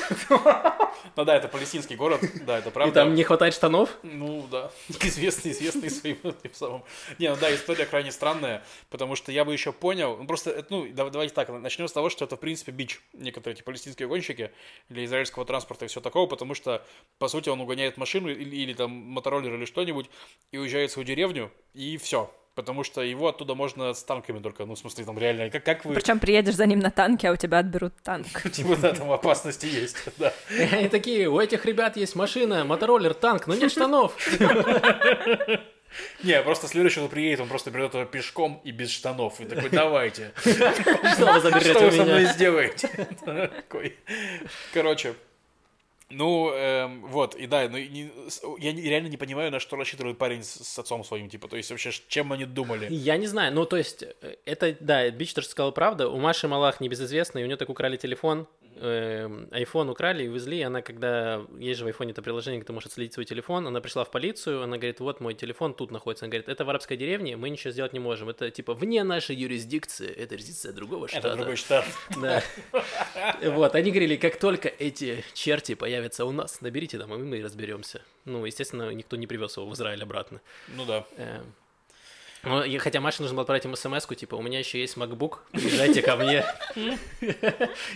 Ну 1.15 1.26
да, 1.26 1.36
это 1.36 1.47
палестинский 1.47 1.95
город, 1.95 2.21
да, 2.45 2.58
это 2.60 2.69
И 2.69 2.71
правда. 2.71 2.93
там 3.02 3.15
не 3.15 3.23
хватает 3.23 3.54
штанов? 3.54 3.97
Ну 4.04 4.47
да, 4.52 4.71
известный, 4.89 5.52
известный 5.52 5.89
своим 5.89 6.17
этим 6.23 6.54
самым. 6.54 6.84
Не, 7.19 7.30
ну 7.30 7.38
да, 7.39 7.54
история 7.54 7.86
крайне 7.86 8.12
странная, 8.12 8.63
потому 8.89 9.15
что 9.15 9.32
я 9.32 9.45
бы 9.45 9.54
еще 9.54 9.71
понял, 9.71 10.17
ну 10.17 10.26
просто, 10.28 10.52
это, 10.52 10.67
ну 10.69 10.88
да- 10.91 11.10
давайте 11.10 11.34
так, 11.34 11.50
начнем 11.50 11.88
с 11.88 11.91
того, 11.91 12.10
что 12.10 12.26
это 12.26 12.36
в 12.36 12.39
принципе 12.39 12.71
бич 12.71 13.02
некоторые 13.13 13.56
эти 13.56 13.63
палестинские 13.63 14.08
гонщики 14.08 14.52
для 14.89 15.06
израильского 15.06 15.45
транспорта 15.45 15.86
и 15.86 15.88
все 15.88 16.02
такого, 16.02 16.28
потому 16.28 16.54
что 16.54 16.86
по 17.19 17.28
сути 17.28 17.50
он 17.50 17.62
угоняет 17.62 17.97
машину 17.97 18.30
или, 18.30 18.56
или 18.56 18.73
там 18.73 18.91
мотороллер 18.91 19.54
или 19.56 19.65
что-нибудь 19.65 20.10
и 20.52 20.58
уезжает 20.58 20.89
в 20.91 20.93
свою 20.93 21.06
деревню 21.08 21.52
и 21.73 21.97
все. 21.97 22.32
Потому 22.57 22.83
что 22.83 23.01
его 23.01 23.27
оттуда 23.27 23.53
можно 23.53 23.93
с 23.93 24.01
танками 24.01 24.39
только, 24.39 24.65
ну, 24.65 24.73
в 24.73 24.79
смысле, 24.79 25.05
там 25.05 25.19
реально, 25.19 25.51
как, 25.51 25.63
как 25.63 25.85
вы, 25.85 25.93
Причем 25.93 26.17
приедешь 26.17 26.55
за 26.55 26.65
ним 26.65 26.79
на 26.79 26.89
танке, 26.89 27.29
а 27.29 27.33
у 27.33 27.35
тебя 27.35 27.59
отберут 27.59 27.93
танк. 28.01 28.25
типа, 28.51 28.75
да, 28.77 28.93
там 28.93 29.11
опасности 29.11 29.67
есть, 29.67 29.95
да. 30.17 30.33
Они 30.71 30.89
такие, 30.89 31.29
у 31.29 31.39
этих 31.39 31.65
ребят 31.67 31.97
есть 31.97 32.15
машина, 32.15 32.65
мотороллер, 32.65 33.13
танк, 33.13 33.45
но 33.45 33.53
нет 33.53 33.71
штанов. 33.71 34.17
Не, 36.23 36.41
просто 36.41 36.67
следующий, 36.67 36.99
кто 36.99 37.09
приедет, 37.09 37.41
он 37.41 37.47
просто 37.47 37.69
берет 37.69 37.93
его 37.93 38.05
пешком 38.05 38.59
и 38.63 38.71
без 38.71 38.89
штанов. 38.89 39.39
И 39.39 39.45
такой, 39.45 39.69
давайте. 39.69 40.33
Что 40.41 41.33
вы 41.33 41.91
со 41.91 42.03
мной 42.03 42.25
сделаете? 42.25 42.89
Такой. 43.23 43.95
Короче, 44.73 45.13
ну, 46.09 46.51
эм, 46.53 47.05
вот, 47.07 47.35
и 47.35 47.47
да, 47.47 47.67
ну, 47.69 47.77
не- 47.77 48.11
я 48.59 48.71
реально 48.73 49.07
не 49.07 49.17
понимаю, 49.17 49.51
на 49.51 49.59
что 49.59 49.75
рассчитывает 49.75 50.17
парень 50.17 50.43
с, 50.43 50.51
с 50.63 50.79
отцом 50.79 51.03
своим, 51.03 51.29
типа, 51.29 51.47
то 51.47 51.57
есть 51.57 51.69
вообще, 51.69 51.91
чем 52.07 52.31
они 52.31 52.45
думали? 52.45 52.87
Я 52.89 53.17
не 53.17 53.27
знаю, 53.27 53.53
ну 53.53 53.65
то 53.65 53.77
есть, 53.77 54.03
э, 54.03 54.35
это, 54.45 54.75
да, 54.79 55.09
Бич 55.11 55.33
тоже 55.33 55.47
сказал 55.47 55.71
правда, 55.73 56.07
у 56.09 56.17
Маши 56.17 56.47
Малах 56.47 56.79
небезызвестный, 56.81 57.43
у 57.43 57.45
нее 57.45 57.57
так 57.57 57.69
украли 57.69 57.97
телефон, 57.97 58.47
iPhone 58.77 59.89
украли 59.91 60.23
и 60.23 60.27
увезли, 60.27 60.61
она 60.61 60.81
когда, 60.81 61.45
есть 61.57 61.79
же 61.79 61.85
в 61.85 61.87
iPhone 61.87 62.11
это 62.11 62.21
приложение, 62.21 62.59
где 62.59 62.67
ты 62.67 62.73
можешь 62.73 62.87
отследить 62.87 63.13
свой 63.13 63.25
телефон, 63.25 63.67
она 63.67 63.81
пришла 63.81 64.03
в 64.03 64.11
полицию, 64.11 64.63
она 64.63 64.77
говорит, 64.77 64.99
вот 64.99 65.19
мой 65.19 65.33
телефон 65.33 65.73
тут 65.73 65.91
находится, 65.91 66.25
она 66.25 66.31
говорит, 66.31 66.49
это 66.49 66.65
в 66.65 66.69
арабской 66.69 66.97
деревне, 66.97 67.37
мы 67.37 67.49
ничего 67.49 67.71
сделать 67.71 67.93
не 67.93 67.99
можем, 67.99 68.29
это 68.29 68.51
типа 68.51 68.73
вне 68.73 69.03
нашей 69.03 69.35
юрисдикции, 69.35 70.09
это 70.09 70.35
юрисдикция 70.35 70.73
другого 70.73 71.07
штата. 71.07 71.27
Это 71.27 71.37
другой 71.37 71.55
штат. 71.55 71.85
Да. 72.21 72.43
Вот, 73.43 73.75
они 73.75 73.91
говорили, 73.91 74.15
как 74.15 74.37
только 74.39 74.67
эти 74.69 75.23
черти 75.33 75.75
появятся 75.75 76.25
у 76.25 76.31
нас, 76.31 76.61
наберите 76.61 76.97
там, 76.97 77.13
и 77.13 77.17
мы 77.17 77.41
разберемся. 77.41 78.01
Ну, 78.25 78.45
естественно, 78.45 78.91
никто 78.91 79.15
не 79.15 79.27
привез 79.27 79.57
его 79.57 79.67
в 79.67 79.73
Израиль 79.73 80.03
обратно. 80.03 80.41
Ну 80.75 80.85
да. 80.85 81.05
Ну, 82.47 82.63
и 82.63 82.77
хотя 82.77 82.99
Маше 82.99 83.21
нужно 83.21 83.36
было 83.36 83.41
отправить 83.41 83.65
им 83.65 83.75
смс 83.75 84.05
типа, 84.07 84.36
у 84.36 84.41
меня 84.41 84.60
еще 84.60 84.79
есть 84.79 84.97
MacBook, 84.97 85.39
приезжайте 85.51 86.01
ко 86.01 86.15
мне, 86.15 86.45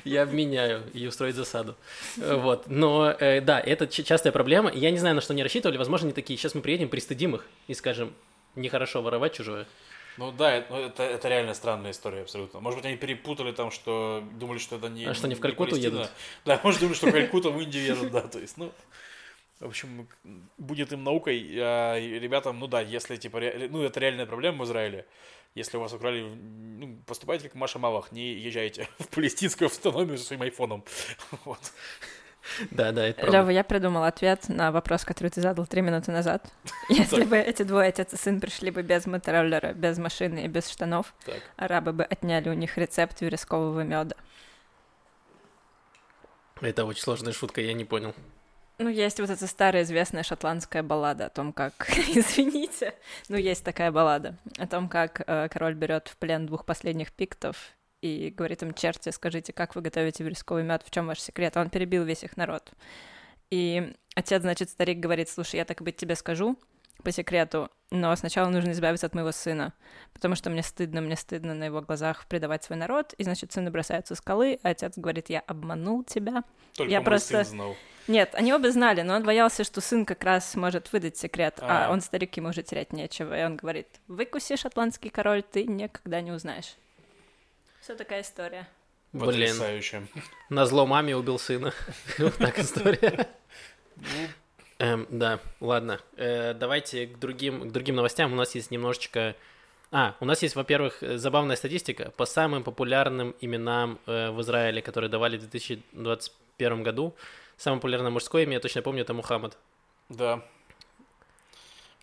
я 0.04 0.24
обменяю 0.24 0.84
и 0.94 1.08
устроить 1.08 1.36
засаду. 1.36 1.76
Вот, 2.18 2.68
но 2.68 3.12
э, 3.12 3.42
да, 3.42 3.60
это 3.60 3.88
частая 3.88 4.32
проблема, 4.32 4.72
я 4.72 4.92
не 4.92 4.98
знаю, 4.98 5.16
на 5.16 5.22
что 5.22 5.34
они 5.34 5.44
рассчитывали, 5.44 5.78
возможно, 5.78 6.08
они 6.08 6.14
такие, 6.14 6.38
сейчас 6.38 6.56
мы 6.56 6.62
приедем, 6.62 6.90
пристыдим 6.90 7.36
их 7.36 7.46
и 7.68 7.74
скажем, 7.74 8.14
нехорошо 8.56 9.02
воровать 9.02 9.34
чужое. 9.34 9.66
Ну 10.18 10.32
да, 10.32 10.56
это, 10.56 10.74
ну, 10.74 10.80
это, 10.80 11.04
это 11.04 11.30
реально 11.30 11.54
странная 11.54 11.92
история 11.92 12.22
абсолютно. 12.22 12.60
Может 12.60 12.80
быть, 12.80 12.86
они 12.86 12.98
перепутали 12.98 13.54
там, 13.54 13.72
что 13.72 14.24
думали, 14.34 14.60
что 14.60 14.76
это 14.76 14.90
не 14.90 15.06
А 15.06 15.14
что, 15.14 15.28
они 15.28 15.36
в 15.36 15.40
Калькутту 15.40 15.76
едут? 15.76 16.10
Да, 16.46 16.60
может, 16.64 16.82
думали, 16.82 16.96
что 16.96 17.08
в 17.08 17.12
Калькутту 17.12 17.52
в 17.52 17.62
Индию 17.62 17.86
едут, 17.86 18.12
да, 18.12 18.22
то 18.22 18.40
есть, 18.40 18.58
ну... 18.58 18.72
В 19.62 19.68
общем, 19.68 20.08
будет 20.58 20.92
им 20.92 21.04
наукой, 21.04 21.48
а 21.56 22.00
ребятам, 22.00 22.60
ну 22.60 22.66
да, 22.66 22.82
если, 22.82 23.16
типа, 23.16 23.40
ре- 23.40 23.68
ну, 23.70 23.84
это 23.84 24.00
реальная 24.00 24.26
проблема 24.26 24.64
в 24.64 24.68
Израиле. 24.68 25.06
Если 25.54 25.78
у 25.78 25.82
вас 25.82 25.94
украли, 25.94 26.22
ну, 26.24 26.98
поступайте 27.06 27.44
как 27.44 27.54
Маша 27.56 27.78
Малах, 27.78 28.12
не 28.12 28.34
езжайте 28.34 28.88
в 29.00 29.08
палестинскую 29.10 29.68
автономию 29.68 30.18
со 30.18 30.26
своим 30.26 30.42
айфоном. 30.42 30.84
Вот. 31.46 31.60
Да, 32.72 32.92
да, 32.92 33.06
это 33.06 33.22
правда. 33.22 33.38
Лёва, 33.38 33.50
я 33.52 33.64
придумал 33.64 34.04
ответ 34.04 34.50
на 34.50 34.72
вопрос, 34.72 35.06
который 35.06 35.28
ты 35.30 35.42
задал 35.42 35.68
три 35.68 35.82
минуты 35.82 36.12
назад. 36.12 36.52
Если 36.90 37.24
бы 37.24 37.38
эти 37.38 37.62
двое, 37.62 37.90
отец 37.90 38.14
и 38.14 38.18
сын, 38.18 38.40
пришли 38.42 38.72
бы 38.72 38.82
без 38.82 39.06
мотороллера, 39.06 39.74
без 39.74 40.00
машины 40.00 40.46
и 40.46 40.48
без 40.48 40.68
штанов, 40.68 41.14
арабы 41.56 41.94
бы 41.94 42.04
отняли 42.04 42.50
у 42.50 42.54
них 42.54 42.80
рецепт 42.80 43.22
верескового 43.22 43.82
меда. 43.82 44.16
Это 46.62 46.86
очень 46.86 47.04
сложная 47.04 47.34
шутка, 47.34 47.62
я 47.62 47.74
не 47.74 47.86
понял. 47.86 48.16
Ну, 48.82 48.90
есть 48.90 49.20
вот 49.20 49.30
эта 49.30 49.46
старая 49.48 49.84
известная 49.84 50.24
шотландская 50.24 50.82
баллада 50.82 51.28
о 51.28 51.30
том, 51.30 51.54
как, 51.54 51.74
извините, 51.90 52.94
ну, 53.30 53.38
есть 53.38 53.64
такая 53.64 53.92
баллада 53.92 54.38
о 54.58 54.66
том, 54.68 54.90
как 54.90 55.22
э, 55.28 55.50
король 55.50 55.76
берет 55.76 56.08
в 56.08 56.18
плен 56.18 56.48
двух 56.48 56.66
последних 56.66 57.12
пиктов 57.12 57.58
и 58.02 58.34
говорит 58.36 58.64
им, 58.64 58.74
черти, 58.74 59.10
скажите, 59.10 59.54
как 59.54 59.76
вы 59.76 59.82
готовите 59.82 60.24
вересковый 60.24 60.64
мед, 60.64 60.82
в 60.84 60.90
чем 60.90 61.06
ваш 61.08 61.20
секрет? 61.20 61.56
А 61.58 61.62
он 61.62 61.70
перебил 61.70 62.04
весь 62.04 62.24
их 62.24 62.38
народ. 62.38 62.72
И 63.52 63.94
отец, 64.16 64.42
значит, 64.42 64.70
старик 64.70 65.00
говорит, 65.00 65.30
слушай, 65.30 65.58
я 65.58 65.66
так 65.66 65.82
и 65.82 65.84
быть 65.84 65.98
тебе 65.98 66.16
скажу 66.16 66.58
по 67.04 67.12
секрету, 67.12 67.70
но 67.92 68.16
сначала 68.16 68.50
нужно 68.50 68.72
избавиться 68.72 69.08
от 69.08 69.14
моего 69.16 69.32
сына, 69.32 69.74
потому 70.14 70.36
что 70.36 70.50
мне 70.50 70.64
стыдно, 70.64 71.02
мне 71.02 71.16
стыдно 71.16 71.54
на 71.54 71.66
его 71.66 71.82
глазах 71.82 72.26
предавать 72.28 72.64
свой 72.64 72.78
народ, 72.78 73.14
и, 73.14 73.24
значит, 73.24 73.52
сын 73.52 73.70
бросается 73.72 74.16
с 74.16 74.20
скалы, 74.20 74.60
а 74.64 74.70
отец 74.70 74.94
говорит, 74.98 75.30
я 75.30 75.40
обманул 75.42 76.04
тебя, 76.04 76.44
Только 76.76 76.92
Я 76.92 77.00
мой 77.00 77.06
просто- 77.06 77.44
сын 77.44 77.54
знал. 77.54 77.76
Нет, 78.08 78.34
они 78.34 78.54
оба 78.54 78.72
знали, 78.72 79.02
но 79.02 79.16
он 79.16 79.24
боялся, 79.24 79.64
что 79.64 79.80
сын 79.82 80.06
как 80.06 80.24
раз 80.24 80.56
может 80.56 80.92
выдать 80.92 81.18
секрет, 81.18 81.60
а, 81.62 81.88
А. 81.88 81.92
он 81.92 82.02
старик, 82.02 82.36
ему 82.38 82.50
уже 82.50 82.64
терять 82.64 82.94
нечего. 82.94 83.40
И 83.40 83.44
он 83.44 83.56
говорит, 83.58 83.88
выкуси, 84.08 84.56
шотландский 84.56 85.10
король, 85.10 85.44
ты 85.44 85.66
никогда 85.66 86.22
не 86.22 86.32
узнаешь. 86.32 86.76
Все 87.82 87.96
такая 87.96 88.22
история. 88.22 88.68
Блин, 89.14 89.28
Потрясающе. 89.50 90.04
на 90.50 90.66
зло 90.66 90.86
маме 90.86 91.16
убил 91.16 91.38
сына. 91.38 91.74
Вот 92.18 92.36
так 92.38 92.60
история. 92.60 93.28
Эм, 94.80 95.06
Да, 95.10 95.40
ладно. 95.60 96.00
Э, 96.18 96.54
Давайте 96.54 97.08
к 97.08 97.20
другим, 97.20 97.70
к 97.70 97.72
другим 97.72 97.96
новостям. 97.96 98.32
У 98.32 98.36
нас 98.36 98.56
есть 98.56 98.72
немножечко... 98.72 99.36
А, 99.92 100.16
у 100.22 100.26
нас 100.26 100.42
есть, 100.42 100.56
во-первых, 100.56 101.00
забавная 101.02 101.58
статистика 101.58 102.12
по 102.12 102.26
самым 102.26 102.64
популярным 102.64 103.36
именам 103.42 104.00
э, 104.06 104.32
в 104.32 104.40
Израиле, 104.42 104.82
которые 104.82 105.10
давали 105.10 105.36
в 105.38 105.42
2021 105.42 106.84
году. 106.84 107.14
Самое 107.62 107.80
популярное 107.80 108.10
мужское 108.10 108.42
имя, 108.42 108.54
я 108.54 108.60
точно 108.60 108.82
помню, 108.82 109.04
это 109.04 109.14
Мухаммад. 109.14 109.56
Да. 110.10 110.44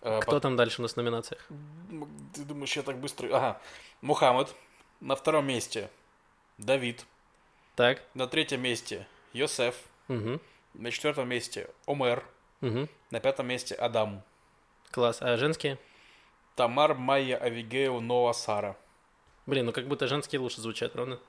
Э, 0.01 0.21
Кто 0.21 0.39
там 0.39 0.55
дальше 0.55 0.79
у 0.79 0.83
нас 0.83 0.93
в 0.93 0.95
номинациях? 0.95 1.45
Ты 2.33 2.45
думаешь, 2.45 2.73
я 2.77 2.81
так 2.81 2.97
быстро... 2.97 3.27
Ага. 3.27 3.61
Мухаммад. 3.99 4.55
На 5.01 5.17
втором 5.17 5.47
месте 5.47 5.89
Давид. 6.57 7.05
Так, 7.75 8.01
На 8.13 8.25
третьем 8.27 8.61
месте 8.61 9.05
Йосеф. 9.33 9.75
угу, 10.07 10.39
На 10.75 10.91
четвертом 10.91 11.27
месте 11.27 11.69
Омер. 11.85 12.23
угу. 12.61 12.87
На 13.11 13.19
пятом 13.19 13.47
месте 13.47 13.75
Адам. 13.75 14.23
Класс. 14.91 15.17
А 15.21 15.35
женские? 15.35 15.77
Тамар, 16.55 16.95
Майя, 16.95 17.35
Авигейл, 17.35 17.99
Ноа, 17.99 18.31
Сара. 18.31 18.77
Блин, 19.45 19.65
ну 19.65 19.73
как 19.73 19.89
будто 19.89 20.07
женские 20.07 20.39
лучше 20.39 20.61
звучат, 20.61 20.93
правда? 20.93 21.19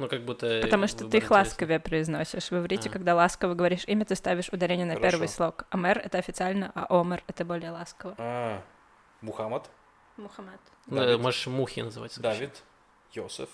Ну 0.00 0.08
как 0.08 0.24
будто... 0.24 0.60
Потому 0.62 0.86
что 0.86 1.06
ты 1.06 1.18
их 1.18 1.30
ласковее 1.30 1.78
произносишь. 1.78 2.50
В 2.50 2.54
иврите, 2.54 2.88
А. 2.88 2.92
когда 2.92 3.14
ласково 3.14 3.52
говоришь 3.52 3.84
имя, 3.86 4.06
ты 4.06 4.14
ставишь 4.16 4.48
ударение 4.48 4.86
на 4.86 4.94
Хорошо. 4.94 5.10
первый 5.10 5.28
слог. 5.28 5.66
Амер— 5.68 5.98
это 6.04 6.16
официально, 6.16 6.72
а 6.74 6.86
Омер— 6.88 7.22
это 7.26 7.44
более 7.44 7.70
ласково. 7.70 8.14
А, 8.16 8.62
Мухаммад, 9.20 9.68
Мухаммад. 10.16 10.58
Ну, 10.86 10.96
Давид. 10.96 11.20
можешь 11.20 11.46
мухи 11.48 11.80
называть. 11.80 12.16
вообще. 12.16 12.22
Давид, 12.22 12.62
Йосеф, 13.12 13.50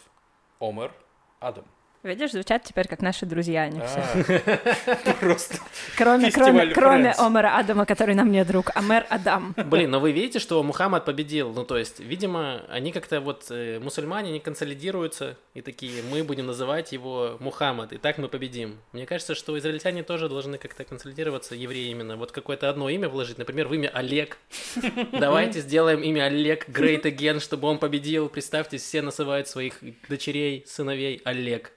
Омер, 0.61 0.93
Адам. 1.41 1.65
Видишь, 2.03 2.33
звучат 2.33 2.63
теперь 2.63 2.87
как 2.87 3.01
наши 3.03 3.27
друзья, 3.27 3.63
они 3.63 3.81
все. 3.81 4.43
А, 4.87 5.13
Просто. 5.21 5.59
Кроме, 5.97 6.31
кроме, 6.31 6.67
кроме. 6.69 7.13
Омера 7.13 7.59
Адама, 7.59 7.85
который 7.85 8.15
нам 8.15 8.31
не 8.31 8.45
друг. 8.45 8.71
Амер 8.75 9.07
Адам. 9.09 9.55
Блин, 9.57 9.91
но 9.91 9.99
вы 9.99 10.13
видите, 10.13 10.39
что 10.39 10.63
Мухаммад 10.63 11.05
победил? 11.05 11.53
Ну, 11.53 11.65
то 11.65 11.77
есть, 11.77 11.99
видимо, 12.01 12.63
они 12.69 12.93
как-то 12.93 13.21
вот, 13.21 13.47
э, 13.51 13.81
мусульмане, 13.81 14.31
не 14.33 14.41
консолидируются 14.41 15.37
и 15.55 15.63
такие, 15.63 16.03
мы 16.03 16.23
будем 16.23 16.47
называть 16.47 16.93
его 16.93 17.37
Мухаммад, 17.41 17.93
и 17.93 17.99
так 17.99 18.19
мы 18.19 18.29
победим. 18.29 18.79
Мне 18.93 19.07
кажется, 19.07 19.35
что 19.35 19.59
израильтяне 19.59 20.03
тоже 20.03 20.29
должны 20.29 20.59
как-то 20.59 20.85
консолидироваться, 20.85 21.55
евреи 21.55 21.91
именно. 21.91 22.17
Вот 22.17 22.31
какое-то 22.31 22.71
одно 22.71 22.89
имя 22.89 23.09
вложить, 23.09 23.39
например, 23.39 23.69
в 23.69 23.75
имя 23.75 23.89
Олег. 23.89 24.39
Давайте 25.13 25.61
сделаем 25.61 26.03
имя 26.03 26.25
Олег 26.25 26.69
Great 26.69 27.03
Again, 27.03 27.41
чтобы 27.41 27.69
он 27.69 27.79
победил. 27.79 28.29
Представьте, 28.29 28.77
все 28.79 29.03
называют 29.03 29.49
своих 29.49 29.81
дочерей, 30.09 30.65
сыновей 30.67 31.21
Олег. 31.25 31.73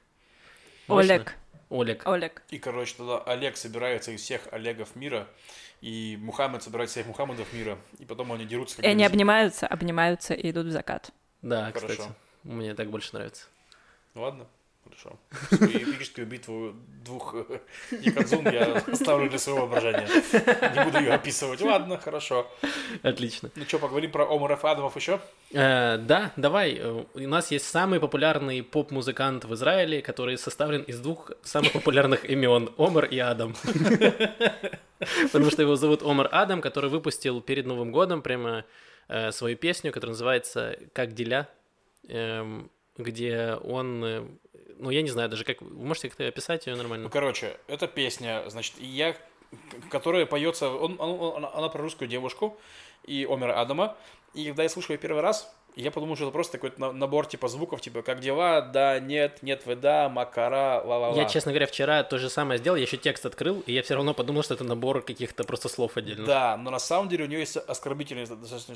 Мощно? 0.89 1.13
Олег. 1.15 1.35
Олег. 1.69 2.07
Олег. 2.07 2.43
И, 2.49 2.59
короче, 2.59 2.95
тогда 2.97 3.19
Олег 3.19 3.57
собирается 3.57 4.11
из 4.11 4.21
всех 4.21 4.41
Олегов 4.51 4.95
мира, 4.95 5.27
и 5.81 6.17
Мухаммед 6.19 6.63
собирает 6.63 6.89
всех 6.89 7.05
Мухаммедов 7.05 7.51
мира, 7.53 7.77
и 7.99 8.05
потом 8.05 8.31
они 8.31 8.45
дерутся. 8.45 8.77
как 8.77 8.85
И 8.85 8.87
они 8.87 9.05
обнимаются, 9.05 9.67
обнимаются 9.67 10.33
и 10.33 10.49
идут 10.51 10.67
в 10.67 10.71
закат. 10.71 11.11
Да, 11.41 11.71
Хорошо. 11.71 11.87
кстати. 11.87 12.09
Мне 12.43 12.73
так 12.73 12.89
больше 12.89 13.13
нравится. 13.13 13.45
Ладно, 14.15 14.47
хорошо. 14.89 15.19
Свою 15.49 15.91
эпическую 15.91 16.27
битву 16.27 16.73
двух 17.05 17.35
э, 17.35 17.59
якадзун 18.01 18.47
я 18.49 18.83
оставлю 18.91 19.29
для 19.29 19.39
своего 19.39 19.65
воображения. 19.65 20.07
Не 20.75 20.85
буду 20.85 20.99
ее 20.99 21.13
описывать. 21.13 21.61
Ладно, 21.61 21.97
хорошо. 21.97 22.47
Отлично. 23.03 23.49
Ну 23.55 23.63
что, 23.65 23.79
поговорим 23.79 24.11
про 24.11 24.25
Омаров 24.25 24.65
Адамов 24.65 24.95
еще? 24.95 25.19
Э, 25.53 25.97
да, 25.97 26.31
давай. 26.35 26.77
Э, 26.79 27.03
У 27.13 27.19
нас 27.19 27.51
есть 27.51 27.65
самый 27.67 27.99
популярный 27.99 28.63
поп-музыкант 28.63 29.45
в 29.45 29.53
Израиле, 29.53 30.01
который 30.01 30.37
составлен 30.37 30.81
из 30.81 30.99
двух 30.99 31.31
самых 31.43 31.71
популярных 31.71 32.25
имен 32.25 32.69
Омар 32.77 33.05
и 33.05 33.19
Адам. 33.19 33.55
Потому 35.23 35.49
что 35.49 35.61
его 35.61 35.75
зовут 35.75 36.03
Омар 36.03 36.29
Адам, 36.31 36.61
который 36.61 36.89
выпустил 36.89 37.41
перед 37.41 37.65
Новым 37.65 37.91
годом 37.91 38.21
прямо 38.21 38.65
свою 39.31 39.57
песню, 39.57 39.91
которая 39.91 40.13
называется 40.13 40.77
«Как 40.93 41.13
деля», 41.13 41.47
эм, 42.07 42.69
где 42.99 43.57
он, 43.63 44.39
ну 44.79 44.89
я 44.89 45.01
не 45.01 45.09
знаю 45.09 45.29
даже 45.29 45.43
как, 45.43 45.61
вы 45.61 45.85
можете 45.85 46.09
как-то 46.09 46.27
описать 46.27 46.65
ее 46.67 46.73
Ну, 46.75 46.79
нормально? 46.81 47.09
короче, 47.09 47.57
эта 47.67 47.87
песня, 47.87 48.43
значит, 48.47 48.73
я, 48.79 49.15
которая 49.89 50.25
поется, 50.25 50.69
он, 50.69 50.95
он- 50.99 51.19
он- 51.19 51.45
она 51.53 51.69
про 51.69 51.81
русскую 51.81 52.07
девушку 52.07 52.57
и 53.05 53.25
Омера 53.29 53.59
Адама. 53.59 53.95
И 54.33 54.45
когда 54.47 54.63
я 54.63 54.69
слушал 54.69 54.93
ее 54.93 54.99
первый 54.99 55.21
раз, 55.21 55.53
я 55.75 55.91
подумал, 55.91 56.15
что 56.15 56.25
это 56.25 56.31
просто 56.33 56.53
такой 56.53 56.73
на- 56.77 56.91
набор 56.91 57.25
типа 57.25 57.47
звуков, 57.47 57.81
типа 57.81 58.01
как 58.01 58.19
дела, 58.19 58.61
да, 58.61 58.99
нет, 58.99 59.41
нет, 59.41 59.65
вы 59.65 59.75
да, 59.75 60.09
макара, 60.09 60.81
ла-ла-ла. 60.83 61.15
Я, 61.15 61.25
честно 61.25 61.51
говоря, 61.51 61.67
вчера 61.67 62.03
то 62.03 62.17
же 62.17 62.29
самое 62.29 62.57
сделал, 62.57 62.75
я 62.75 62.83
еще 62.83 62.97
текст 62.97 63.25
открыл, 63.25 63.61
и 63.65 63.73
я 63.73 63.81
все 63.83 63.95
равно 63.95 64.13
подумал, 64.13 64.43
что 64.43 64.53
это 64.53 64.63
набор 64.63 65.01
каких-то 65.01 65.43
просто 65.43 65.69
слов 65.69 65.97
отдельно. 65.97 66.25
Да, 66.25 66.57
но 66.57 66.71
на 66.71 66.79
самом 66.79 67.09
деле 67.09 67.25
у 67.25 67.27
нее 67.27 67.39
есть 67.39 67.57
оскорбительный, 67.57 68.25
достаточно, 68.25 68.75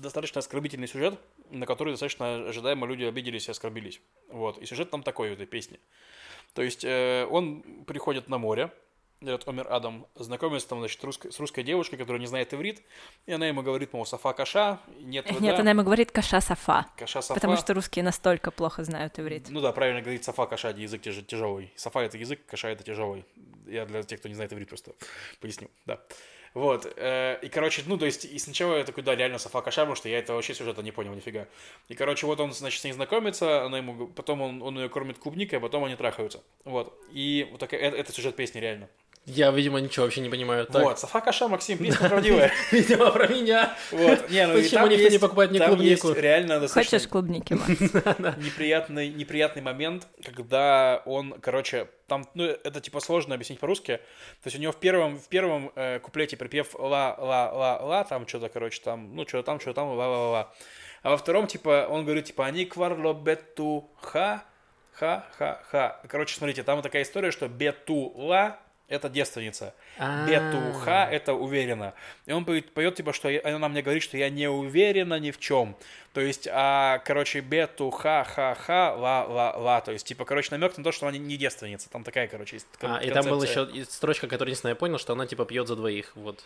достаточно 0.00 0.38
оскорбительный 0.38 0.88
сюжет, 0.88 1.18
на 1.50 1.66
который 1.66 1.92
достаточно 1.92 2.48
ожидаемо 2.48 2.86
люди 2.86 3.04
обиделись 3.04 3.48
и 3.48 3.50
оскорбились. 3.50 4.00
Вот. 4.28 4.58
И 4.58 4.66
сюжет 4.66 4.90
там 4.90 5.02
такой 5.02 5.30
в 5.30 5.32
этой 5.34 5.46
песне. 5.46 5.78
То 6.54 6.62
есть 6.62 6.84
э, 6.84 7.26
он 7.30 7.62
приходит 7.84 8.28
на 8.28 8.38
море, 8.38 8.70
этот 9.32 9.48
Омер 9.48 9.66
Адам, 9.70 10.06
знакомится 10.14 10.68
там, 10.68 10.80
значит, 10.80 11.02
русской- 11.04 11.30
с 11.32 11.38
русской 11.40 11.62
девушкой, 11.62 11.96
которая 11.96 12.20
не 12.20 12.26
знает 12.26 12.52
иврит, 12.54 12.82
и 13.26 13.32
она 13.32 13.46
ему 13.46 13.62
говорит, 13.62 13.92
мол, 13.92 14.04
Сафа 14.06 14.32
Каша, 14.32 14.80
нет 15.00 15.26
вода, 15.30 15.40
Нет, 15.44 15.58
она 15.58 15.70
ему 15.70 15.82
говорит 15.82 16.10
каша 16.12 16.40
сафа. 16.40 16.86
Каша 16.96 17.22
Сафа. 17.22 17.34
Потому 17.34 17.56
что 17.56 17.74
русские 17.74 18.02
настолько 18.04 18.50
плохо 18.50 18.84
знают 18.84 19.18
иврит. 19.18 19.46
Ну 19.50 19.60
да, 19.60 19.72
правильно 19.72 20.00
говорить 20.02 20.24
Сафа 20.24 20.46
Каша, 20.46 20.70
язык 20.70 21.02
тяж- 21.02 21.22
тяжелый. 21.26 21.72
Сафа 21.76 22.00
это 22.00 22.18
язык, 22.18 22.40
Каша 22.46 22.68
это 22.68 22.82
тяжелый. 22.84 23.24
Я 23.66 23.86
для 23.86 24.02
тех, 24.02 24.20
кто 24.20 24.28
не 24.28 24.34
знает 24.34 24.52
иврит, 24.52 24.68
просто 24.68 24.92
поясню, 25.40 25.70
да. 25.86 26.00
Вот, 26.54 26.86
э, 26.96 27.40
и, 27.42 27.48
короче, 27.48 27.82
ну, 27.86 27.98
то 27.98 28.06
есть, 28.06 28.24
и 28.24 28.38
сначала 28.38 28.76
я 28.76 28.84
такой, 28.84 29.02
да, 29.02 29.16
реально 29.16 29.38
Сафа 29.38 29.60
Каша, 29.60 29.80
потому 29.80 29.96
что 29.96 30.08
я 30.08 30.20
этого 30.20 30.36
вообще 30.36 30.54
сюжета 30.54 30.82
не 30.84 30.92
понял 30.92 31.12
нифига. 31.12 31.48
И, 31.88 31.96
короче, 31.96 32.26
вот 32.26 32.38
он, 32.38 32.52
значит, 32.52 32.80
с 32.80 32.84
ней 32.84 32.92
знакомится, 32.92 33.64
она 33.64 33.78
ему, 33.78 34.06
потом 34.06 34.40
он, 34.40 34.62
он 34.62 34.78
ее 34.78 34.88
кормит 34.88 35.18
клубникой, 35.18 35.58
а 35.58 35.60
потом 35.60 35.82
они 35.82 35.96
трахаются. 35.96 36.44
Вот, 36.64 36.96
и 37.10 37.48
вот 37.50 37.58
такая, 37.58 37.80
это, 37.80 37.96
это 37.96 38.12
сюжет 38.12 38.36
песни, 38.36 38.60
реально. 38.60 38.88
Я, 39.26 39.50
видимо, 39.50 39.80
ничего 39.80 40.04
вообще 40.04 40.20
не 40.20 40.28
понимаю. 40.28 40.66
Так, 40.66 40.82
Вот, 40.82 40.98
Сафа 40.98 41.22
Каша, 41.22 41.48
Максим, 41.48 41.78
песня 41.78 42.08
правдивая. 42.08 42.52
видимо, 42.70 43.10
про 43.10 43.26
меня. 43.26 43.74
Вот, 43.90 44.28
не, 44.28 44.46
ну, 44.46 44.54
Почему 44.54 44.86
никто 44.86 45.08
не 45.08 45.18
покупает 45.18 45.50
мне 45.50 45.60
клубнику? 45.60 46.12
реально 46.12 46.60
достаточно 46.60 46.98
Хочешь 46.98 47.08
клубники, 47.08 47.54
Макс? 47.54 47.68
неприятный, 48.36 49.08
неприятный 49.08 49.62
момент, 49.62 50.06
когда 50.22 51.02
он, 51.06 51.34
короче, 51.40 51.88
там, 52.06 52.28
ну, 52.34 52.44
это 52.44 52.82
типа 52.82 53.00
сложно 53.00 53.34
объяснить 53.34 53.60
по-русски. 53.60 53.96
То 54.42 54.46
есть 54.46 54.58
у 54.58 54.60
него 54.60 54.72
в 54.72 54.76
первом, 54.76 55.18
в 55.18 55.28
первом 55.28 55.72
э, 55.74 56.00
куплете 56.00 56.36
припев 56.36 56.74
ла-ла-ла-ла, 56.74 58.04
там 58.04 58.28
что-то, 58.28 58.50
короче, 58.50 58.82
там, 58.82 59.16
ну, 59.16 59.26
что-то 59.26 59.44
там, 59.44 59.58
что-то 59.58 59.76
там, 59.76 59.88
ла-ла-ла. 59.96 60.52
А 61.02 61.10
во 61.10 61.16
втором, 61.16 61.46
типа, 61.46 61.86
он 61.88 62.04
говорит, 62.04 62.26
типа, 62.26 62.44
они 62.44 62.66
кварло 62.66 63.14
бету 63.14 63.90
ха, 64.02 64.44
ха-ха-ха. 64.92 66.00
Короче, 66.08 66.36
смотрите, 66.36 66.62
там 66.62 66.82
такая 66.82 67.02
история, 67.02 67.30
что 67.30 67.48
бету-ла 67.48 68.58
это 68.94 69.08
девственница. 69.08 69.74
А. 69.98 70.26
Бетуха 70.26 71.08
это 71.10 71.34
уверенно. 71.34 71.94
И 72.26 72.32
он 72.32 72.44
поет, 72.44 72.94
типа, 72.94 73.12
что 73.12 73.28
я- 73.28 73.40
она 73.44 73.68
мне 73.68 73.82
говорит, 73.82 74.02
что 74.02 74.16
я 74.16 74.30
не 74.30 74.48
уверена 74.48 75.18
ни 75.18 75.30
в 75.30 75.38
чем. 75.38 75.76
То 76.12 76.20
есть, 76.20 76.46
а, 76.50 76.98
короче, 77.04 77.40
бетуха 77.40 78.24
ха 78.24 78.54
ха 78.54 78.94
ла 78.94 79.24
ла 79.24 79.56
ла. 79.56 79.80
То 79.80 79.92
есть, 79.92 80.06
типа, 80.06 80.24
короче, 80.24 80.48
намек 80.52 80.76
на 80.78 80.84
то, 80.84 80.92
что 80.92 81.06
она 81.08 81.18
не 81.18 81.36
девственница. 81.36 81.90
Там 81.90 82.04
такая, 82.04 82.28
короче, 82.28 82.56
есть 82.56 82.66
кон- 82.80 82.92
А, 82.92 82.98
и 82.98 83.10
там 83.10 83.24
была 83.24 83.44
еще 83.44 83.84
строчка, 83.90 84.26
которую, 84.28 84.50
единственное, 84.50 84.72
я 84.72 84.76
понял, 84.76 84.98
что 84.98 85.12
она 85.12 85.26
типа 85.26 85.44
пьет 85.44 85.66
за 85.66 85.76
двоих. 85.76 86.12
Вот, 86.14 86.44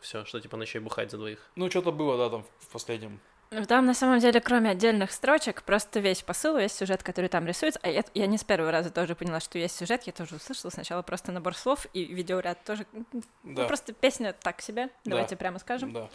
все, 0.00 0.24
что 0.24 0.40
типа 0.40 0.56
она 0.56 0.64
еще 0.64 0.78
и 0.78 0.80
бухает 0.80 1.10
за 1.10 1.18
двоих. 1.18 1.38
Ну, 1.56 1.68
что-то 1.70 1.92
было, 1.92 2.16
да, 2.16 2.30
там 2.30 2.46
в 2.60 2.68
последнем. 2.68 3.20
Ну, 3.50 3.64
Там, 3.66 3.86
на 3.86 3.94
самом 3.94 4.18
деле, 4.18 4.40
кроме 4.40 4.70
отдельных 4.70 5.12
строчек, 5.12 5.62
просто 5.62 6.00
весь 6.00 6.22
посыл, 6.22 6.56
весь 6.58 6.72
сюжет, 6.72 7.02
который 7.02 7.28
там 7.28 7.46
рисуется. 7.46 7.78
А 7.82 7.88
я, 7.88 8.02
я 8.14 8.26
не 8.26 8.36
с 8.38 8.44
первого 8.44 8.72
раза 8.72 8.90
тоже 8.90 9.14
поняла, 9.14 9.40
что 9.40 9.58
есть 9.58 9.76
сюжет. 9.76 10.02
Я 10.04 10.12
тоже 10.12 10.36
услышала 10.36 10.70
сначала 10.70 11.02
просто 11.02 11.30
набор 11.30 11.54
слов, 11.54 11.86
и 11.92 12.04
видеоряд 12.04 12.62
тоже... 12.64 12.86
ну, 12.92 13.22
Да. 13.44 13.66
просто 13.66 13.92
песня 13.92 14.32
так 14.32 14.60
себе, 14.60 14.86
Да. 15.04 15.10
давайте 15.12 15.36
прямо 15.36 15.58
скажем. 15.58 15.92
Да. 15.92 16.08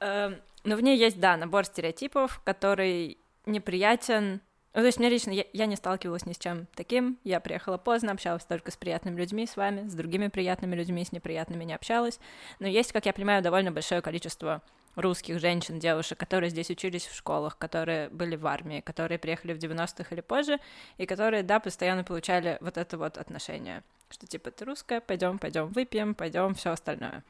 Эм, 0.00 0.36
Но 0.64 0.76
в 0.76 0.80
ней 0.80 0.96
есть, 0.96 1.18
да, 1.18 1.36
набор 1.36 1.64
стереотипов, 1.64 2.40
который 2.44 3.18
неприятен. 3.46 4.40
Ну, 4.74 4.80
то 4.82 4.86
есть 4.86 4.98
мне 4.98 5.08
лично, 5.08 5.30
я, 5.30 5.44
я 5.52 5.66
не 5.66 5.74
сталкивалась 5.76 6.26
ни 6.26 6.34
с 6.34 6.38
чем 6.38 6.66
таким. 6.74 7.18
Я 7.24 7.40
приехала 7.40 7.78
поздно, 7.78 8.12
общалась 8.12 8.44
только 8.44 8.70
с 8.70 8.76
приятными 8.76 9.18
людьми, 9.18 9.46
с 9.46 9.56
вами, 9.56 9.88
с 9.88 9.94
другими 9.94 10.28
приятными 10.28 10.76
людьми, 10.76 11.04
с 11.04 11.12
неприятными 11.12 11.64
не 11.64 11.72
общалась. 11.74 12.20
Но 12.58 12.68
есть, 12.68 12.92
как 12.92 13.06
я 13.06 13.12
понимаю, 13.12 13.42
довольно 13.42 13.72
большое 13.72 14.02
количество 14.02 14.60
русских 14.96 15.38
женщин, 15.38 15.78
девушек, 15.78 16.18
которые 16.18 16.50
здесь 16.50 16.70
учились 16.70 17.06
в 17.06 17.14
школах, 17.14 17.56
которые 17.58 18.08
были 18.08 18.34
в 18.36 18.46
армии, 18.46 18.80
которые 18.80 19.18
приехали 19.18 19.52
в 19.52 19.58
90-х 19.58 20.06
или 20.10 20.20
позже, 20.22 20.58
и 20.98 21.06
которые, 21.06 21.42
да, 21.42 21.60
постоянно 21.60 22.02
получали 22.02 22.58
вот 22.60 22.76
это 22.78 22.98
вот 22.98 23.18
отношение, 23.18 23.82
что 24.10 24.26
типа 24.26 24.50
ты 24.50 24.64
русская, 24.64 25.00
пойдем, 25.00 25.38
пойдем 25.38 25.68
выпьем, 25.68 26.14
пойдем, 26.14 26.54
все 26.54 26.70
остальное. 26.70 27.22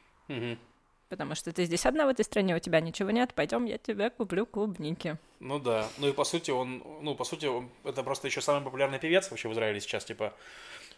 Потому 1.08 1.36
что 1.36 1.52
ты 1.52 1.64
здесь 1.66 1.86
одна 1.86 2.04
в 2.06 2.08
этой 2.08 2.24
стране, 2.24 2.56
у 2.56 2.58
тебя 2.58 2.80
ничего 2.80 3.10
нет, 3.10 3.32
пойдем, 3.32 3.64
я 3.64 3.78
тебе 3.78 4.10
куплю 4.10 4.44
клубники. 4.44 5.16
Ну 5.38 5.60
да. 5.60 5.86
Ну 5.98 6.08
и 6.08 6.12
по 6.12 6.24
сути 6.24 6.50
он, 6.50 6.82
ну 7.02 7.14
по 7.14 7.22
сути 7.24 7.46
он- 7.46 7.70
это 7.84 8.02
просто 8.02 8.26
еще 8.26 8.40
самый 8.40 8.64
популярный 8.64 8.98
певец 8.98 9.30
вообще 9.30 9.48
в 9.48 9.52
Израиле 9.52 9.80
сейчас, 9.80 10.04
типа, 10.04 10.32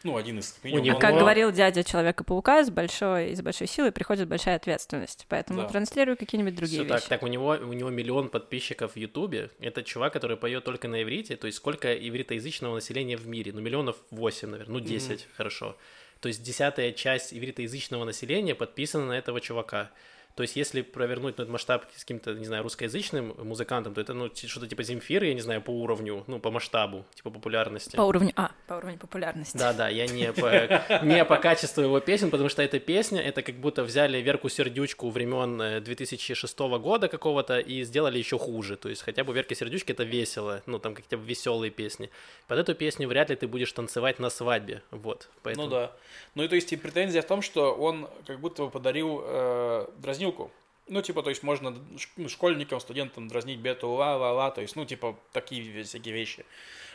ну 0.04 0.16
один 0.16 0.38
из. 0.38 0.52
как 0.52 0.64
минимум. 0.64 0.84
него- 0.84 0.94
Он- 0.96 1.00
Как 1.00 1.18
говорил 1.18 1.50
дядя 1.52 1.82
Человека-паука, 1.84 2.64
с 2.64 2.70
большой, 2.70 3.34
с 3.34 3.42
большой 3.42 3.66
силой 3.66 3.92
приходит 3.92 4.28
большая 4.28 4.56
ответственность. 4.56 5.26
Поэтому 5.28 5.62
Да. 5.62 5.68
транслирую 5.68 6.16
какие-нибудь 6.16 6.54
другие 6.54 6.82
Всё 6.82 6.88
так, 6.88 6.98
вещи. 7.00 7.08
так 7.08 7.22
у 7.22 7.26
него, 7.26 7.48
у 7.60 7.72
него 7.72 7.90
миллион 7.90 8.28
подписчиков 8.28 8.92
в 8.92 8.96
Ютубе. 8.96 9.50
Это 9.60 9.82
чувак, 9.82 10.12
который 10.12 10.36
поет 10.36 10.64
только 10.64 10.88
на 10.88 11.02
иврите. 11.02 11.36
То 11.36 11.46
есть 11.46 11.58
сколько 11.58 11.94
ивритоязычного 11.94 12.74
населения 12.74 13.16
в 13.16 13.26
мире? 13.26 13.52
Ну, 13.52 13.60
миллионов 13.60 13.96
восемь, 14.10 14.48
наверное. 14.48 14.72
Ну, 14.72 14.80
10, 14.80 15.26
хорошо. 15.36 15.76
То 16.20 16.28
есть 16.28 16.42
десятая 16.42 16.92
часть 16.92 17.32
ивритоязычного 17.32 18.04
населения 18.04 18.54
подписана 18.54 19.06
на 19.06 19.12
этого 19.18 19.40
чувака. 19.40 19.90
То 20.38 20.42
есть, 20.42 20.54
если 20.54 20.82
провернуть 20.82 21.36
на 21.36 21.42
этот 21.42 21.52
масштаб 21.52 21.84
с 21.96 22.02
каким-то, 22.02 22.32
не 22.32 22.44
знаю, 22.44 22.62
русскоязычным 22.62 23.34
музыкантом, 23.42 23.92
то 23.92 24.00
это, 24.00 24.14
ну, 24.14 24.30
что-то 24.32 24.68
типа 24.68 24.84
Земфиры, 24.84 25.26
я 25.26 25.34
не 25.34 25.40
знаю, 25.40 25.60
по 25.60 25.72
уровню, 25.72 26.22
ну, 26.28 26.38
по 26.38 26.52
масштабу, 26.52 27.04
типа 27.16 27.30
популярности. 27.30 27.96
По 27.96 28.02
уровню... 28.02 28.32
А, 28.36 28.52
по 28.68 28.74
уровню 28.74 28.98
популярности. 28.98 29.56
Да, 29.56 29.72
да, 29.72 29.88
я 29.88 30.06
не 30.06 30.32
по, 30.32 31.04
не 31.04 31.24
по 31.24 31.38
качеству 31.38 31.82
его 31.82 31.98
песен, 31.98 32.30
потому 32.30 32.48
что 32.50 32.62
эта 32.62 32.78
песня, 32.78 33.20
это 33.20 33.42
как 33.42 33.56
будто 33.56 33.82
взяли 33.82 34.18
Верку 34.18 34.48
Сердючку 34.48 35.10
времен 35.10 35.60
э, 35.60 35.80
2006 35.80 36.56
года 36.56 37.08
какого-то 37.08 37.58
и 37.58 37.82
сделали 37.82 38.18
еще 38.18 38.38
хуже. 38.38 38.76
То 38.76 38.88
есть 38.90 39.02
хотя 39.02 39.24
бы 39.24 39.34
Верка 39.34 39.56
Сердючки 39.56 39.90
это 39.90 40.04
весело, 40.04 40.62
ну 40.66 40.78
там 40.78 40.94
какие-то 40.94 41.16
веселые 41.16 41.72
песни. 41.72 42.10
Под 42.46 42.60
эту 42.60 42.76
песню 42.76 43.08
вряд 43.08 43.30
ли 43.30 43.34
ты 43.34 43.48
будешь 43.48 43.72
танцевать 43.72 44.20
на 44.20 44.30
свадьбе, 44.30 44.82
вот. 44.92 45.28
Поэтому... 45.42 45.66
Ну 45.66 45.72
да. 45.72 45.92
Ну 46.36 46.44
и 46.44 46.48
то 46.48 46.54
есть 46.54 46.72
и 46.72 46.76
претензия 46.76 47.22
в 47.22 47.26
том, 47.26 47.42
что 47.42 47.74
он 47.74 48.08
как 48.24 48.38
будто 48.38 48.62
бы 48.62 48.70
подарил 48.70 49.20
э, 49.24 49.86
дразнилку. 50.28 50.50
Ну, 50.88 51.02
типа, 51.02 51.22
то 51.22 51.30
есть 51.30 51.42
можно 51.42 51.74
ну, 52.16 52.28
школьникам, 52.28 52.80
студентам 52.80 53.28
дразнить 53.28 53.58
бету 53.58 53.90
ла-ла-ла, 53.90 54.50
то 54.50 54.62
есть, 54.62 54.74
ну, 54.74 54.86
типа, 54.86 55.16
такие 55.32 55.84
всякие 55.84 56.14
вещи. 56.14 56.46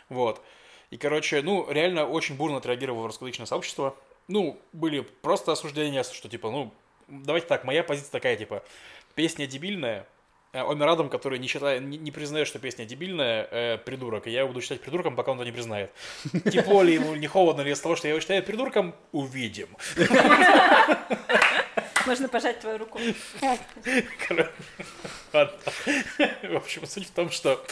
Вот. 0.09 0.41
И, 0.89 0.97
короче, 0.97 1.41
ну, 1.43 1.71
реально 1.71 2.07
очень 2.07 2.35
бурно 2.35 2.57
отреагировало 2.57 3.07
русскоязычное 3.07 3.45
сообщество. 3.45 3.95
Ну, 4.27 4.59
были 4.73 5.01
просто 5.01 5.51
осуждения, 5.51 6.03
что, 6.03 6.27
типа, 6.27 6.49
ну, 6.49 6.73
давайте 7.07 7.47
так, 7.47 7.65
моя 7.65 7.83
позиция 7.83 8.11
такая, 8.11 8.35
типа, 8.35 8.63
песня 9.15 9.45
дебильная, 9.45 10.07
Омер 10.53 10.87
Адам, 10.87 11.09
который 11.09 11.39
не, 11.39 11.47
считает, 11.47 11.81
не, 11.81 11.97
не 11.97 12.11
признает, 12.11 12.47
что 12.47 12.59
песня 12.59 12.85
дебильная, 12.85 13.47
э, 13.49 13.77
придурок. 13.79 14.27
И 14.27 14.31
я 14.31 14.41
его 14.41 14.49
буду 14.49 14.61
считать 14.61 14.81
придурком, 14.81 15.15
пока 15.15 15.31
он 15.31 15.39
это 15.39 15.45
не 15.45 15.51
признает. 15.51 15.91
Тепло 16.51 16.83
ли 16.83 16.93
ему, 16.93 17.15
не 17.15 17.25
холодно 17.25 17.61
ли 17.61 17.71
из 17.71 17.79
того, 17.79 17.95
что 17.95 18.07
я 18.07 18.13
его 18.13 18.21
считаю 18.21 18.43
придурком, 18.43 18.93
увидим. 19.11 19.69
Можно 22.05 22.27
пожать 22.27 22.59
твою 22.59 22.77
руку. 22.77 22.99
В 25.31 26.55
общем, 26.55 26.85
суть 26.85 27.07
в 27.07 27.11
том, 27.11 27.31
что... 27.31 27.65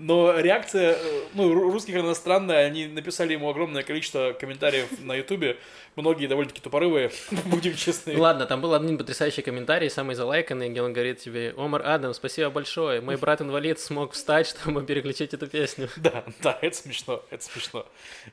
Но 0.00 0.40
реакция, 0.40 0.94
э, 0.94 1.20
ну, 1.34 1.52
ру- 1.52 1.70
русских 1.70 1.94
иностранная, 1.94 2.64
они 2.64 2.86
написали 2.86 3.34
ему 3.34 3.50
огромное 3.50 3.82
количество 3.82 4.32
комментариев 4.32 4.86
на 5.00 5.14
Ютубе, 5.14 5.58
многие 5.94 6.26
довольно-таки 6.26 6.62
тупорывые, 6.62 7.10
будем 7.44 7.76
честны. 7.76 8.16
Ладно, 8.16 8.46
там 8.46 8.62
был 8.62 8.72
один 8.72 8.96
потрясающий 8.96 9.42
комментарий, 9.42 9.90
самый 9.90 10.14
залайканный, 10.14 10.70
где 10.70 10.80
он 10.80 10.94
говорит 10.94 11.18
тебе, 11.18 11.52
Омар 11.54 11.82
Адам, 11.84 12.14
спасибо 12.14 12.48
большое, 12.48 13.02
мой 13.02 13.16
брат-инвалид 13.18 13.78
смог 13.78 14.12
встать, 14.12 14.46
чтобы 14.46 14.86
переключить 14.86 15.34
эту 15.34 15.46
песню. 15.46 15.88
Да, 16.00 16.24
да, 16.42 16.58
это 16.62 16.74
смешно, 16.74 17.22
это 17.28 17.44
смешно. 17.44 17.86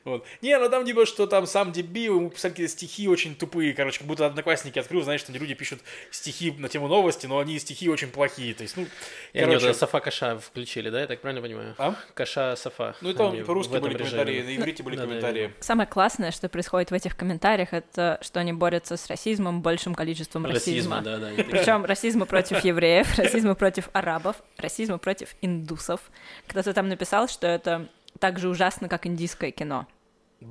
Вот. 0.04 0.24
Не, 0.40 0.58
ну 0.58 0.70
там 0.70 0.86
типа, 0.86 1.04
что 1.04 1.26
там 1.26 1.46
сам 1.46 1.70
дебил, 1.70 2.16
ему 2.16 2.30
писали 2.30 2.52
какие-то 2.52 2.72
стихи 2.72 3.08
очень 3.08 3.34
тупые, 3.34 3.74
короче, 3.74 3.98
как 3.98 4.06
будто 4.06 4.24
одноклассники 4.24 4.78
открыл, 4.78 5.02
знаешь, 5.02 5.20
что 5.20 5.32
люди 5.32 5.52
пишут 5.52 5.80
стихи 6.10 6.50
на 6.52 6.70
тему 6.70 6.88
новости, 6.88 7.26
но 7.26 7.38
они 7.38 7.58
стихи 7.58 7.90
очень 7.90 8.08
плохие, 8.08 8.54
то 8.54 8.62
есть, 8.62 8.74
ну, 8.78 8.86
они 9.34 9.44
вот 9.44 9.54
короче... 9.54 9.66
это 9.66 9.78
Софа 9.78 10.00
Каша 10.00 10.38
включили, 10.38 10.88
да, 10.88 11.02
я 11.02 11.06
так 11.06 11.20
правильно 11.20 11.42
понимаю? 11.42 11.57
А? 11.78 11.94
Каша 12.14 12.54
Софа. 12.56 12.94
Ну 13.00 13.10
и 13.10 13.14
там 13.14 13.32
Они 13.32 13.42
по-русски 13.42 13.72
были 13.78 13.94
режиме. 13.94 14.10
комментарии, 14.10 14.42
на 14.42 14.56
иврите 14.60 14.82
были 14.82 14.96
комментарии. 14.96 15.54
Самое 15.60 15.88
классное, 15.88 16.30
что 16.30 16.48
происходит 16.48 16.90
в 16.90 16.94
этих 16.94 17.16
комментариях, 17.16 17.72
это 17.72 18.18
что 18.22 18.40
они 18.40 18.52
борются 18.52 18.96
с 18.96 19.06
расизмом, 19.08 19.62
большим 19.62 19.94
количеством 19.94 20.46
расизма. 20.46 20.96
Расизма, 20.96 21.02
да, 21.02 21.18
да. 21.18 21.42
Причем 21.44 21.84
расизма 21.84 22.26
против 22.26 22.64
евреев, 22.64 23.18
расизма 23.18 23.54
против 23.54 23.88
арабов, 23.92 24.36
расизма 24.56 24.98
против 24.98 25.34
индусов. 25.40 26.00
Кто-то 26.46 26.72
там 26.72 26.88
написал, 26.88 27.28
что 27.28 27.46
это 27.46 27.88
так 28.18 28.38
же 28.38 28.48
ужасно, 28.48 28.88
как 28.88 29.06
индийское 29.06 29.50
кино. 29.50 29.86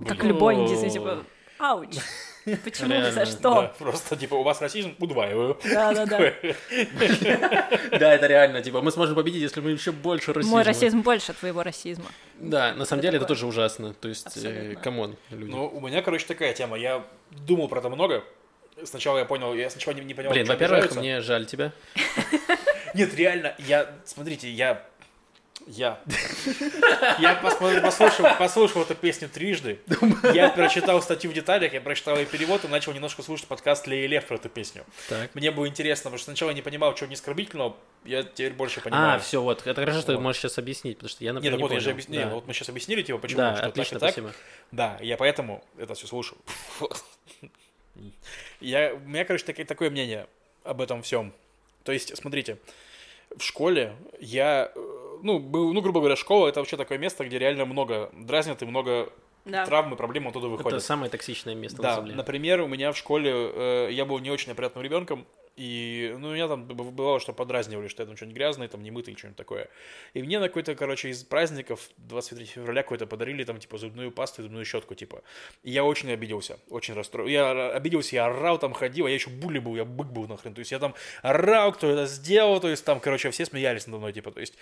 Как 0.07 0.23
О. 0.23 0.53
индийский, 0.53 0.89
типа, 0.89 1.23
ouch. 1.59 1.95
Почему? 2.63 2.89
Реально, 2.89 3.11
За 3.11 3.19
Да, 3.19 3.25
что? 3.25 3.73
просто 3.77 4.15
типа 4.15 4.35
у 4.35 4.43
вас 4.43 4.61
расизм, 4.61 4.95
удваиваю. 4.99 5.57
Да-да-да. 5.63 6.33
Да, 7.99 8.13
это 8.13 8.27
реально, 8.27 8.61
типа, 8.61 8.81
мы 8.81 8.91
сможем 8.91 9.15
победить, 9.15 9.41
если 9.41 9.59
мы 9.59 9.71
еще 9.71 9.91
больше 9.91 10.33
расизма. 10.33 10.55
Мой 10.57 10.63
расизм 10.63 11.01
больше 11.01 11.33
твоего 11.33 11.63
расизма. 11.63 12.05
Да, 12.39 12.73
на 12.73 12.85
самом 12.85 13.01
деле 13.01 13.17
это 13.17 13.25
тоже 13.25 13.45
ужасно. 13.45 13.93
То 13.93 14.07
есть, 14.07 14.37
э, 14.43 14.75
come 14.81 15.01
on, 15.01 15.15
люди. 15.29 15.51
Ну, 15.51 15.67
у 15.67 15.81
меня, 15.81 16.01
короче, 16.01 16.25
такая 16.25 16.53
тема. 16.53 16.77
Я 16.77 17.03
думал 17.31 17.67
про 17.67 17.79
это 17.79 17.89
много. 17.89 18.23
Сначала 18.83 19.17
я 19.17 19.25
понял, 19.25 19.53
я 19.55 19.69
сначала 19.69 19.95
не, 19.95 20.01
не 20.01 20.13
понял, 20.13 20.29
Блин, 20.29 20.45
во-первых, 20.45 20.95
мне 20.95 21.21
жаль 21.21 21.45
тебя. 21.47 21.71
Нет, 22.93 23.13
реально, 23.15 23.55
я, 23.59 23.89
смотрите, 24.05 24.49
я, 24.49 24.85
я, 25.67 25.99
я 27.19 27.35
посмотр- 27.35 27.81
послушал, 27.81 28.25
послушал 28.37 28.81
эту 28.83 28.95
песню 28.95 29.27
трижды, 29.29 29.79
я 30.33 30.49
прочитал 30.49 31.01
статью 31.01 31.29
в 31.31 31.33
деталях, 31.33 31.73
я 31.73 31.81
прочитал 31.81 32.15
ее 32.17 32.25
перевод 32.25 32.63
и 32.65 32.67
начал 32.67 32.93
немножко 32.93 33.21
слушать 33.21 33.47
подкаст 33.47 33.85
Лея 33.87 34.07
Лев 34.07 34.25
про 34.25 34.35
эту 34.35 34.49
песню. 34.49 34.85
Так. 35.09 35.33
Мне 35.35 35.51
было 35.51 35.67
интересно, 35.67 36.03
потому 36.05 36.17
что 36.17 36.25
сначала 36.25 36.49
я 36.51 36.55
не 36.55 36.61
понимал, 36.61 36.95
что 36.95 37.05
не 37.07 37.15
оскорбительного, 37.15 37.75
я 38.05 38.23
теперь 38.23 38.53
больше 38.53 38.79
понимаю. 38.81 39.17
А, 39.17 39.19
все, 39.19 39.41
вот, 39.41 39.65
это 39.67 39.81
хорошо, 39.81 39.99
что 39.99 40.07
ты 40.13 40.15
Вот. 40.15 40.21
можешь 40.23 40.41
сейчас 40.41 40.57
объяснить, 40.57 40.97
потому 40.97 41.09
что 41.09 41.23
я, 41.23 41.31
Нет, 41.31 41.35
например, 41.35 41.51
так 41.53 41.59
не 41.59 41.63
вот 41.63 41.71
я 41.73 41.79
же 41.79 41.85
понял. 41.85 41.93
объяснил, 41.95 42.21
Да. 42.21 42.35
вот 42.35 42.47
мы 42.47 42.53
сейчас 42.53 42.69
объяснили, 42.69 43.01
типа, 43.01 43.19
почему, 43.19 43.37
Да, 43.41 43.55
что 43.57 43.65
отлично, 43.67 43.99
так 43.99 44.09
и 44.17 44.21
так. 44.21 44.23
спасибо. 44.23 44.33
Да, 44.71 44.97
я 45.01 45.17
поэтому 45.17 45.63
это 45.77 45.93
все 45.95 46.07
слушал. 46.07 46.37
Я, 48.59 48.93
у 48.93 48.99
меня, 48.99 49.25
короче, 49.25 49.43
такое, 49.45 49.65
такое 49.65 49.89
мнение 49.89 50.27
об 50.63 50.81
этом 50.81 51.01
всем. 51.01 51.33
То 51.83 51.91
есть, 51.91 52.15
смотрите, 52.17 52.57
в 53.35 53.41
школе 53.41 53.95
я, 54.19 54.71
э, 54.75 54.96
ну, 55.23 55.39
был, 55.39 55.73
ну, 55.73 55.81
грубо 55.81 55.99
говоря, 55.99 56.15
школа 56.15 56.47
это 56.47 56.59
вообще 56.59 56.77
такое 56.77 56.97
место, 56.97 57.25
где 57.25 57.37
реально 57.39 57.65
много 57.65 58.09
дразнят 58.13 58.61
и 58.61 58.65
много 58.65 59.09
Да. 59.45 59.65
травм 59.65 59.93
и 59.93 59.97
проблем 59.97 60.27
оттуда 60.27 60.47
Это 60.47 60.55
выходят. 60.57 60.83
самое 60.83 61.09
токсичное 61.09 61.55
место 61.55 61.81
на 61.81 61.89
Да, 61.89 61.95
Земле. 61.95 62.15
например, 62.15 62.61
у 62.61 62.67
меня 62.67 62.91
в 62.91 62.97
школе 62.97 63.31
э, 63.33 63.89
я 63.91 64.05
был 64.05 64.19
не 64.19 64.29
очень 64.31 64.51
опрятным 64.51 64.83
ребенком, 64.83 65.25
и, 65.57 66.15
ну, 66.19 66.33
меня 66.33 66.47
там 66.47 66.65
бывало, 66.65 67.19
что 67.19 67.33
подразнивали, 67.33 67.87
что 67.87 68.03
я 68.03 68.07
там 68.07 68.15
что-нибудь 68.15 68.35
грязное, 68.37 68.67
там, 68.67 68.83
не 68.83 68.91
мытый, 68.91 69.15
что-нибудь 69.17 69.37
такое. 69.37 69.69
И 70.13 70.21
мне 70.21 70.39
на 70.39 70.49
какой-то, 70.49 70.75
короче, 70.75 71.09
из 71.09 71.23
праздников 71.23 71.89
23 71.97 72.45
февраля 72.45 72.83
какой-то 72.83 73.07
подарили, 73.07 73.43
там, 73.43 73.57
типа, 73.59 73.79
зубную 73.79 74.11
пасту 74.11 74.41
и 74.41 74.43
зубную 74.43 74.65
щетку, 74.65 74.93
типа. 74.93 75.23
И 75.63 75.71
я 75.71 75.83
очень 75.83 76.11
обиделся, 76.11 76.59
очень 76.69 76.93
расстроил. 76.93 77.27
Я 77.27 77.71
обиделся, 77.71 78.15
я 78.15 78.27
орал, 78.27 78.59
там, 78.59 78.73
ходил, 78.73 79.07
а 79.07 79.09
я 79.09 79.15
еще 79.15 79.31
були 79.31 79.57
был, 79.57 79.75
я 79.75 79.83
бык 79.83 80.07
был 80.07 80.27
нахрен. 80.27 80.53
То 80.53 80.59
есть 80.59 80.71
я 80.71 80.77
там 80.77 80.93
орал, 81.23 81.71
кто 81.73 81.89
это 81.89 82.05
сделал, 82.05 82.59
то 82.59 82.69
есть 82.69 82.85
там, 82.85 82.99
короче, 82.99 83.31
все 83.31 83.43
смеялись 83.43 83.87
надо 83.87 83.97
мной, 83.97 84.13
типа, 84.13 84.31
то 84.31 84.39
есть 84.39 84.53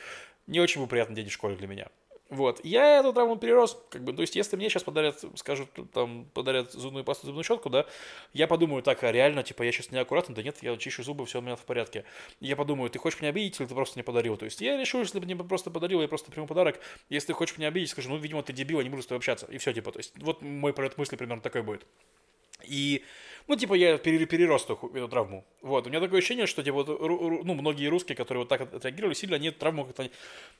не 0.47 0.61
очень 0.61 0.79
был 0.79 0.87
приятный 0.87 1.17
день 1.17 1.27
в 1.27 1.33
школе 1.33 1.57
для 1.57 1.67
меня. 1.67 1.87
Вот, 2.29 2.59
я 2.65 2.99
эту 2.99 3.13
травму 3.13 3.35
перерос, 3.35 3.79
как 3.91 4.03
бы, 4.03 4.11
то 4.11 4.21
есть, 4.21 4.35
если 4.35 4.55
мне 4.55 4.67
сейчас 4.67 4.81
подарят, 4.81 5.23
скажут, 5.35 5.69
там, 5.93 6.25
подарят 6.33 6.71
зубную 6.71 7.05
пасту, 7.05 7.27
зубную 7.27 7.43
щетку, 7.43 7.69
да, 7.69 7.85
я 8.33 8.47
подумаю, 8.47 8.81
так, 8.81 9.03
а 9.03 9.11
реально, 9.11 9.43
типа, 9.43 9.61
я 9.61 9.71
сейчас 9.71 9.91
неаккуратно, 9.91 10.33
да 10.33 10.41
нет, 10.41 10.57
я 10.63 10.75
чищу 10.75 11.03
зубы, 11.03 11.27
все 11.27 11.37
у 11.37 11.41
меня 11.43 11.55
в 11.55 11.63
порядке. 11.65 12.03
Я 12.39 12.55
подумаю, 12.55 12.89
ты 12.89 12.97
хочешь 12.97 13.21
меня 13.21 13.29
обидеть 13.29 13.59
или 13.59 13.67
ты 13.67 13.75
просто 13.75 13.97
мне 13.97 14.03
подарил? 14.03 14.37
То 14.37 14.45
есть, 14.45 14.59
я 14.59 14.75
решил, 14.75 15.01
если 15.01 15.19
бы 15.19 15.25
мне 15.25 15.35
просто 15.35 15.69
подарил, 15.69 16.01
я 16.01 16.07
просто 16.07 16.31
приму 16.31 16.47
подарок. 16.47 16.79
Если 17.09 17.27
ты 17.27 17.33
хочешь 17.33 17.59
меня 17.59 17.67
обидеть, 17.67 17.91
скажу, 17.91 18.09
ну, 18.09 18.17
видимо, 18.17 18.41
ты 18.41 18.53
дебил, 18.53 18.79
я 18.79 18.83
не 18.83 18.89
буду 18.89 19.03
с 19.03 19.05
тобой 19.05 19.17
общаться. 19.19 19.45
И 19.51 19.59
все, 19.59 19.71
типа, 19.71 19.91
то 19.91 19.99
есть, 19.99 20.13
вот 20.17 20.41
мой 20.41 20.73
полет 20.73 20.97
мысли 20.97 21.17
примерно 21.17 21.43
такой 21.43 21.61
будет. 21.61 21.85
И, 22.63 23.03
ну, 23.47 23.55
типа, 23.55 23.73
я 23.75 23.97
пере- 23.97 24.25
перерос 24.25 24.65
эту, 24.65 24.91
эту 24.93 25.07
травму. 25.07 25.45
Вот, 25.61 25.85
у 25.85 25.89
меня 25.89 25.99
такое 25.99 26.19
ощущение, 26.19 26.47
что, 26.47 26.63
типа, 26.63 26.83
вот, 26.83 26.87
ну, 26.87 27.53
многие 27.53 27.87
русские, 27.87 28.15
которые 28.15 28.43
вот 28.43 28.49
так 28.49 28.61
от- 28.61 28.73
отреагировали, 28.73 29.13
сильно 29.13 29.35
они 29.35 29.49
эту 29.49 29.59
травму 29.59 29.85
как-то 29.85 30.09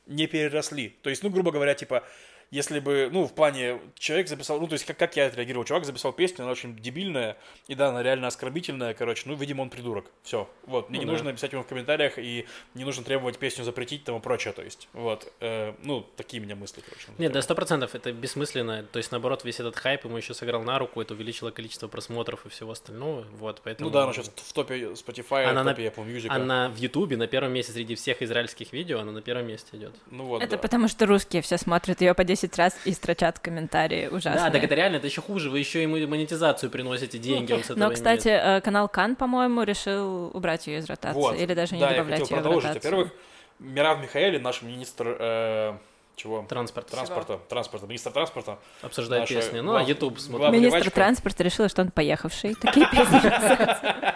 не 0.07 0.27
переросли. 0.27 0.89
То 1.01 1.09
есть, 1.09 1.23
ну, 1.23 1.29
грубо 1.29 1.51
говоря, 1.51 1.73
типа, 1.73 2.03
если 2.51 2.79
бы, 2.79 3.09
ну, 3.11 3.25
в 3.27 3.33
плане, 3.33 3.79
человек 3.95 4.27
записал, 4.27 4.59
ну, 4.59 4.67
то 4.67 4.73
есть, 4.73 4.85
как, 4.85 4.97
как 4.97 5.15
я 5.15 5.27
отреагировал, 5.27 5.65
чувак 5.65 5.85
записал 5.85 6.13
песню, 6.13 6.43
она 6.43 6.51
очень 6.51 6.75
дебильная, 6.75 7.37
и 7.67 7.75
да, 7.75 7.89
она 7.89 8.03
реально 8.03 8.27
оскорбительная, 8.27 8.93
короче, 8.93 9.23
ну, 9.25 9.35
видимо, 9.35 9.61
он 9.63 9.69
придурок, 9.69 10.05
все, 10.23 10.49
вот, 10.65 10.89
мне 10.89 10.99
Ну 10.99 11.03
не 11.03 11.07
да. 11.07 11.11
нужно 11.13 11.33
писать 11.33 11.51
ему 11.53 11.63
в 11.63 11.67
комментариях, 11.67 12.17
и 12.17 12.45
не 12.73 12.83
нужно 12.83 13.03
требовать 13.03 13.37
песню 13.37 13.63
запретить, 13.63 14.03
там 14.03 14.17
и 14.17 14.19
прочее, 14.21 14.53
то 14.53 14.61
есть, 14.61 14.87
вот, 14.93 15.31
э, 15.41 15.73
ну, 15.83 16.05
такие 16.15 16.41
у 16.41 16.45
меня 16.45 16.55
мысли, 16.55 16.81
короче. 16.81 17.07
на 17.17 17.21
Нет, 17.21 17.31
да, 17.31 17.41
сто 17.41 17.55
процентов 17.55 17.95
это 17.95 18.11
бессмысленно. 18.11 18.83
То 18.83 18.97
есть, 18.97 19.11
наоборот, 19.11 19.43
весь 19.43 19.59
этот 19.59 19.75
хайп 19.75 20.05
ему 20.05 20.17
еще 20.17 20.33
сыграл 20.33 20.63
на 20.63 20.77
руку, 20.79 21.01
это 21.01 21.13
увеличило 21.13 21.51
количество 21.51 21.87
просмотров 21.87 22.45
и 22.45 22.49
всего 22.49 22.71
остального. 22.71 23.25
Вот, 23.37 23.61
поэтому. 23.63 23.89
Ну 23.89 23.93
да, 23.93 24.03
она 24.03 24.13
сейчас 24.13 24.27
в 24.29 24.53
топе 24.53 24.75
Spotify, 24.93 25.45
Она 25.45 25.61
в 25.63 25.65
на- 25.65 25.71
топе 25.73 25.87
Apple 25.87 26.05
Music. 26.07 26.27
Она 26.29 26.69
в 26.69 26.77
Ютубе 26.77 27.17
на 27.17 27.27
первом 27.27 27.53
месте 27.53 27.71
среди 27.73 27.95
всех 27.95 28.21
израильских 28.21 28.73
видео, 28.73 28.99
она 28.99 29.11
на 29.11 29.21
первом 29.21 29.47
месте 29.47 29.75
идет. 29.77 29.93
Ну 30.11 30.25
вот, 30.25 30.41
Это 30.41 30.51
да. 30.55 30.57
потому, 30.61 30.87
что 30.87 31.05
русские 31.05 31.41
все 31.41 31.57
смотрят 31.57 32.01
ее 32.01 32.13
по 32.13 32.23
10 32.23 32.34
раз 32.57 32.75
и 32.85 32.93
строчат 32.93 33.39
комментарии 33.39 34.07
ужасные. 34.07 34.45
Да, 34.45 34.51
так 34.51 34.63
это 34.63 34.75
реально, 34.75 34.97
это 34.97 35.07
еще 35.07 35.21
хуже. 35.21 35.49
Вы 35.49 35.59
еще 35.59 35.81
ему 35.81 35.97
монетизацию 36.07 36.69
приносите, 36.69 37.17
деньги 37.17 37.53
он 37.53 37.61
с 37.61 37.65
этого 37.65 37.79
Но, 37.79 37.85
имеет. 37.85 37.95
кстати, 37.97 38.27
э, 38.27 38.61
канал 38.61 38.89
Кан, 38.89 39.15
по-моему, 39.15 39.63
решил 39.63 40.31
убрать 40.33 40.67
ее 40.67 40.79
из 40.79 40.85
ротации. 40.85 41.19
Вот. 41.19 41.39
Или 41.39 41.53
даже 41.53 41.75
не 41.75 41.81
да, 41.81 41.91
я 41.91 41.97
добавлять 41.97 42.19
хотел 42.21 42.37
ее 42.37 42.41
в 42.41 42.43
продолжить. 42.43 42.69
ротацию. 42.69 42.91
Во-первых, 42.91 43.13
Мирав 43.59 44.01
Михаэль, 44.01 44.41
наш 44.41 44.61
министр 44.61 45.17
э, 45.19 45.77
чего? 46.15 46.45
Транспорт. 46.47 46.87
Транспорта, 46.87 47.39
транспорта, 47.49 47.87
министр 47.87 48.11
транспорта. 48.11 48.59
Обсуждает 48.81 49.23
Наша 49.23 49.33
песни. 49.33 49.59
Ну, 49.59 49.75
а 49.75 49.83
YouTube 49.83 50.19
смотрит. 50.19 50.51
Министр 50.51 50.89
транспорта 50.91 51.43
решила, 51.43 51.69
что 51.69 51.81
он 51.81 51.91
поехавший. 51.91 52.55
Такие 52.55 52.89
песни. 52.89 53.21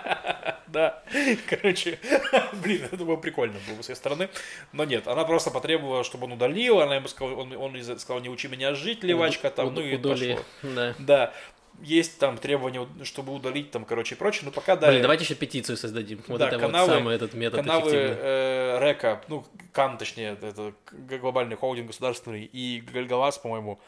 Да, 0.67 1.03
короче, 1.49 1.99
блин, 2.63 2.85
это 2.91 3.03
было 3.03 3.15
прикольно 3.15 3.55
было 3.67 3.75
бы 3.75 3.83
с 3.83 3.89
ее 3.89 3.95
стороны. 3.95 4.29
Но 4.71 4.83
нет, 4.85 5.07
она 5.07 5.25
просто 5.25 5.51
потребовала, 5.51 6.03
чтобы 6.03 6.25
он 6.25 6.33
удалил, 6.33 6.79
она 6.81 6.95
ему 6.95 7.07
сказала, 7.07 7.35
он, 7.35 7.55
он 7.55 7.99
сказал, 7.99 8.21
не 8.21 8.29
учи 8.29 8.47
меня 8.47 8.73
жить, 8.73 9.03
левачка, 9.03 9.49
там, 9.49 9.73
ну 9.73 9.81
и 9.81 9.97
пошло. 9.97 10.39
Да. 10.63 10.95
Да, 10.99 11.33
есть 11.81 12.19
там 12.19 12.37
требования, 12.37 12.87
чтобы 13.03 13.33
удалить, 13.33 13.71
там, 13.71 13.85
короче, 13.85 14.15
и 14.15 14.17
прочее, 14.17 14.43
но 14.45 14.51
пока, 14.51 14.75
да, 14.75 14.89
Блин, 14.89 15.01
давайте 15.01 15.23
еще 15.23 15.35
петицию 15.35 15.77
создадим. 15.77 16.21
Вот 16.27 16.39
Да, 16.39 16.47
это 16.47 16.57
каналы- 16.57 16.87
вот 16.87 16.95
самый 16.95 17.15
этот 17.15 17.33
метод 17.33 17.61
каналы 17.61 17.89
эффективный. 17.89 18.17
э, 18.19 18.79
РЭКа, 18.79 19.21
ну, 19.27 19.45
КАН, 19.71 19.97
точнее, 19.97 20.37
это 20.41 20.73
глобальный 20.91 21.55
холдинг 21.55 21.87
государственный, 21.87 22.43
и 22.43 22.81
Гальгалас, 22.81 23.37
по-моему, 23.37 23.79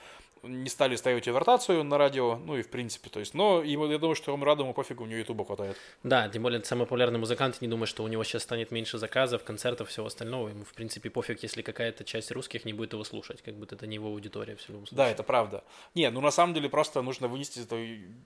не 0.44 0.70
стали 0.70 0.96
ставить 0.96 1.28
ротацию 1.28 1.84
на 1.84 1.98
радио, 1.98 2.36
ну 2.38 2.58
и 2.58 2.62
в 2.62 2.70
принципе, 2.70 3.10
то 3.10 3.20
есть, 3.20 3.34
но 3.34 3.62
ему, 3.64 3.86
я 3.88 3.98
думаю, 3.98 4.16
что 4.16 4.32
Рамрадому 4.32 4.74
пофигу, 4.74 5.04
у 5.04 5.08
него 5.08 5.20
ютуба 5.20 5.46
хватает. 5.46 5.78
Да, 6.04 6.28
тем 6.30 6.44
более 6.44 6.60
это 6.60 6.68
самый 6.68 6.82
популярный 6.82 7.20
музыкант, 7.20 7.62
не 7.62 7.68
думаю, 7.68 7.88
что 7.88 8.04
у 8.04 8.08
него 8.08 8.24
сейчас 8.24 8.44
станет 8.44 8.72
меньше 8.72 8.98
заказов, 8.98 9.44
концертов, 9.44 9.90
всего 9.90 10.08
остального. 10.08 10.50
Ему, 10.50 10.64
в 10.64 10.74
принципе, 10.74 11.10
пофиг, 11.10 11.44
если 11.44 11.62
какая-то 11.62 12.04
часть 12.04 12.32
русских 12.32 12.66
не 12.66 12.74
будет 12.74 12.94
его 12.94 13.04
слушать, 13.04 13.42
как 13.42 13.56
будто 13.56 13.76
это 13.76 13.88
не 13.88 13.96
его 13.96 14.08
аудитория 14.10 14.56
в 14.56 14.70
любом 14.70 14.88
случае. 14.88 14.98
Да, 14.98 15.10
это 15.12 15.24
правда. 15.24 15.64
Не, 15.96 16.10
ну 16.10 16.22
на 16.22 16.32
самом 16.32 16.54
деле 16.54 16.70
просто 16.70 17.02
нужно 17.02 17.28
вынести 17.28 17.62
это, 17.62 17.76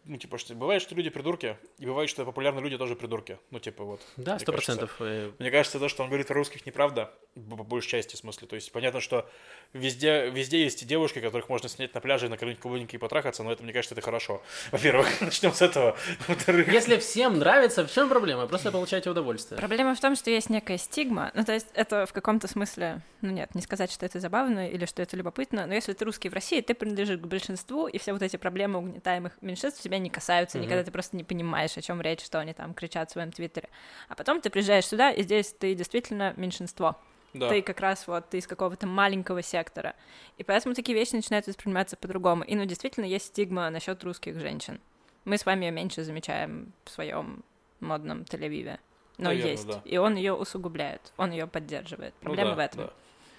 ну 0.05 0.17
типа, 0.17 0.37
что 0.37 0.53
бывает, 0.55 0.81
что 0.81 0.95
люди 0.95 1.09
придурки, 1.09 1.57
и 1.79 1.85
бывает, 1.85 2.09
что 2.09 2.25
популярные 2.25 2.63
люди 2.63 2.77
тоже 2.77 2.95
придурки. 2.95 3.37
Ну 3.51 3.59
типа 3.59 3.83
вот. 3.83 4.01
Да, 4.17 4.39
сто 4.39 4.51
процентов. 4.51 4.95
э, 4.99 5.31
Мне 5.39 5.51
кажется, 5.51 5.79
то, 5.79 5.89
что 5.89 6.03
он 6.03 6.09
говорит 6.09 6.31
о 6.31 6.33
русских, 6.33 6.65
неправда, 6.65 7.11
по 7.35 7.63
большей 7.63 7.89
части 7.89 8.15
в 8.15 8.19
смысле. 8.19 8.47
То 8.47 8.55
есть 8.55 8.71
понятно, 8.71 9.01
что 9.01 9.29
везде, 9.73 10.29
везде 10.29 10.63
есть 10.63 10.83
и 10.83 10.85
девушки, 10.85 11.19
которых 11.19 11.49
можно 11.49 11.69
снять 11.69 11.93
на 11.93 12.01
пляже 12.05 12.27
и 12.27 12.29
накормить 12.29 12.59
клубники 12.59 12.95
и 12.95 12.99
потрахаться, 12.99 13.41
но 13.43 13.51
это, 13.51 13.63
мне 13.63 13.73
кажется, 13.73 13.95
это 13.95 14.01
хорошо. 14.01 14.41
Во-первых, 14.71 15.07
начнем 15.21 15.51
с 15.51 15.61
этого. 15.61 15.97
Во-вторых, 16.27 16.71
Если 16.71 16.97
всем 16.97 17.39
нравится, 17.39 17.85
в 17.85 17.91
чем 17.91 18.09
проблема? 18.09 18.45
Просто 18.47 18.71
получайте 18.71 19.09
удовольствие. 19.09 19.57
Проблема 19.59 19.95
в 19.95 19.99
том, 19.99 20.15
что 20.15 20.29
есть 20.29 20.49
некая 20.51 20.77
стигма. 20.77 21.31
Ну, 21.33 21.43
то 21.43 21.51
есть 21.53 21.67
это 21.73 22.05
в 22.05 22.13
каком-то 22.13 22.47
смысле, 22.47 23.01
ну 23.21 23.31
нет, 23.31 23.55
не 23.55 23.61
сказать, 23.63 23.91
что 23.91 24.05
это 24.05 24.19
забавно 24.19 24.69
или 24.69 24.85
что 24.85 25.01
это 25.01 25.17
любопытно, 25.17 25.65
но 25.65 25.73
если 25.73 25.93
ты 25.93 26.05
русский 26.05 26.29
в 26.29 26.33
России, 26.33 26.61
ты 26.61 26.75
принадлежишь 26.75 27.17
к 27.19 27.25
большинству, 27.25 27.87
и 27.87 27.97
все 27.97 28.13
вот 28.13 28.21
эти 28.21 28.37
проблемы 28.37 28.77
угнетаемых 28.79 29.33
меньшинств 29.41 29.81
тебя 29.81 29.97
не 29.97 30.11
касаются, 30.11 30.57
Мгм. 30.59 30.67
никогда 30.67 30.83
ты 30.83 30.91
просто 30.91 31.17
не 31.17 31.23
понимаешь, 31.23 31.75
о 31.75 31.81
чем 31.81 32.01
речь, 32.01 32.23
что 32.23 32.39
они 32.39 32.53
там 32.53 32.73
кричат 32.75 33.09
в 33.09 33.13
своем 33.13 33.31
твиттере. 33.31 33.69
А 34.09 34.15
потом 34.15 34.41
ты 34.41 34.51
приезжаешь 34.51 34.85
сюда, 34.85 35.09
и 35.11 35.23
здесь 35.23 35.53
ты 35.59 35.73
действительно 35.73 36.33
меньшинство. 36.37 37.01
Да. 37.39 37.49
Ты 37.49 37.61
как 37.61 37.79
раз 37.79 38.07
вот, 38.07 38.29
ты 38.29 38.37
из 38.37 38.47
какого-то 38.47 38.87
маленького 38.87 39.41
сектора. 39.41 39.95
И 40.37 40.43
поэтому 40.43 40.73
такие 40.75 40.97
вещи 40.97 41.15
начинают 41.15 41.47
восприниматься 41.47 41.97
по-другому. 41.97 42.43
И, 42.43 42.55
ну, 42.55 42.65
действительно, 42.65 43.05
есть 43.05 43.27
стигма 43.27 43.69
насчет 43.69 44.03
русских 44.03 44.39
женщин. 44.39 44.79
Мы 45.25 45.37
с 45.37 45.45
вами 45.45 45.65
ее 45.65 45.71
меньше 45.71 46.03
замечаем 46.03 46.73
в 46.83 46.89
своем 46.89 47.43
модном 47.79 48.21
Тель-Авиве. 48.21 48.79
Но 49.17 49.29
Наверно, 49.29 49.49
есть. 49.49 49.67
да. 49.67 49.81
И 49.85 49.97
он 49.97 50.15
ее 50.15 50.33
усугубляет, 50.33 51.13
он 51.17 51.31
ее 51.31 51.47
поддерживает. 51.47 52.13
Ну 52.21 52.25
Проблема 52.25 52.51
да, 52.51 52.55
в 52.55 52.59
этом. 52.59 52.81
да. 52.85 52.93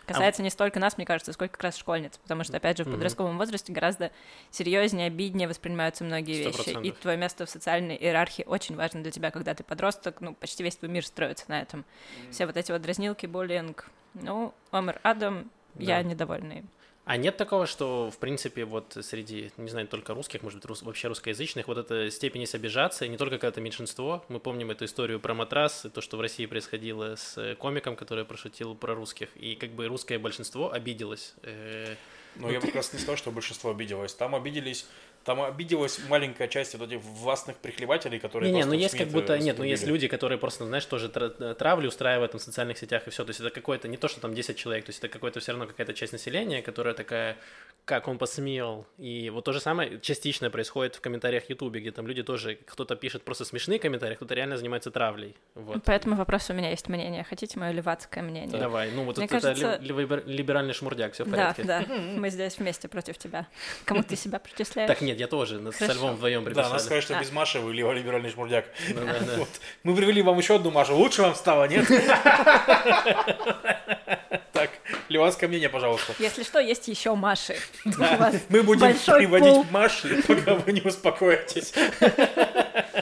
Касается 0.07 0.43
не 0.43 0.51
столько 0.51 0.79
нас, 0.81 0.97
мне 0.97 1.07
кажется, 1.07 1.33
сколько 1.33 1.53
как 1.53 1.65
раз 1.65 1.77
школьниц. 1.77 2.17
Потому 2.19 2.45
что, 2.45 2.57
опять 2.57 2.79
же, 2.79 2.85
в 2.85 2.91
подростковом 2.91 3.39
возрасте 3.39 3.73
гораздо 3.73 4.11
серьезнее, 4.51 5.09
обиднее 5.09 5.49
воспринимаются 5.49 6.05
многие 6.05 6.51
Сто 6.51 6.63
вещи. 6.63 6.87
И 6.87 6.93
твое 6.93 7.17
место 7.17 7.47
в 7.47 7.51
социальной 7.51 7.97
иерархии 7.97 8.45
очень 8.47 8.77
важно 8.77 9.03
для 9.03 9.11
тебя, 9.13 9.31
когда 9.31 9.55
ты 9.55 9.65
подросток. 9.65 10.21
Ну, 10.21 10.35
почти 10.35 10.63
весь 10.63 10.77
твой 10.77 10.91
мир 10.91 11.05
строится 11.05 11.45
на 11.49 11.61
этом. 11.61 11.85
Все 12.31 12.47
вот 12.47 12.57
эти 12.57 12.73
вот 12.73 12.81
дразнилки, 12.83 13.27
буллинг. 13.27 13.91
Ну, 14.15 14.55
Омер 14.71 15.01
Адам, 15.03 15.51
я 15.75 16.03
Да. 16.03 16.09
недовольна 16.09 16.53
им. 16.53 16.69
А 17.07 17.17
нет 17.17 17.37
такого, 17.37 17.69
что, 17.69 18.11
в 18.11 18.19
принципе, 18.19 18.65
вот 18.65 18.99
среди, 19.01 19.53
не 19.59 19.71
знаю, 19.71 19.87
только 19.87 20.13
русских, 20.13 20.43
может 20.43 20.59
быть, 20.59 20.69
рус- 20.69 20.83
вообще 20.83 21.07
русскоязычных, 21.07 21.69
вот 21.69 21.79
эта 21.79 22.11
степень 22.11 22.45
обижаться, 22.53 23.05
и 23.05 23.09
не 23.09 23.17
только 23.17 23.39
когда 23.39 23.49
это 23.49 23.61
меньшинство. 23.61 24.25
Мы 24.29 24.41
помним 24.41 24.73
эту 24.73 24.87
историю 24.87 25.21
про 25.21 25.33
матрас, 25.33 25.85
и 25.85 25.89
то, 25.89 26.01
что 26.01 26.17
в 26.17 26.21
России 26.21 26.47
происходило 26.47 27.15
с 27.15 27.55
комиком, 27.61 27.95
который 27.95 28.25
прошутил 28.25 28.75
про 28.75 28.97
русских, 28.97 29.29
и 29.37 29.55
как 29.55 29.71
бы 29.71 29.87
русское 29.87 30.19
большинство 30.19 30.73
обиделось. 30.73 31.35
э, 31.43 31.95
Но 32.35 32.51
я 32.51 32.59
бы 32.61 32.67
как 32.67 32.75
раз 32.75 32.93
не 32.93 32.99
сказал, 32.99 33.17
что 33.17 33.31
большинство 33.31 33.71
обиделось. 33.71 34.13
Там 34.13 34.35
обиделись, 34.35 34.87
там 35.27 35.43
обиделась 35.43 35.99
маленькая 36.09 36.49
часть 36.49 36.75
вот 36.77 36.89
этих 36.91 37.03
властных 37.03 37.57
прихлебателей, 37.57 38.19
которые 38.21 38.53
Не, 38.53 38.61
не, 38.61 38.65
ну 38.65 38.73
есть 38.75 38.93
как 38.97 39.03
это 39.09 39.13
будто, 39.13 39.39
нет, 39.39 39.59
ну 39.59 39.65
есть 39.65 39.87
люди, 39.87 40.07
которые 40.09 40.39
просто, 40.39 40.65
знаешь, 40.65 40.87
тоже 40.87 41.09
тра- 41.09 41.55
травли 41.55 41.89
устраивают 41.89 42.33
там 42.33 42.39
в 42.39 42.43
социальных 42.45 42.79
сетях 42.79 43.07
и 43.07 43.11
все. 43.11 43.25
То 43.25 43.31
есть 43.31 43.41
это 43.41 43.51
какое-то, 43.51 43.89
не 43.89 43.97
то, 43.97 44.07
что 44.09 44.21
там 44.21 44.35
10 44.35 44.57
человек, 44.57 44.85
то 44.85 44.91
есть 44.91 45.01
это 45.01 45.09
какое-то 45.09 45.41
все 45.41 45.53
равно 45.53 45.67
какая-то 45.67 45.93
часть 45.95 46.13
населения, 46.13 46.63
которая 46.63 46.95
такая, 46.95 47.37
как 47.85 48.07
он 48.09 48.19
посмел. 48.19 48.87
И 48.99 49.29
вот 49.31 49.45
то 49.45 49.53
же 49.53 49.61
самое 49.61 50.01
частично 50.01 50.49
происходит 50.51 50.95
в 50.95 51.01
комментариях 51.01 51.51
Ютубе, 51.51 51.81
где 51.81 51.91
там 51.91 52.07
люди 52.07 52.23
тоже, 52.23 52.55
кто-то 52.65 52.95
пишет 52.95 53.23
просто 53.25 53.45
смешные 53.45 53.79
комментарии, 53.81 54.15
кто-то 54.15 54.33
реально 54.35 54.57
занимается 54.57 54.91
травлей. 54.93 55.35
Вот. 55.55 55.83
Поэтому 55.85 56.15
вопрос 56.17 56.51
у 56.51 56.55
меня 56.55 56.71
есть 56.71 56.89
мнение. 56.89 57.25
Хотите 57.25 57.59
мое 57.59 57.73
левацкое 57.73 58.23
мнение? 58.23 58.59
Давай, 58.59 58.91
ну 58.93 59.03
вот 59.05 59.17
Мне 59.17 59.27
это 59.27 59.41
кажется- 59.41 59.79
либер- 59.83 60.23
либеральный 60.27 60.73
шмурдяк, 60.73 61.15
все 61.15 61.25
в 61.25 61.31
Да, 61.31 61.37
порядке. 61.55 61.65
да. 61.65 61.85
Мы 61.89 62.31
здесь 62.31 62.59
вместе 62.59 62.87
против 62.89 63.19
тебя. 63.19 63.47
Кому 63.85 64.03
ты 64.05 64.15
себя 64.15 64.39
причисляешь? 64.39 64.87
Так 64.89 65.01
нет, 65.01 65.16
я 65.19 65.27
тоже 65.27 65.61
с 65.73 65.77
Хорошо. 65.77 65.99
Львом 65.99 66.15
вдвоем 66.17 66.43
Да, 66.43 66.47
приписали. 66.51 66.73
надо 66.73 66.85
сказать, 66.85 67.03
что 67.05 67.17
А. 67.17 67.21
без 67.21 67.31
Маши 67.33 67.59
вы 67.61 67.73
либеральный 67.75 68.31
шмурдяк. 68.31 68.67
Да-да-да. 68.95 69.37
Вот. 69.37 69.49
Мы 69.83 69.95
привели 69.97 70.23
вам 70.23 70.39
еще 70.39 70.57
одну 70.57 70.71
Машу. 70.71 70.95
Лучше 70.97 71.23
вам 71.23 71.35
стало, 71.35 71.65
нет? 71.69 71.87
Так, 74.53 74.71
ливанское 75.11 75.49
мнение, 75.51 75.69
пожалуйста. 75.69 76.15
Если 76.19 76.43
что, 76.43 76.59
есть 76.61 76.89
еще 76.89 77.15
Маши. 77.15 77.59
Мы 77.85 78.63
будем 78.63 78.97
приводить. 78.97 79.71
Маши, 79.71 80.23
пока 80.27 80.55
вы 80.55 80.73
не 80.73 80.81
успокоитесь. 80.81 81.75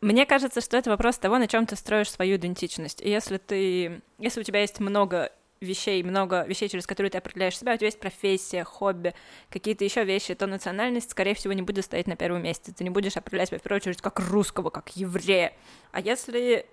Мне 0.00 0.26
кажется, 0.26 0.60
что 0.60 0.76
это 0.76 0.90
вопрос 0.90 1.18
того, 1.18 1.38
на 1.38 1.46
чем 1.46 1.66
ты 1.66 1.76
строишь 1.76 2.10
свою 2.10 2.36
идентичность. 2.36 3.00
И 3.00 3.08
если 3.08 3.38
ты, 3.38 4.00
если 4.18 4.40
у 4.40 4.42
тебя 4.42 4.60
есть 4.60 4.80
много 4.80 5.30
вещей, 5.62 6.02
много 6.02 6.44
вещей, 6.46 6.68
через 6.68 6.86
которые 6.86 7.10
ты 7.10 7.18
определяешь 7.18 7.58
себя, 7.58 7.74
у 7.74 7.76
тебя 7.76 7.86
есть 7.86 8.00
профессия, 8.00 8.64
хобби, 8.64 9.14
какие-то 9.50 9.84
еще 9.84 10.04
вещи, 10.04 10.34
то 10.34 10.46
национальность, 10.46 11.10
скорее 11.10 11.34
всего, 11.34 11.52
не 11.52 11.62
будет 11.62 11.84
стоять 11.84 12.06
на 12.06 12.16
первом 12.16 12.42
месте. 12.42 12.72
Ты 12.72 12.84
не 12.84 12.90
будешь 12.90 13.16
определять 13.16 13.48
себя 13.48 13.58
в 13.58 13.62
первую 13.62 13.78
очередь 13.78 14.02
как 14.02 14.18
русского, 14.20 14.70
как 14.70 14.96
еврея. 14.96 15.52
А 15.92 16.00
если 16.00 16.66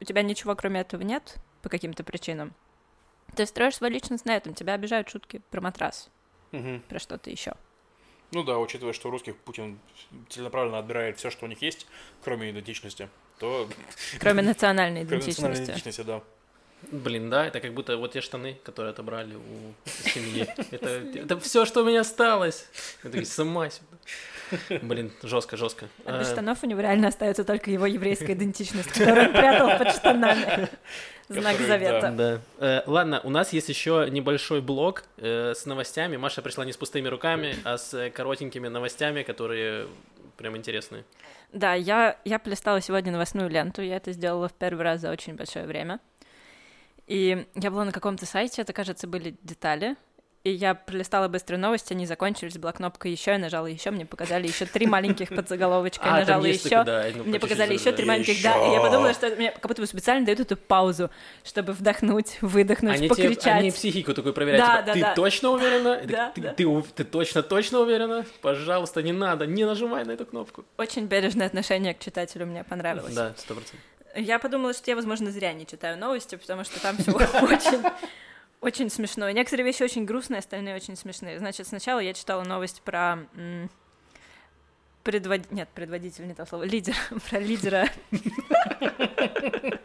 у 0.00 0.04
тебя 0.04 0.22
ничего 0.22 0.54
кроме 0.56 0.80
этого 0.80 1.02
нет 1.02 1.36
по 1.62 1.68
каким-то 1.68 2.04
причинам, 2.04 2.52
ты 3.36 3.46
строишь 3.46 3.76
свою 3.76 3.92
личность 3.94 4.26
на 4.26 4.36
этом. 4.36 4.52
Тебя 4.54 4.74
обижают 4.74 5.08
шутки 5.08 5.40
про 5.50 5.60
матрас, 5.60 6.10
Мгм. 6.50 6.80
про 6.88 6.98
что-то 6.98 7.30
еще. 7.30 7.54
Ну 8.32 8.42
да, 8.44 8.58
учитывая, 8.58 8.94
что 8.94 9.08
у 9.08 9.10
русских 9.10 9.36
Путин 9.36 9.78
целенаправленно 10.30 10.78
отбирает 10.78 11.18
все, 11.18 11.30
что 11.30 11.44
у 11.44 11.48
них 11.48 11.60
есть, 11.62 11.86
кроме 12.24 12.50
идентичности, 12.50 13.08
то... 13.38 13.68
Кроме 14.20 14.42
национальной 14.42 15.04
Кроме 15.06 15.24
национальной 15.24 15.58
идентичности. 15.58 15.64
идентичности, 15.64 16.00
да. 16.02 16.22
Блин, 16.90 17.30
да, 17.30 17.46
это 17.46 17.60
как 17.60 17.72
будто 17.74 17.96
вот 17.96 18.12
те 18.12 18.20
штаны, 18.20 18.58
которые 18.64 18.90
отобрали 18.90 19.34
у 19.34 19.74
семьи. 19.86 20.46
Это, 20.70 20.88
это 20.88 21.40
все, 21.40 21.64
что 21.64 21.82
у 21.82 21.84
меня 21.84 22.00
осталось. 22.00 22.66
Я 23.04 23.10
такой, 23.10 23.26
сама 23.26 23.70
сюда. 23.70 24.78
Блин, 24.82 25.12
жестко, 25.22 25.56
жестко. 25.56 25.88
А 26.04 26.18
без 26.18 26.28
А, 26.28 26.32
штанов 26.32 26.62
у 26.62 26.66
него 26.66 26.80
реально 26.80 27.08
остается 27.08 27.44
только 27.44 27.70
его 27.70 27.86
еврейская 27.86 28.34
идентичность, 28.34 28.90
которую 28.92 29.28
он 29.28 29.32
прятал 29.32 29.78
под 29.78 29.94
штанами. 29.94 30.68
Знак 31.28 31.56
Который, 31.56 31.66
завета. 31.66 32.10
Да. 32.10 32.40
Э, 32.58 32.82
ладно, 32.86 33.20
у 33.24 33.30
нас 33.30 33.52
есть 33.52 33.68
еще 33.68 34.08
небольшой 34.10 34.60
блок 34.60 35.04
э, 35.16 35.54
с 35.54 35.66
новостями. 35.66 36.16
Маша 36.16 36.42
пришла 36.42 36.64
не 36.64 36.72
с 36.72 36.76
пустыми 36.76 37.08
руками, 37.08 37.56
а 37.64 37.78
с 37.78 37.94
э, 37.94 38.10
коротенькими 38.10 38.68
новостями, 38.68 39.22
которые 39.22 39.86
прям 40.36 40.56
интересные. 40.56 41.04
Да, 41.52 41.74
я, 41.74 42.18
я 42.24 42.38
полистала 42.38 42.80
сегодня 42.80 43.12
новостную 43.12 43.48
ленту, 43.48 43.82
я 43.82 43.96
это 43.96 44.12
сделала 44.12 44.48
в 44.48 44.54
первый 44.54 44.82
раз 44.82 45.00
за 45.00 45.10
очень 45.10 45.34
большое 45.34 45.66
время. 45.66 46.00
И 47.12 47.46
я 47.54 47.70
была 47.70 47.84
на 47.84 47.92
каком-то 47.92 48.24
сайте, 48.24 48.62
это, 48.62 48.72
кажется, 48.72 49.06
были 49.06 49.36
детали, 49.42 49.96
и 50.44 50.50
я 50.50 50.74
пролистала 50.74 51.28
быстро 51.28 51.58
новости, 51.58 51.92
они 51.92 52.06
закончились, 52.06 52.56
была 52.56 52.72
кнопка 52.72 53.06
еще, 53.06 53.32
я 53.32 53.38
нажала 53.38 53.66
еще, 53.66 53.90
мне 53.90 54.06
показали 54.06 54.46
еще 54.48 54.64
три 54.64 54.86
маленьких 54.86 55.28
подзаголовочка, 55.28 56.06
я 56.06 56.14
А, 56.14 56.18
нажала 56.20 56.44
еще, 56.46 56.84
такой, 56.84 57.12
мне 57.24 57.38
по 57.38 57.46
показали 57.46 57.74
еще 57.74 57.92
три 57.92 58.06
маленьких, 58.06 58.42
да, 58.42 58.66
и 58.66 58.72
я 58.72 58.80
подумала, 58.80 59.12
что 59.12 59.28
мне 59.36 59.52
как 59.52 59.66
будто 59.66 59.82
бы 59.82 59.86
специально 59.86 60.24
дают 60.24 60.40
эту 60.40 60.56
паузу, 60.56 61.10
чтобы 61.44 61.74
вдохнуть, 61.74 62.38
выдохнуть, 62.40 63.08
покричать. 63.08 63.46
они 63.46 63.70
психику 63.70 64.14
такую 64.14 64.32
проверяют, 64.32 64.86
ты 64.86 65.06
точно 65.14 65.50
уверена? 65.50 66.32
Ты 66.56 67.04
точно-точно 67.04 67.80
уверена? 67.80 68.24
Пожалуйста, 68.40 69.02
не 69.02 69.12
надо, 69.12 69.46
не 69.46 69.66
нажимай 69.66 70.04
на 70.06 70.12
эту 70.12 70.24
кнопку. 70.24 70.64
Очень 70.78 71.06
бережное 71.06 71.46
отношение 71.46 71.92
к 71.92 71.98
читателю 71.98 72.46
мне 72.46 72.64
понравилось. 72.64 73.14
Да, 73.14 73.34
сто 73.36 73.54
процентов. 73.54 73.91
Я 74.14 74.38
подумала, 74.38 74.72
что 74.74 74.90
я, 74.90 74.96
возможно, 74.96 75.30
зря 75.30 75.52
не 75.52 75.66
читаю 75.66 75.98
новости, 75.98 76.36
потому 76.36 76.64
что 76.64 76.80
там 76.80 76.96
все 76.98 77.12
очень, 77.12 77.82
очень 78.60 78.90
смешно. 78.90 79.28
И 79.28 79.34
Некоторые 79.34 79.64
вещи 79.66 79.82
очень 79.82 80.04
грустные, 80.04 80.40
остальные 80.40 80.76
очень 80.76 80.96
смешные. 80.96 81.38
Значит, 81.38 81.66
сначала 81.66 82.00
я 82.00 82.12
читала 82.12 82.44
новость 82.44 82.82
про 82.82 83.18
предвод... 85.02 85.50
Нет, 85.50 85.68
предводитель, 85.74 86.26
не 86.26 86.34
то 86.34 86.46
слово, 86.46 86.64
лидер, 86.64 86.94
про 87.30 87.38
лидера, 87.38 87.88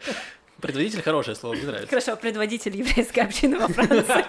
Предводитель 0.60 1.02
хорошее 1.02 1.36
слово, 1.36 1.54
мне 1.54 1.66
нравится. 1.66 1.88
хорошо, 1.88 2.16
предводитель 2.16 2.76
еврейской 2.76 3.20
общины 3.20 3.60
во 3.60 3.68
Франции. 3.68 4.24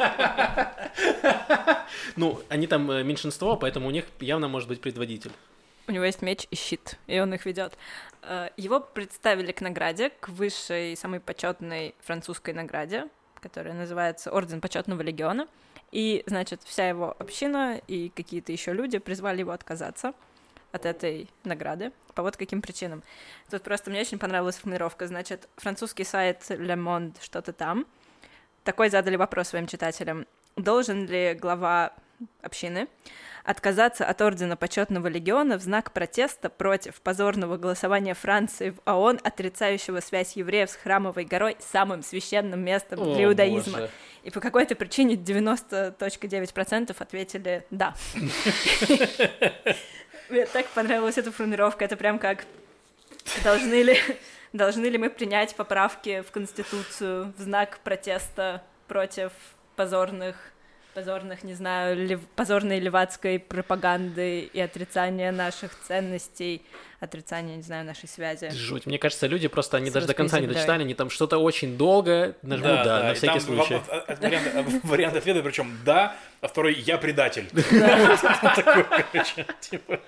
Ну, 2.16 2.40
они 2.50 2.68
там 2.68 2.92
э, 2.92 3.04
меньшинство, 3.04 3.56
поэтому 3.56 3.88
у 3.88 3.92
них 3.92 4.06
явно 4.20 4.48
может 4.48 4.70
быть 4.70 4.80
предводитель. 4.80 5.32
У 5.88 5.92
него 5.92 6.04
есть 6.04 6.22
меч 6.22 6.46
и 6.52 6.56
щит, 6.56 7.00
и 7.08 7.20
он 7.20 7.34
их 7.34 7.48
ведет. 7.48 7.74
Его 8.58 8.80
представили 8.80 9.52
к 9.52 9.62
награде, 9.62 10.12
к 10.12 10.30
высшей, 10.30 10.96
самой 10.96 11.20
почетной 11.20 11.96
французской 12.02 12.54
награде, 12.54 13.08
которая 13.42 13.74
называется 13.74 14.32
Орден 14.32 14.62
почетного 14.62 15.02
легиона. 15.02 15.48
И, 15.92 16.24
значит, 16.28 16.62
вся 16.64 16.88
его 16.88 17.16
община 17.18 17.82
и 17.88 18.10
какие-то 18.10 18.52
еще 18.52 18.74
люди 18.74 19.00
призвали 19.00 19.40
его 19.40 19.52
отказаться 19.52 20.14
от 20.72 20.86
этой 20.86 21.28
награды. 21.44 21.92
По 22.14 22.22
вот 22.22 22.38
каким 22.38 22.62
причинам. 22.62 23.02
Тут 23.50 23.64
просто 23.64 23.90
мне 23.90 24.02
очень 24.02 24.20
понравилась 24.20 24.58
формулировка. 24.58 25.08
Значит, 25.08 25.50
французский 25.58 26.04
сайт 26.04 26.44
Le 26.50 26.76
Monde 26.76 27.16
что-то 27.22 27.54
там. 27.54 27.88
Такой 28.64 28.90
задали 28.90 29.16
вопрос 29.16 29.48
своим 29.48 29.66
читателям. 29.66 30.28
Должен 30.56 31.08
ли 31.08 31.34
глава 31.34 31.94
общины 32.42 32.88
отказаться 33.44 34.06
от 34.06 34.22
ордена 34.22 34.56
почетного 34.56 35.08
легиона 35.08 35.58
в 35.58 35.62
знак 35.62 35.92
протеста 35.92 36.50
против 36.50 37.02
позорного 37.02 37.58
голосования 37.58 38.14
Франции 38.14 38.72
в 38.72 38.80
ООН, 38.88 39.22
отрицающего 39.24 40.02
связь 40.02 40.36
евреев 40.36 40.70
с 40.70 40.76
храмовой 40.76 41.26
горой, 41.26 41.58
самым 41.60 42.04
свинным 42.04 42.60
местом 42.64 43.02
О, 43.02 43.16
для 43.16 43.26
иудаизма. 43.26 43.80
боже. 43.80 43.90
И 44.24 44.30
по 44.30 44.40
какой-то 44.40 44.76
причине 44.76 45.16
90.9% 45.16 46.96
ответили 47.00 47.66
«да». 47.72 47.96
Мне 50.30 50.46
так 50.46 50.68
понравилась 50.68 51.18
эта 51.18 51.32
формулировка. 51.32 51.86
Это 51.86 51.98
прям 51.98 52.20
как 52.20 52.46
должны 53.44 53.82
ли, 53.82 53.98
должны 54.54 54.86
ли 54.86 55.00
мы 55.00 55.10
принять 55.10 55.56
поправки 55.56 56.22
в 56.22 56.32
Конституцию 56.32 57.34
в 57.36 57.42
знак 57.42 57.80
протеста 57.80 58.62
против 58.88 59.32
позорных 59.76 60.36
позорных, 61.00 61.44
не 61.46 61.54
знаю, 61.54 61.96
лев- 61.96 62.28
позорной 62.36 62.80
левацкой 62.80 63.40
пропаганды 63.40 64.42
и 64.42 64.60
отрицания 64.60 65.32
наших 65.32 65.72
ценностей, 65.88 66.62
отрицания, 67.00 67.56
не 67.56 67.62
знаю, 67.64 67.86
нашей 67.86 68.08
связи. 68.08 68.50
Жуть. 68.52 68.86
Мне 68.86 68.98
кажется, 68.98 69.28
люди 69.28 69.48
просто, 69.48 69.78
они 69.78 69.92
даже 69.92 70.08
до 70.08 70.14
конца 70.14 70.40
не 70.40 70.48
дочитали, 70.48 70.84
они 70.84 70.94
там 70.94 71.10
что-то 71.10 71.38
очень 71.38 71.78
долго 71.78 72.36
нажмут 72.42 72.84
«да», 72.84 73.04
на 73.04 73.12
и 73.12 73.16
всякий 73.16 73.40
там 73.40 73.42
случай. 73.42 73.76
а- 73.90 74.04
а- 74.08 74.16
Вариант, 74.22 74.48
а, 74.56 74.66
вариант 74.88 75.16
ответа, 75.16 75.42
причем 75.42 75.78
да, 75.86 76.16
а 76.42 76.48
второй 76.48 76.74
я 76.76 76.98
предатель. 76.98 77.50
Типа. 79.62 80.00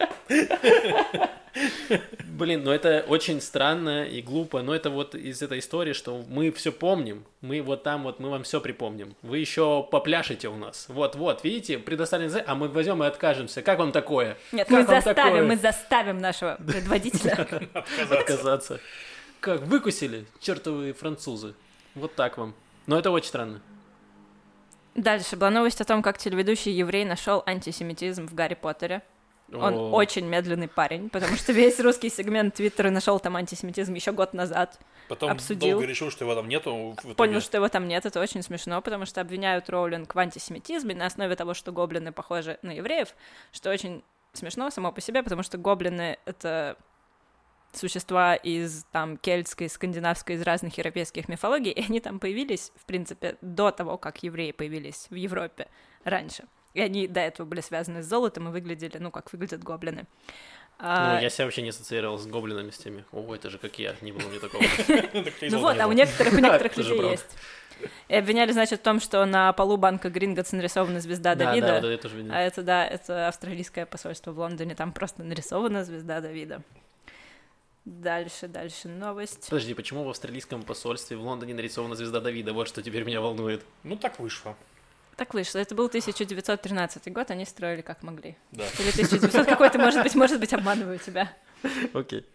Блин, 2.24 2.64
ну 2.64 2.72
это 2.72 3.04
очень 3.08 3.42
странно 3.42 4.06
и 4.06 4.22
глупо, 4.22 4.62
но 4.62 4.74
это 4.74 4.89
вот 4.89 5.16
из 5.16 5.42
этой 5.42 5.60
истории, 5.60 5.92
что 5.94 6.24
мы 6.30 6.52
все 6.52 6.72
помним, 6.72 7.26
мы 7.42 7.62
вот 7.62 7.84
там 7.84 8.04
вот, 8.04 8.20
мы 8.20 8.30
вам 8.30 8.44
все 8.44 8.62
припомним. 8.62 9.16
Вы 9.22 9.39
еще 9.39 9.86
попляшете 9.92 10.48
у 10.48 10.56
нас. 10.56 10.86
Вот-вот, 10.88 11.44
видите, 11.44 11.78
предоставили, 11.78 12.28
за- 12.30 12.44
а 12.48 12.56
мы 12.56 12.70
возьмем 12.70 13.04
и 13.04 13.08
откажемся. 13.08 13.62
Как 13.62 13.80
вам 13.80 13.92
такое? 13.92 14.38
Нет, 14.54 14.68
Как 14.70 14.80
мы 14.80 14.86
заставим, 14.86 15.16
такое? 15.16 15.44
мы 15.44 15.58
заставим 15.58 16.18
нашего 16.20 16.56
предводителя. 16.82 17.48
отказаться. 18.10 18.80
Как, 19.40 19.62
выкусили, 19.62 20.26
чертовы 20.40 20.94
французы. 20.94 21.56
Вот 21.96 22.16
так 22.16 22.38
вам. 22.38 22.54
Но 22.88 22.98
это 22.98 23.12
очень 23.12 23.28
странно. 23.28 23.62
Дальше 24.96 25.38
была 25.38 25.50
новость 25.50 25.80
о 25.82 25.86
том, 25.86 26.02
как 26.02 26.18
телеведущий 26.18 26.72
еврей 26.72 27.06
нашел 27.06 27.44
антисемитизм 27.46 28.28
в 28.28 28.34
Гарри 28.34 28.56
Поттере. 28.56 29.02
Он 29.54 29.74
О. 29.74 29.92
очень 29.92 30.26
медленный 30.28 30.70
парень, 30.70 31.10
потому 31.10 31.36
что 31.36 31.52
весь 31.52 31.80
русский 31.80 32.10
сегмент 32.10 32.56
Твиттера 32.56 32.90
нашел 32.90 33.20
там 33.20 33.36
антисемитизм 33.36 33.94
еще 33.94 34.14
год 34.14 34.34
назад. 34.34 34.80
Потом 35.10 35.32
Обсудил. 35.32 35.72
долго 35.72 35.86
решил, 35.86 36.10
что 36.10 36.24
его 36.24 36.36
там 36.36 36.48
нету. 36.48 36.96
в 36.98 37.00
итоге. 37.00 37.16
Понял, 37.16 37.42
что 37.42 37.58
его 37.58 37.68
там 37.68 37.88
нет, 37.88 38.06
это 38.06 38.22
очень 38.22 38.44
смешно, 38.44 38.82
потому 38.82 39.06
что 39.06 39.20
обвиняют 39.20 39.70
Роулинг 39.70 40.14
в 40.16 40.18
антисемитизме 40.18 40.96
на 40.96 41.06
основе 41.06 41.36
того, 41.36 41.54
что 41.54 41.74
гоблины 41.74 42.14
похожи 42.14 42.60
на 42.62 42.72
евреев, 42.72 43.14
что 43.52 43.72
очень 43.72 44.04
смешно 44.34 44.70
само 44.70 44.92
по 44.92 45.02
себе, 45.02 45.24
потому 45.24 45.44
что 45.44 45.58
гоблины— 45.58 46.18
это 46.26 46.78
существа 47.74 48.36
из 48.36 48.86
там 48.92 49.18
кельтской, 49.18 49.70
скандинавской, 49.70 50.36
из 50.36 50.42
разных 50.42 50.78
европейских 50.78 51.30
мифологий, 51.30 51.72
и 51.72 51.84
они 51.84 52.00
там 52.00 52.20
появились, 52.20 52.72
в 52.76 52.86
принципе, 52.86 53.38
до 53.42 53.72
того, 53.72 53.98
как 53.98 54.24
евреи 54.24 54.52
появились 54.52 55.08
в 55.10 55.16
Европе 55.16 55.68
раньше. 56.04 56.46
И 56.74 56.82
они 56.82 57.08
до 57.08 57.20
этого 57.20 57.46
были 57.46 57.62
связаны 57.62 58.02
с 58.02 58.06
золотом 58.06 58.48
и 58.48 58.52
выглядели, 58.52 58.98
ну, 58.98 59.12
как 59.12 59.32
выглядят 59.34 59.62
гоблины. 59.62 60.08
А, 60.80 61.16
Ну, 61.16 61.22
я 61.22 61.30
себя 61.30 61.46
вообще 61.46 61.62
не 61.62 61.70
ассоциировал 61.70 62.18
с 62.18 62.26
гоблинами 62.26 62.72
с 62.72 62.78
теми. 62.78 63.04
О, 63.12 63.36
это 63.36 63.50
же 63.50 63.58
как 63.58 63.78
я, 63.78 63.96
не 64.02 64.14
было 64.14 64.28
мне 64.30 64.40
такого. 64.40 64.64
Ну 65.42 65.60
вот, 65.60 65.80
а 65.80 65.88
у 65.88 65.92
некоторых, 65.92 66.34
у 66.34 66.38
некоторых 66.40 66.78
людей 66.78 67.12
есть. 67.12 67.38
И 68.08 68.16
обвиняли, 68.16 68.52
значит, 68.52 68.80
в 68.80 68.84
том, 68.84 69.00
что 69.00 69.26
на 69.26 69.54
полу 69.54 69.78
банка 69.78 70.10
Гринготс 70.10 70.52
нарисована 70.52 71.00
звезда 71.00 71.36
Да, 71.36 71.46
Давида. 71.46 71.68
да, 71.68 71.74
вот 71.76 71.86
это 71.86 72.02
тоже 72.04 72.18
видел. 72.18 72.32
А 72.34 72.40
это, 72.40 72.62
да, 72.64 72.86
это 72.86 73.28
австралийское 73.28 73.86
посольство 73.86 74.32
в 74.32 74.40
Лондоне, 74.40 74.76
там 74.76 74.92
просто 74.92 75.24
нарисована 75.24 75.84
звезда 75.84 76.22
Давида. 76.22 76.62
Дальше, 77.86 78.48
дальше 78.48 78.88
новость. 78.88 79.50
Подожди, 79.50 79.74
почему 79.74 80.04
в 80.04 80.10
австралийском 80.10 80.62
посольстве 80.62 81.18
в 81.18 81.24
Лондоне 81.24 81.56
нарисована 81.56 81.96
звезда 81.96 82.20
Давида? 82.20 82.54
Вот 82.54 82.68
что 82.68 82.84
теперь 82.84 83.04
меня 83.04 83.22
волнует. 83.22 83.64
Ну 83.84 83.96
так 83.96 84.20
вышло. 84.20 84.56
Так 85.18 85.34
вышло, 85.34 85.60
это 85.60 85.76
был 85.76 85.86
1913 85.88 87.12
год, 87.12 87.32
они 87.32 87.46
строили 87.46 87.82
как 87.82 88.04
могли. 88.04 88.38
Да. 88.52 88.66
Или 88.80 88.90
1900 88.90 89.46
какой-то, 89.48 89.78
может 89.80 90.04
быть, 90.04 90.16
может 90.16 90.40
быть, 90.40 90.54
обманываю 90.54 91.00
тебя. 91.00 91.32
Окей. 91.94 92.26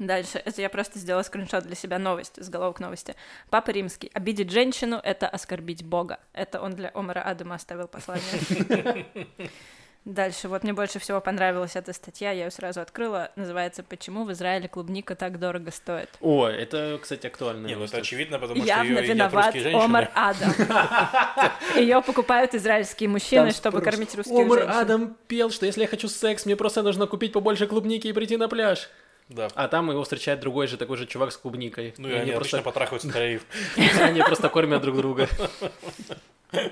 Дальше, 0.00 0.40
это 0.42 0.62
я 0.62 0.70
просто 0.70 0.98
сделала 0.98 1.22
скриншот 1.22 1.64
для 1.64 1.74
себя 1.76 1.98
новость, 1.98 2.42
заголовок 2.42 2.80
новости. 2.80 3.14
Папа 3.50 3.70
Римский. 3.70 4.10
Обидеть 4.14 4.50
женщину— 4.50 4.98
это 5.04 5.28
оскорбить 5.28 5.84
Бога. 5.84 6.18
Это 6.32 6.62
он 6.62 6.72
для 6.72 6.90
Омара 6.94 7.20
Адама 7.20 7.56
оставил 7.56 7.86
послание. 7.86 9.04
Дальше, 10.06 10.48
вот 10.48 10.62
мне 10.62 10.72
больше 10.72 10.98
всего 10.98 11.20
понравилась 11.20 11.76
эта 11.76 11.92
статья, 11.92 12.30
я 12.30 12.44
ее 12.46 12.50
сразу 12.50 12.80
открыла, 12.80 13.30
называется 13.36 13.82
«Почему 13.82 14.24
в 14.24 14.32
Израиле 14.32 14.66
клубника 14.66 15.14
так 15.14 15.38
дорого 15.38 15.70
стоит?» 15.70 16.08
О, 16.22 16.48
это, 16.48 16.98
кстати, 17.02 17.26
актуально. 17.26 17.66
Не, 17.66 17.74
ну 17.74 17.84
это 17.84 17.98
очевидно, 17.98 18.38
потому 18.38 18.60
что 18.60 18.66
Явно 18.66 19.00
ее 19.00 19.02
едят 19.02 19.14
виноват. 19.14 19.54
Омар 19.74 20.10
Адам. 20.14 20.54
Ее 21.76 22.00
покупают 22.00 22.54
израильские 22.54 23.10
мужчины, 23.10 23.50
чтобы 23.50 23.82
кормить 23.82 24.14
русских 24.14 24.32
Омар 24.32 24.60
женщин. 24.60 24.78
Адам 24.78 25.16
пел, 25.28 25.50
что 25.50 25.66
если 25.66 25.82
я 25.82 25.88
хочу 25.88 26.08
секс, 26.08 26.46
мне 26.46 26.56
просто 26.56 26.82
нужно 26.82 27.06
купить 27.06 27.34
побольше 27.34 27.66
клубники 27.66 28.06
и 28.06 28.14
прийти 28.14 28.38
на 28.38 28.48
пляж. 28.48 28.88
Да. 29.30 29.48
А 29.54 29.68
там 29.68 29.90
его 29.90 30.02
встречает 30.02 30.40
другой 30.40 30.66
же 30.66 30.76
такой 30.76 30.96
же 30.96 31.06
чувак 31.06 31.32
с 31.32 31.36
клубникой. 31.36 31.94
Ну 31.98 32.08
и 32.08 32.12
они 32.12 32.32
просто, 32.32 32.60
потрахаются 32.62 33.10
троих. 33.10 33.42
они 34.00 34.20
просто 34.22 34.48
кормят 34.48 34.82
друг 34.82 34.96
друга. 34.96 35.28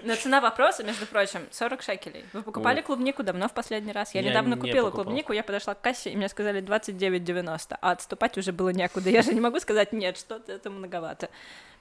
Но 0.03 0.17
цена 0.17 0.41
вопроса, 0.41 0.83
между 0.83 1.07
прочим, 1.07 1.43
40 1.53 1.83
шекелей. 1.83 2.25
Вы 2.33 2.43
покупали 2.43 2.81
клубнику 2.81 3.23
давно 3.23 3.49
в 3.49 3.53
последний 3.55 3.93
раз? 3.93 4.13
Я, 4.13 4.23
Я 4.23 4.31
недавно 4.31 4.55
не 4.55 4.61
купила 4.61 4.87
покупал. 4.87 5.05
клубнику, 5.05 5.33
я 5.33 5.45
подошла 5.45 5.75
к 5.75 5.81
кассе, 5.81 6.11
и 6.11 6.17
мне 6.17 6.29
сказали 6.29 6.61
29,90, 6.61 7.77
а 7.81 7.93
отступать 7.93 8.37
уже 8.37 8.51
было 8.53 8.71
некуда. 8.71 9.09
Я 9.09 9.23
же 9.23 9.33
не 9.33 9.41
могу 9.41 9.61
сказать, 9.61 9.93
нет, 9.93 10.19
что-то 10.19 10.53
это 10.53 10.69
многовато. 10.71 11.31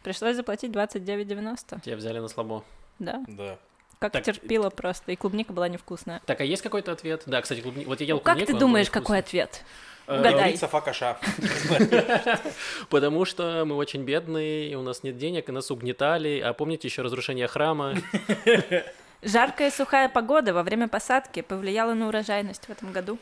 Пришлось 0.03 0.35
заплатить 0.35 0.71
29,90, 0.71 1.81
Тебя 1.81 1.95
взяли 1.95 2.19
на 2.19 2.27
слабо. 2.27 2.63
да. 2.99 3.23
Да. 3.27 3.57
Как 3.99 4.11
Так- 4.11 4.23
терпила 4.23 4.69
просто, 4.69 5.11
и 5.11 5.15
клубника 5.15 5.53
была 5.53 5.67
невкусная. 5.67 6.21
Так, 6.25 6.41
а 6.41 6.43
есть 6.43 6.61
какой-то 6.61 6.91
ответ? 6.91 7.23
Да, 7.25 7.41
кстати, 7.41 7.61
клубни... 7.61 7.85
вот 7.85 7.99
я 7.99 8.07
ел 8.07 8.17
Ну, 8.17 8.21
как 8.21 8.35
клубнику, 8.35 8.47
ты 8.47 8.51
она 8.53 8.59
думаешь, 8.59 8.89
какой 8.91 9.19
ответ? 9.19 9.63
Э, 10.07 10.19
Угадай. 10.19 10.55
Факаша. 10.55 11.17
Потому 12.89 13.25
что 13.25 13.65
мы 13.65 13.75
очень 13.75 14.03
бедные, 14.03 14.69
и 14.69 14.75
у 14.75 14.81
нас 14.81 15.03
нет 15.03 15.17
денег, 15.17 15.49
и 15.49 15.51
нас 15.51 15.69
угнетали. 15.69 16.39
А 16.39 16.53
помните 16.53 16.87
еще 16.87 17.01
разрушение 17.01 17.47
храма? 17.47 17.95
Жаркая 19.23 19.69
и 19.69 19.71
сухая 19.71 20.09
погода 20.09 20.53
во 20.53 20.63
время 20.63 20.87
посадки 20.87 21.41
повлияла 21.41 21.93
на 21.93 22.07
урожайность 22.07 22.65
в 22.65 22.69
этом 22.69 22.91
году. 22.91 23.17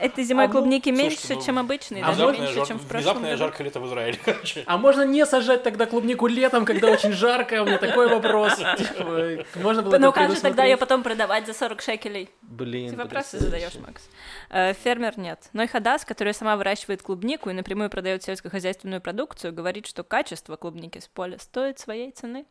Этой 0.00 0.24
зимой 0.24 0.44
А, 0.44 0.46
ну, 0.48 0.52
клубники 0.52 0.88
слушайте, 0.88 1.08
меньше, 1.08 1.34
ну, 1.34 1.42
чем 1.44 1.58
обычные, 1.58 2.04
а 2.04 2.14
даже 2.14 2.32
меньше, 2.32 2.54
жар- 2.54 2.66
чем 2.66 2.78
в 2.78 2.86
прошлом 2.86 2.98
внезапное 2.98 3.30
году. 3.30 3.38
жаркое 3.38 3.64
лето 3.66 3.80
в 3.80 3.86
Израиле, 3.86 4.18
короче. 4.24 4.64
А 4.66 4.78
можно 4.78 5.02
не 5.02 5.26
сажать 5.26 5.62
тогда 5.62 5.86
клубнику 5.86 6.26
летом, 6.26 6.64
когда 6.64 6.88
очень 6.88 7.12
жарко? 7.12 7.62
У 7.62 7.66
меня 7.66 7.78
такой 7.78 8.08
вопрос. 8.08 8.54
Типа, 8.78 9.44
можно 9.56 9.82
было 9.82 9.98
Ну 9.98 10.08
это 10.08 10.12
как 10.12 10.30
же 10.34 10.40
тогда 10.40 10.64
ее 10.64 10.76
потом 10.76 11.02
продавать 11.02 11.46
за 11.46 11.54
40 11.54 11.80
шекелей? 11.82 12.30
Блин, 12.42 12.90
Ты 12.90 12.96
вопросы 12.96 13.38
задаешь, 13.38 13.74
Макс. 13.86 14.08
Э, 14.50 14.72
Фермер 14.74 15.18
нет. 15.18 15.48
Ной 15.52 15.66
Хадас, 15.66 16.04
который 16.04 16.34
сама 16.34 16.56
выращивает 16.56 17.02
клубнику 17.02 17.50
и 17.50 17.52
напрямую 17.52 17.90
продает 17.90 18.22
сельскохозяйственную 18.22 19.00
продукцию, 19.00 19.52
говорит, 19.52 19.86
что 19.86 20.04
качество 20.04 20.56
клубники 20.56 20.98
с 20.98 21.08
поля 21.08 21.38
стоит 21.38 21.78
своей 21.78 22.10
цены. 22.12 22.46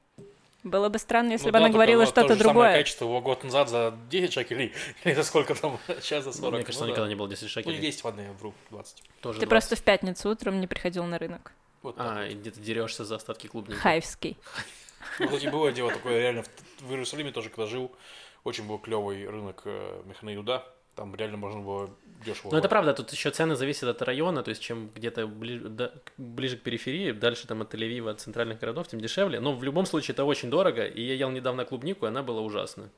Было 0.64 0.89
бы 0.89 0.97
странно, 0.99 1.32
если 1.34 1.45
Ну 1.45 1.51
бы 1.51 1.60
да, 1.60 1.66
она 1.66 1.74
говорила 1.74 2.05
что-то 2.05 2.34
же 2.34 2.39
самое 2.39 2.43
другое. 2.43 2.74
качество 2.74 3.05
его 3.05 3.22
год 3.22 3.43
назад 3.43 3.70
за 3.70 3.93
10 4.10 4.34
шекелей, 4.34 4.74
или 5.03 5.14
за 5.14 5.24
сколько 5.24 5.55
там, 5.55 5.80
сейчас 6.01 6.24
за 6.24 6.34
40. 6.34 6.53
Мне 6.53 6.64
кажется, 6.64 6.84
Ну 6.84 6.88
да. 6.88 6.91
никогда 6.93 7.10
не 7.10 7.16
было 7.16 7.30
10 7.30 7.41
Ну, 7.41 7.45
не 7.47 7.51
шекелей. 7.51 7.80
10, 7.80 8.03
ладно, 8.03 8.22
я 8.22 8.32
вру, 8.34 8.53
20. 8.72 9.03
Тоже 9.22 9.39
Ты 9.39 9.45
20. 9.45 9.49
просто 9.49 9.76
в 9.76 9.84
пятницу 9.84 10.30
утром 10.30 10.60
не 10.60 10.68
приходил 10.68 11.05
на 11.05 11.18
рынок. 11.20 11.53
Вот 11.84 11.95
А, 11.99 12.16
вот. 12.16 12.32
и 12.32 12.34
где-то 12.34 12.60
дерешься 12.60 13.05
за 13.05 13.16
остатки 13.16 13.47
клубники. 13.47 13.78
Хайвский. 13.80 14.38
Ну, 15.20 15.26
кстати, 15.28 15.47
было 15.47 15.72
дело 15.72 15.91
такое, 15.91 16.20
реально, 16.20 16.43
в, 16.43 16.49
в 16.82 16.91
Иерусалиме 16.91 17.32
тоже, 17.32 17.49
когда 17.49 17.66
жил, 17.68 17.95
очень 18.43 18.66
был 18.68 18.80
клевый 18.80 19.28
рынок 19.30 19.62
э, 19.66 20.01
Механа 20.05 20.32
Юда, 20.32 20.66
там 20.95 21.16
реально 21.16 21.38
можно 21.38 21.62
было 21.62 21.89
дешево. 22.26 22.51
Ну, 22.51 22.57
это 22.57 22.68
правда, 22.70 22.93
тут 22.93 23.11
еще 23.11 23.30
цены 23.32 23.55
зависят 23.55 23.89
от 23.89 24.01
района, 24.01 24.43
то 24.43 24.49
есть 24.49 24.61
чем 24.61 24.89
где-то 24.95 25.22
бли- 25.24 25.68
да- 25.68 25.91
ближе 26.18 26.57
к 26.57 26.61
периферии, 26.61 27.11
дальше 27.11 27.47
там 27.47 27.61
от 27.61 27.74
Тель-Авива, 27.74 28.11
от 28.11 28.22
центральных 28.22 28.59
городов, 28.59 28.88
тем 28.88 28.99
дешевле. 29.01 29.39
Но 29.39 29.53
в 29.53 29.63
любом 29.63 29.86
случае 29.86 30.13
это 30.13 30.24
очень 30.26 30.49
дорого, 30.49 30.86
и 30.86 31.01
я 31.01 31.13
ел 31.13 31.30
недавно 31.30 31.65
клубнику, 31.65 32.05
и 32.05 32.09
она 32.09 32.24
была 32.24 32.41
ужасна. 32.41 32.89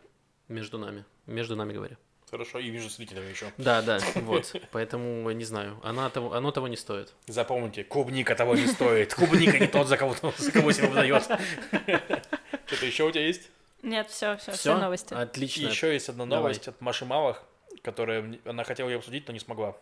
Между 0.47 0.77
нами. 0.77 1.05
Между 1.27 1.55
нами 1.55 1.73
говоря. 1.73 1.97
Хорошо, 2.31 2.59
и 2.59 2.69
между 2.69 2.89
зрителями 2.89 3.29
еще. 3.31 3.51
Да, 3.57 3.81
да, 3.81 3.99
вот. 4.15 4.55
Поэтому, 4.71 5.31
не 5.31 5.45
знаю, 5.45 5.79
она 5.83 6.09
того, 6.11 6.33
оно 6.33 6.51
того 6.51 6.67
не 6.67 6.77
стоит. 6.77 7.13
Запомните, 7.27 7.83
клубника 7.83 8.35
того 8.35 8.55
не 8.55 8.67
стоит. 8.67 9.13
Клубника 9.15 9.57
не 9.57 9.65
тот, 9.67 9.87
за 9.87 9.97
кого, 9.97 10.15
за 10.37 10.51
кого 10.51 10.71
себя 10.71 10.89
выдает. 10.89 11.23
Что-то 12.67 12.85
еще 12.85 13.03
у 13.05 13.11
тебя 13.11 13.25
есть? 13.25 13.49
Нет, 13.81 14.09
все, 14.09 14.35
все, 14.37 14.51
все 14.51 14.59
Все? 14.59 14.77
новости. 14.77 15.13
И 15.13 15.17
Отлично. 15.17 15.67
еще 15.67 15.93
есть 15.93 16.09
одна 16.09 16.25
Давай. 16.25 16.41
новость 16.43 16.67
от 16.67 16.79
Маши 16.81 17.05
Малых, 17.05 17.43
которая 17.81 18.39
она 18.45 18.63
хотела 18.63 18.89
ее 18.89 18.97
обсудить, 18.97 19.27
но 19.27 19.33
не 19.33 19.39
смогла. 19.39 19.75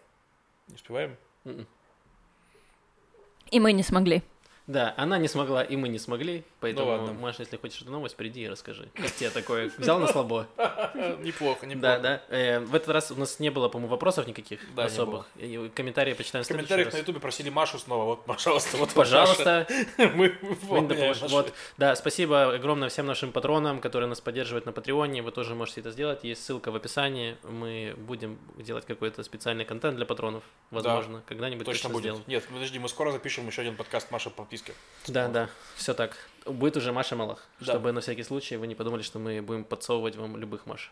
Не 0.68 0.76
успеваем? 0.76 1.18
Мгм. 1.44 1.68
И 3.52 3.60
мы 3.60 3.72
не 3.72 3.84
смогли. 3.84 4.24
Да, 4.68 4.94
она 4.98 5.18
не 5.18 5.30
смогла, 5.30 5.64
и 5.64 5.78
мы 5.78 5.88
не 5.88 5.98
смогли, 5.98 6.44
поэтому, 6.60 6.90
ладно. 6.90 7.14
Маша, 7.14 7.42
если 7.44 7.56
хочешь 7.56 7.82
эту 7.82 7.92
новость, 7.92 8.18
приди 8.18 8.42
и 8.44 8.50
расскажи. 8.50 8.90
Как 8.96 9.10
тебе 9.12 9.30
такое? 9.30 9.72
Взял 9.78 9.98
на 9.98 10.08
слабо? 10.08 10.46
Неплохо, 11.24 11.66
неплохо. 11.66 12.00
Да, 12.00 12.00
да. 12.00 12.22
Э, 12.28 12.60
в 12.60 12.76
этот 12.76 12.90
раз 12.90 13.10
у 13.12 13.16
нас 13.16 13.40
не 13.40 13.50
было, 13.50 13.70
по-моему, 13.70 13.90
вопросов 13.92 14.28
никаких 14.28 14.60
Да, 14.76 14.86
особых. 14.86 15.26
И 15.38 15.72
комментарии 15.74 16.14
почитаем 16.14 16.44
В 16.44 16.48
комментариях 16.50 16.88
раз. 16.88 16.96
на 16.96 16.98
ютубе 17.00 17.20
просили 17.22 17.50
Машу 17.50 17.80
снова. 17.80 18.04
Вот, 18.04 18.26
пожалуйста, 18.26 18.76
вот 18.78 18.94
Пожалуйста. 18.94 19.68
Мы 20.16 20.38
Вот, 20.64 21.54
да, 21.78 21.96
спасибо 21.96 22.54
огромное 22.54 22.90
всем 22.90 23.06
нашим 23.06 23.32
патронам, 23.32 23.80
которые 23.80 24.10
нас 24.10 24.20
поддерживают 24.20 24.66
на 24.66 24.74
Патреоне. 24.74 25.22
Вы 25.22 25.32
тоже 25.32 25.56
можете 25.56 25.80
это 25.80 25.92
сделать. 25.92 26.24
Есть 26.24 26.44
ссылка 26.44 26.72
в 26.72 26.76
описании. 26.76 27.38
Мы 27.44 27.96
будем 27.98 28.38
делать 28.58 28.86
какой-то 28.86 29.24
специальный 29.24 29.64
контент 29.64 29.96
для 29.96 30.06
патронов. 30.06 30.44
Возможно, 30.72 31.24
когда-нибудь 31.26 31.66
Точно 31.66 31.90
будет. 31.90 32.02
сделаем. 32.04 32.24
Нет, 32.28 32.44
подожди, 32.52 32.80
мы 32.80 32.90
скоро 32.90 33.12
запишем 33.14 33.48
еще 33.48 33.62
один 33.62 33.76
подкаст 33.78 34.12
Маша 34.12 34.30
по 34.30 34.44
подписке. 34.58 34.74
Да, 35.08 35.28
да, 35.28 35.50
все 35.76 35.94
так. 35.94 36.18
Будет 36.46 36.78
уже 36.78 36.92
Маша 36.92 37.16
Малах, 37.16 37.46
Да. 37.60 37.66
чтобы 37.74 37.92
на 37.92 38.00
всякий 38.02 38.24
случай 38.24 38.56
вы 38.58 38.68
не 38.68 38.76
подумали, 38.76 39.02
что 39.02 39.20
мы 39.20 39.42
будем 39.42 39.64
подсовывать 39.64 40.16
вам 40.16 40.38
любых 40.38 40.66
Маш. 40.66 40.92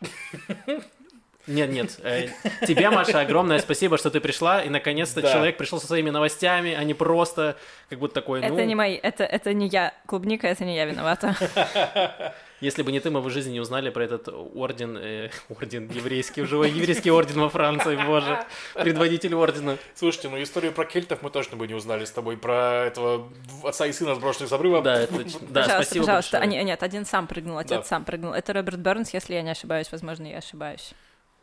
Нет, 1.48 1.70
нет. 1.70 2.00
э, 2.04 2.30
Тебе, 2.68 2.90
Маша, 2.90 3.20
огромное 3.22 3.60
спасибо, 3.60 3.98
что 4.00 4.10
ты 4.10 4.20
пришла, 4.20 4.64
и 4.64 4.70
наконец-то 4.70 5.22
Да. 5.22 5.32
человек 5.32 5.58
пришел 5.58 5.80
со 5.80 5.86
своими 5.88 6.10
новостями, 6.10 6.74
а 6.74 6.84
не 6.84 6.94
просто 6.96 7.56
как 7.90 8.00
будто 8.00 8.16
такой, 8.16 8.42
ну, 8.42 8.48
Это 8.48 8.66
не 8.66 8.74
мои, 8.76 8.96
это, 8.96 9.24
это 9.24 9.54
не 9.54 9.68
я. 9.68 9.94
Клубника, 10.08 10.48
это 10.48 10.66
не 10.66 10.76
я 10.76 10.86
виновата. 10.86 11.36
если 12.62 12.84
бы 12.84 12.92
не 12.92 13.00
ты, 13.00 13.10
мы 13.12 13.22
бы 13.22 13.30
в 13.30 13.32
жизни 13.34 13.54
не 13.54 13.60
узнали 13.60 13.90
про 13.90 14.04
этот 14.04 14.28
орден, 14.30 14.98
э, 14.98 15.30
орден 15.50 15.90
еврейский, 15.90 16.42
уже 16.42 16.56
еврейский 16.58 17.12
орден 17.12 17.40
во 17.42 17.50
Франции, 17.50 17.98
боже, 18.06 18.44
предводитель 18.74 19.36
ордена. 19.36 19.78
Слушайте, 19.96 20.30
ну 20.30 20.42
историю 20.42 20.72
про 20.72 20.86
кельтов 20.86 21.22
мы 21.22 21.30
точно 21.30 21.58
бы 21.58 21.68
не 21.68 21.74
узнали 21.74 22.06
с 22.06 22.12
тобой. 22.12 22.38
Про 22.38 22.86
этого 22.86 23.30
отца 23.64 23.86
и 23.86 23.92
сына, 23.92 24.16
сброшенных 24.16 24.50
с 24.50 24.54
обрыва. 24.54 24.82
Да, 24.82 25.02
это, 25.02 25.14
да, 25.14 25.62
пожалуйста, 25.64 25.84
спасибо 25.84 26.06
пожалуйста. 26.06 26.38
большое. 26.40 26.42
А, 26.42 26.46
не- 26.46 26.64
нет, 26.64 26.84
один 26.84 27.06
сам 27.06 27.28
прыгнул, 27.28 27.58
отец 27.58 27.80
Да. 27.80 27.84
сам 27.84 28.06
прыгнул. 28.06 28.34
Это 28.34 28.54
Роберт 28.54 28.80
Бернс, 28.80 29.14
если 29.14 29.34
я 29.36 29.42
не 29.42 29.52
ошибаюсь. 29.52 29.92
Возможно, 29.92 30.26
я 30.26 30.38
ошибаюсь. 30.38 30.94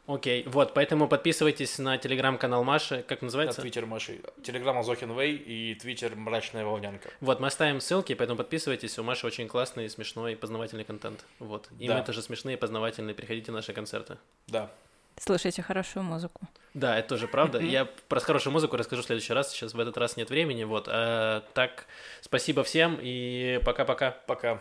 Окей, 0.09 0.43
вот, 0.49 0.75
поэтому 0.75 1.07
подписывайтесь 1.07 1.79
на 1.79 1.97
телеграм-канал 1.97 2.65
Маши, 2.65 3.05
как 3.07 3.23
На 3.23 3.27
называется? 3.27 3.61
твиттер 3.61 3.87
Маши. 3.87 4.21
Телеграм 4.43 4.77
Азохин 4.79 5.13
Вэй 5.13 5.37
и 5.37 5.75
твиттер 5.77 6.17
Мрачная 6.17 6.65
Волнянка. 6.65 7.09
Вот, 7.21 7.39
мы 7.39 7.47
оставим 7.47 7.81
ссылки, 7.81 8.13
поэтому 8.15 8.37
подписывайтесь. 8.37 8.99
У 8.99 9.05
Маши 9.05 9.27
очень 9.27 9.47
классный, 9.47 9.89
смешной, 9.89 10.35
познавательный 10.35 10.83
контент. 10.85 11.25
Вот. 11.39 11.69
И 11.79 11.87
Да. 11.87 11.99
мы 11.99 12.05
тоже 12.05 12.21
смешные, 12.21 12.57
познавательные. 12.57 13.15
Приходите 13.15 13.53
на 13.53 13.59
наши 13.59 13.73
концерты. 13.73 14.19
Да. 14.49 14.71
Слушайте 15.19 15.63
хорошую 15.63 16.03
музыку. 16.03 16.41
Да, 16.75 16.99
это 16.99 17.11
тоже 17.11 17.29
правда. 17.29 17.61
Я 17.61 17.85
про 18.09 18.19
хорошую 18.19 18.53
музыку 18.53 18.77
расскажу 18.77 19.03
в 19.03 19.05
следующий 19.07 19.35
раз. 19.35 19.53
Сейчас 19.53 19.73
в 19.73 19.79
этот 19.79 19.97
раз 19.99 20.17
нет 20.17 20.31
времени. 20.31 20.65
Вот. 20.65 20.89
А, 20.91 21.43
так, 21.55 21.87
спасибо 22.23 22.65
всем 22.65 22.99
и 23.01 23.61
пока-пока. 23.65 24.17
Пока. 24.27 24.61